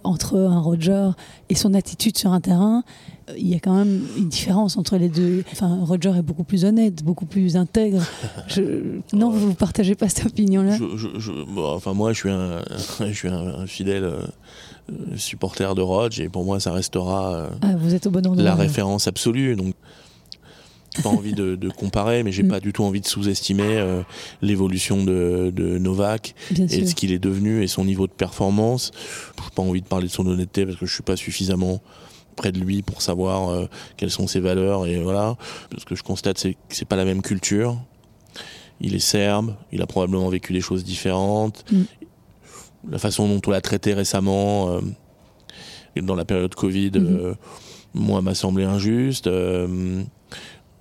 entre 0.03 0.37
un 0.37 0.59
Roger 0.59 1.09
et 1.49 1.55
son 1.55 1.73
attitude 1.73 2.17
sur 2.17 2.31
un 2.31 2.39
terrain. 2.39 2.83
Il 3.37 3.45
y 3.47 3.53
a 3.55 3.59
quand 3.59 3.75
même 3.75 4.01
une 4.17 4.29
différence 4.29 4.77
entre 4.77 4.95
les 4.97 5.09
deux. 5.09 5.43
Enfin, 5.51 5.79
Roger 5.83 6.13
est 6.17 6.21
beaucoup 6.21 6.45
plus 6.45 6.63
honnête, 6.63 7.03
beaucoup 7.03 7.25
plus 7.25 7.57
intègre. 7.57 8.01
Je- 8.47 8.99
Non, 9.13 9.29
vous 9.29 9.49
ne 9.49 9.53
partagez 9.53 9.95
pas 9.95 10.07
cette 10.07 10.27
opinion-là? 10.27 10.77
Bon, 11.53 11.65
enfin 11.73 11.93
moi 11.93 12.13
je 12.13 12.17
suis 12.19 12.29
un, 12.29 12.61
je 13.01 13.11
suis 13.11 13.27
un, 13.27 13.47
un 13.59 13.67
fidèle 13.67 14.05
euh, 14.05 14.21
supporter 15.17 15.75
de 15.75 15.81
Rodge 15.81 16.21
et 16.21 16.29
pour 16.29 16.45
moi 16.45 16.59
ça 16.61 16.71
restera 16.71 17.49
ah, 17.61 17.75
vous 17.77 17.93
êtes 17.93 18.07
au 18.07 18.11
bon 18.11 18.25
endroit, 18.25 18.41
la 18.43 18.55
référence 18.55 19.07
absolue. 19.07 19.55
Donc 19.57 19.73
pas 21.03 21.09
envie 21.09 21.33
de, 21.33 21.55
de 21.55 21.69
comparer, 21.69 22.23
mais 22.23 22.31
j'ai 22.31 22.43
Mm. 22.43 22.47
pas 22.49 22.59
du 22.59 22.73
tout 22.73 22.83
envie 22.83 23.01
de 23.01 23.07
sous-estimer 23.07 23.63
euh, 23.77 24.01
l'évolution 24.41 25.03
de, 25.03 25.51
de 25.55 25.77
Novak 25.77 26.33
Bien 26.51 26.67
et 26.67 26.81
de 26.81 26.85
ce 26.85 26.95
qu'il 26.95 27.11
est 27.11 27.19
devenu 27.19 27.63
et 27.63 27.67
son 27.67 27.83
niveau 27.85 28.07
de 28.07 28.11
performance. 28.11 28.91
J'ai 29.43 29.49
pas 29.55 29.61
envie 29.61 29.81
de 29.81 29.87
parler 29.87 30.07
de 30.07 30.11
son 30.11 30.25
honnêteté 30.27 30.65
parce 30.65 30.77
que 30.77 30.85
je 30.85 30.93
suis 30.93 31.03
pas 31.03 31.15
suffisamment 31.15 31.81
près 32.35 32.51
de 32.51 32.59
lui 32.59 32.81
pour 32.83 33.01
savoir 33.01 33.49
euh, 33.49 33.65
quelles 33.97 34.11
sont 34.11 34.27
ses 34.27 34.39
valeurs 34.39 34.85
et 34.85 35.01
voilà. 35.01 35.35
Ce 35.77 35.85
que 35.85 35.95
je 35.95 36.03
constate, 36.03 36.37
c'est 36.37 36.53
que 36.53 36.57
c'est 36.69 36.85
pas 36.87 36.95
la 36.95 37.05
même 37.05 37.21
culture. 37.21 37.77
Il 38.79 38.93
est 38.93 38.99
serbe, 38.99 39.55
il 39.71 39.81
a 39.81 39.87
probablement 39.87 40.29
vécu 40.29 40.53
des 40.53 40.61
choses 40.61 40.83
différentes. 40.83 41.65
Mm. 41.71 41.81
La 42.91 42.99
façon 42.99 43.27
dont 43.27 43.41
on 43.47 43.49
l'a 43.51 43.61
traité 43.61 43.93
récemment 43.95 44.69
euh, 44.69 44.81
dans 46.01 46.13
la 46.15 46.25
période 46.25 46.53
Covid, 46.53 46.91
Mhm. 46.93 47.17
euh, 47.19 47.33
moi, 47.95 48.21
m'a 48.21 48.35
semblé 48.35 48.63
injuste. 48.65 49.27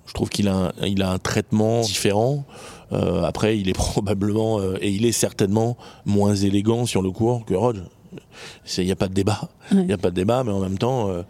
Je 0.07 0.13
trouve 0.13 0.29
qu'il 0.29 0.47
a, 0.47 0.55
un- 0.55 0.71
il 0.85 1.01
a 1.03 1.11
un 1.11 1.17
traitement 1.19 1.81
différent. 1.81 2.45
Euh, 2.93 3.23
après, 3.23 3.59
il 3.59 3.69
est 3.69 3.73
probablement 3.87 4.59
euh, 4.59 4.77
et 4.81 4.89
il 4.89 5.05
est 5.05 5.11
certainement 5.11 5.77
moins 6.05 6.33
élégant 6.35 6.85
sur 6.85 7.01
le 7.01 7.11
court 7.11 7.45
que 7.45 7.53
Rodge. 7.53 7.81
Il 8.77 8.85
n'y 8.85 8.91
a 8.91 8.95
pas 8.95 9.07
de 9.09 9.13
débat. 9.13 9.41
Il 9.71 9.77
Ouais. 9.79 9.83
n'y 9.85 9.93
a 9.93 9.97
pas 9.97 10.09
de 10.09 10.15
débat, 10.15 10.43
mais 10.43 10.51
en 10.51 10.59
même 10.59 10.77
temps, 10.77 11.09
euh, 11.09 11.23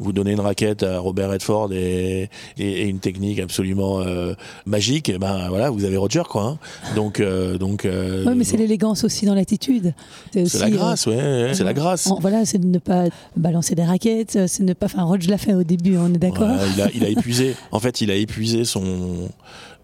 vous 0.00 0.12
donnez 0.12 0.32
une 0.32 0.40
raquette 0.40 0.82
à 0.82 0.98
Robert 0.98 1.30
Redford 1.30 1.72
et, 1.72 2.28
et, 2.58 2.82
et 2.82 2.86
une 2.88 2.98
technique 2.98 3.38
absolument 3.38 4.00
euh, 4.00 4.34
magique, 4.66 5.08
et 5.08 5.18
ben 5.18 5.48
voilà, 5.48 5.70
vous 5.70 5.84
avez 5.84 5.96
Roger 5.96 6.22
quoi. 6.28 6.42
hein. 6.42 6.58
Donc, 6.96 7.20
euh, 7.20 7.58
donc. 7.58 7.84
euh, 7.84 8.24
Oui, 8.26 8.32
mais 8.36 8.44
c'est 8.44 8.56
l'élégance 8.56 9.04
aussi 9.04 9.26
dans 9.26 9.34
l'attitude. 9.34 9.94
c'est 10.32 10.58
la 10.58 10.70
grâce, 10.70 11.06
ouais, 11.06 11.50
c'est 11.52 11.64
la 11.64 11.74
grâce. 11.74 12.10
voilà, 12.20 12.44
c'est 12.44 12.58
de 12.58 12.66
ne 12.66 12.78
pas 12.78 13.04
balancer 13.36 13.74
des 13.74 13.84
raquettes, 13.84 14.46
c'est 14.46 14.62
de 14.62 14.68
ne 14.68 14.72
pas. 14.72 14.86
Enfin, 14.86 15.02
Rodge 15.04 15.28
l'a 15.28 15.38
fait 15.38 15.54
au 15.54 15.62
début, 15.62 15.96
on 15.96 16.08
est 16.14 16.18
d'accord. 16.18 16.48
Ouais, 16.48 16.66
il, 16.74 16.82
a, 16.82 16.88
il 16.94 17.04
a 17.04 17.08
épuisé. 17.18 17.54
En 17.70 17.78
fait, 17.80 18.00
il 18.00 18.10
a 18.10 18.14
épuisé 18.14 18.64
son 18.64 19.28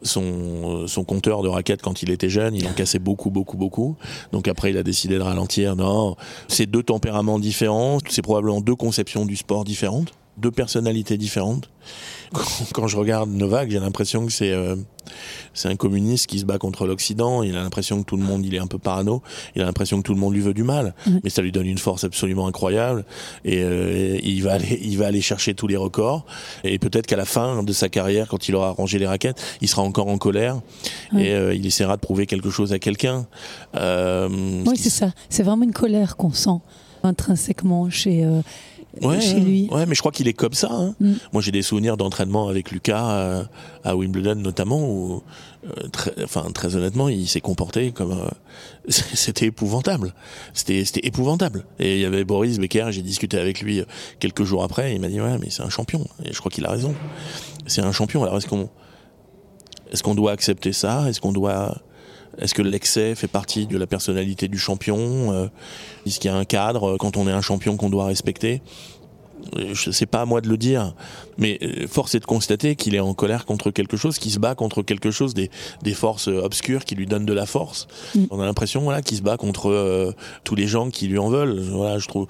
son 0.07 0.87
son 0.87 1.05
compteur 1.05 1.43
de 1.43 1.49
raquettes 1.49 1.83
quand 1.83 2.03
il 2.03 2.11
était 2.11 2.29
jeune. 2.29 2.55
Il 2.55 2.67
en 2.67 2.73
cassait 2.73 2.99
beaucoup, 2.99 3.31
beaucoup, 3.31 3.57
beaucoup. 3.57 3.97
Donc 4.33 4.49
après, 4.49 4.71
il 4.71 4.79
a 4.79 4.83
décidé 4.83 5.17
de 5.17 5.23
ralentir. 5.23 5.77
Non, 5.77 6.17
c'est 6.49 6.67
deux 6.67 6.83
tempéraments 6.83 7.39
différents. 7.39 7.99
C'est 8.09 8.23
probablement 8.23 8.61
deux 8.61 8.77
conceptions 8.77 9.27
du 9.27 9.37
sport 9.37 9.65
différentes, 9.65 10.13
deux 10.37 10.51
personnalités 10.51 11.17
différentes. 11.17 11.71
Quand, 12.73 12.89
je 12.89 12.97
regarde 12.97 13.31
Novak, 13.31 13.71
j'ai 13.71 13.79
l'impression 13.79 14.27
que 14.27 14.33
c'est 14.33 14.51
euh, 14.51 14.75
c'est 15.55 15.69
un 15.69 15.77
communiste 15.77 16.27
qui 16.27 16.39
se 16.39 16.45
bat 16.45 16.59
contre 16.59 16.87
l'Occident. 16.87 17.43
Il 17.43 17.57
a 17.57 17.63
l'impression 17.63 18.03
que 18.03 18.07
tout 18.07 18.17
le 18.17 18.25
monde, 18.25 18.45
il 18.45 18.55
est 18.55 18.59
un 18.59 18.67
peu 18.67 18.79
parano. 18.79 19.23
Il 19.55 19.63
a 19.63 19.65
l'impression 19.65 19.99
que 19.99 20.03
tout 20.03 20.15
le 20.15 20.21
monde 20.21 20.35
lui 20.35 20.41
veut 20.41 20.55
du 20.55 20.65
mal. 20.65 20.95
Mais 21.23 21.31
ça 21.31 21.43
lui 21.43 21.53
donne 21.53 21.67
une 21.67 21.79
force 21.79 22.05
absolument 22.05 22.47
incroyable. 22.47 23.05
Et 23.45 23.63
euh, 23.63 24.19
il 24.23 24.43
va 24.43 24.55
aller, 24.55 24.81
il 24.83 24.99
va 24.99 25.07
aller 25.07 25.21
chercher 25.21 25.55
tous 25.55 25.67
les 25.67 25.77
records. 25.77 26.27
Et 26.65 26.79
peut-être 26.79 27.07
qu'à 27.07 27.17
la 27.17 27.25
fin 27.25 27.63
de 27.63 27.73
sa 27.73 27.89
carrière, 27.89 28.29
quand 28.29 28.49
il 28.49 28.55
aura 28.55 28.71
rangé 28.71 28.99
les 28.99 29.07
raquettes, 29.07 29.41
il 29.61 29.69
sera 29.69 29.83
encore 29.83 30.09
en 30.09 30.19
colère 30.19 30.61
et 31.17 31.33
euh, 31.33 31.55
il 31.55 31.67
essaiera 31.67 31.97
de 31.97 32.01
prouver 32.01 32.27
quelque 32.27 32.51
chose 32.51 32.73
à 32.73 32.79
quelqu'un. 32.79 33.27
Euh, 33.77 34.29
Oui, 34.67 34.77
c'est 34.77 34.91
ça. 34.91 35.13
C'est 35.29 35.43
vraiment 35.43 35.65
une 35.65 35.73
colère 35.73 36.17
qu'on 36.17 36.33
sent 36.33 36.61
intrinsèquement 37.03 37.89
chez, 37.91 38.25
euh, 38.25 38.41
Ouais, 39.03 39.21
chez 39.21 39.41
lui. 39.41 39.69
ouais, 39.71 39.87
mais 39.87 39.95
je 39.95 40.01
crois 40.01 40.13
qu'il 40.13 40.29
est 40.29 40.33
comme 40.33 40.53
ça. 40.55 40.69
hein. 40.71 40.95
Mm. 41.01 41.13
Moi, 41.33 41.43
j'ai 41.43 41.53
des 41.53 41.63
souvenirs 41.63 41.97
d'entraînement 41.97 42.49
avec 42.49 42.71
Lucas 42.71 43.11
euh, 43.11 43.45
à 43.85 43.97
Wimbledon 43.97 44.37
notamment, 44.37 44.89
où, 44.89 45.23
euh, 45.67 45.89
très, 45.93 46.13
enfin, 46.25 46.51
très 46.53 46.77
honnêtement, 46.77 47.09
il 47.09 47.29
s'est 47.29 47.41
comporté 47.41 47.93
comme 47.93 48.13
euh, 48.13 48.29
c'était 48.89 49.47
épouvantable. 49.47 50.15
C'était, 50.55 50.85
c'était 50.85 51.07
épouvantable. 51.07 51.67
Et 51.79 51.97
il 51.97 52.01
y 52.01 52.05
avait 52.05 52.25
Boris 52.25 52.59
Becker. 52.59 52.87
J'ai 52.91 53.03
discuté 53.03 53.39
avec 53.39 53.61
lui 53.61 53.81
euh, 53.81 53.85
quelques 54.21 54.45
jours 54.45 54.63
après. 54.65 54.93
Et 54.93 54.95
il 54.95 55.01
m'a 55.01 55.09
dit 55.09 55.21
ouais, 55.21 55.39
mais 55.39 55.51
c'est 55.51 55.63
un 55.63 55.71
champion. 55.71 56.07
Et 56.25 56.33
je 56.33 56.39
crois 56.39 56.51
qu'il 56.51 56.65
a 56.65 56.71
raison. 56.71 56.95
C'est 57.67 57.83
un 57.83 57.93
champion. 57.93 58.23
Alors 58.23 58.37
est-ce 58.39 58.47
qu'on, 58.47 58.69
est-ce 59.93 60.03
qu'on 60.03 60.15
doit 60.15 60.33
accepter 60.33 60.73
ça? 60.73 61.09
Est-ce 61.09 61.21
qu'on 61.21 61.33
doit 61.33 61.77
est-ce 62.39 62.55
que 62.55 62.63
l'excès 62.63 63.15
fait 63.15 63.29
partie 63.29 63.67
de 63.67 63.79
la 63.79 63.87
personnalité 63.87 64.49
du 64.49 64.59
champion 64.59 65.33
Euh, 65.33 65.49
Est-ce 66.07 66.21
qu'il 66.21 66.31
y 66.31 66.35
a 66.35 66.37
un 66.37 66.45
cadre 66.45 66.95
euh, 66.95 66.97
quand 66.97 67.17
on 67.17 67.29
est 67.29 67.33
un 67.33 67.41
champion 67.41 67.77
qu'on 67.77 67.91
doit 67.91 68.07
respecter? 68.07 68.63
Euh, 69.57 69.75
je 69.75 69.91
sais 69.91 70.07
pas 70.07 70.23
à 70.23 70.25
moi 70.25 70.41
de 70.41 70.49
le 70.49 70.57
dire, 70.57 70.95
mais 71.39 71.59
force 71.87 72.15
est 72.15 72.21
de 72.21 72.25
constater 72.25 72.75
qu'il 72.75 72.95
est 72.95 73.01
en 73.01 73.15
colère 73.15 73.45
contre 73.45 73.71
quelque 73.71 73.97
chose, 73.97 74.19
qu'il 74.19 74.33
se 74.33 74.39
bat 74.39 74.55
contre 74.55 74.83
quelque 74.83 75.11
chose, 75.11 75.35
des, 75.35 75.51
des 75.83 75.95
forces 75.95 76.29
obscures 76.29 76.85
qui 76.85 76.95
lui 76.95 77.07
donnent 77.07 77.27
de 77.27 77.33
la 77.33 77.47
force. 77.47 77.87
Mm. 78.15 78.25
On 78.31 78.41
a 78.41 78.45
l'impression 78.45 78.81
voilà 78.83 79.03
qu'il 79.03 79.17
se 79.17 79.23
bat 79.23 79.37
contre 79.37 79.71
euh, 79.71 80.13
tous 80.45 80.55
les 80.55 80.67
gens 80.67 80.91
qui 80.91 81.07
lui 81.07 81.19
en 81.19 81.29
veulent. 81.29 81.61
Voilà, 81.61 81.99
je 81.99 82.09
trouve. 82.09 82.27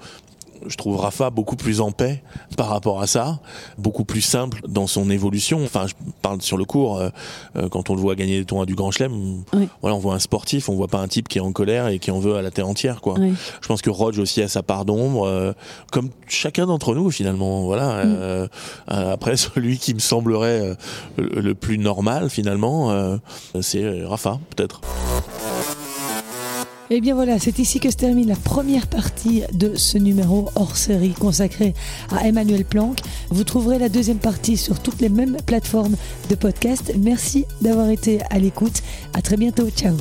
Je 0.65 0.75
trouve 0.75 0.97
Rafa 0.99 1.29
beaucoup 1.29 1.55
plus 1.55 1.81
en 1.81 1.91
paix 1.91 2.23
par 2.57 2.69
rapport 2.69 3.01
à 3.01 3.07
ça, 3.07 3.39
beaucoup 3.77 4.05
plus 4.05 4.21
simple 4.21 4.61
dans 4.67 4.87
son 4.87 5.09
évolution. 5.09 5.63
Enfin, 5.63 5.87
je 5.87 5.93
parle 6.21 6.41
sur 6.41 6.57
le 6.57 6.65
cours, 6.65 6.97
euh, 6.97 7.09
euh, 7.55 7.69
quand 7.69 7.89
on 7.89 7.95
le 7.95 8.01
voit 8.01 8.15
gagner 8.15 8.39
des 8.39 8.45
tournois 8.45 8.65
du 8.65 8.75
Grand 8.75 8.91
Chelem, 8.91 9.43
Oui. 9.53 9.69
voilà, 9.81 9.95
on 9.95 9.99
voit 9.99 10.15
un 10.15 10.19
sportif, 10.19 10.69
on 10.69 10.75
voit 10.75 10.87
pas 10.87 10.99
un 10.99 11.07
type 11.07 11.27
qui 11.27 11.37
est 11.37 11.41
en 11.41 11.51
colère 11.51 11.87
et 11.87 11.99
qui 11.99 12.11
en 12.11 12.19
veut 12.19 12.35
à 12.35 12.41
la 12.41 12.51
terre 12.51 12.67
entière, 12.67 13.01
quoi. 13.01 13.15
Oui. 13.19 13.33
Je 13.61 13.67
pense 13.67 13.81
que 13.81 13.89
Rodge 13.89 14.19
aussi 14.19 14.41
a 14.41 14.47
sa 14.47 14.63
part 14.63 14.85
d'ombre, 14.85 15.27
euh, 15.27 15.53
comme 15.91 16.09
chacun 16.27 16.65
d'entre 16.65 16.95
nous 16.95 17.11
finalement. 17.11 17.63
Voilà. 17.63 18.05
Mm. 18.05 18.15
Euh, 18.17 18.47
après, 18.87 19.37
celui 19.37 19.77
qui 19.77 19.93
me 19.93 19.99
semblerait 19.99 20.75
le, 21.17 21.53
plus 21.53 21.77
normal 21.77 22.29
finalement, 22.29 23.17
c'est 23.61 24.03
Rafa, 24.03 24.39
peut-être. 24.55 24.81
Et 26.89 26.97
Eh 26.97 27.01
bien 27.01 27.15
voilà, 27.15 27.37
c'est 27.37 27.59
ici 27.59 27.81
que 27.81 27.91
se 27.91 27.97
termine 27.97 28.29
la 28.29 28.35
première 28.37 28.87
partie 28.87 29.43
de 29.51 29.75
ce 29.75 29.97
numéro 29.97 30.49
hors 30.55 30.77
série 30.77 31.11
consacré 31.11 31.73
à 32.11 32.25
Emmanuel 32.25 32.63
Planck. 32.63 32.99
Vous 33.29 33.43
trouverez 33.43 33.77
la 33.77 33.89
deuxième 33.89 34.19
partie 34.19 34.55
sur 34.55 34.79
toutes 34.79 35.01
les 35.01 35.09
mêmes 35.09 35.35
plateformes 35.45 35.97
de 36.29 36.35
podcast. 36.35 36.93
Merci 36.97 37.45
d'avoir 37.59 37.89
été 37.89 38.19
à 38.29 38.39
l'écoute. 38.39 38.83
À 39.13 39.21
très 39.21 39.35
bientôt. 39.35 39.69
Ciao. 39.69 39.97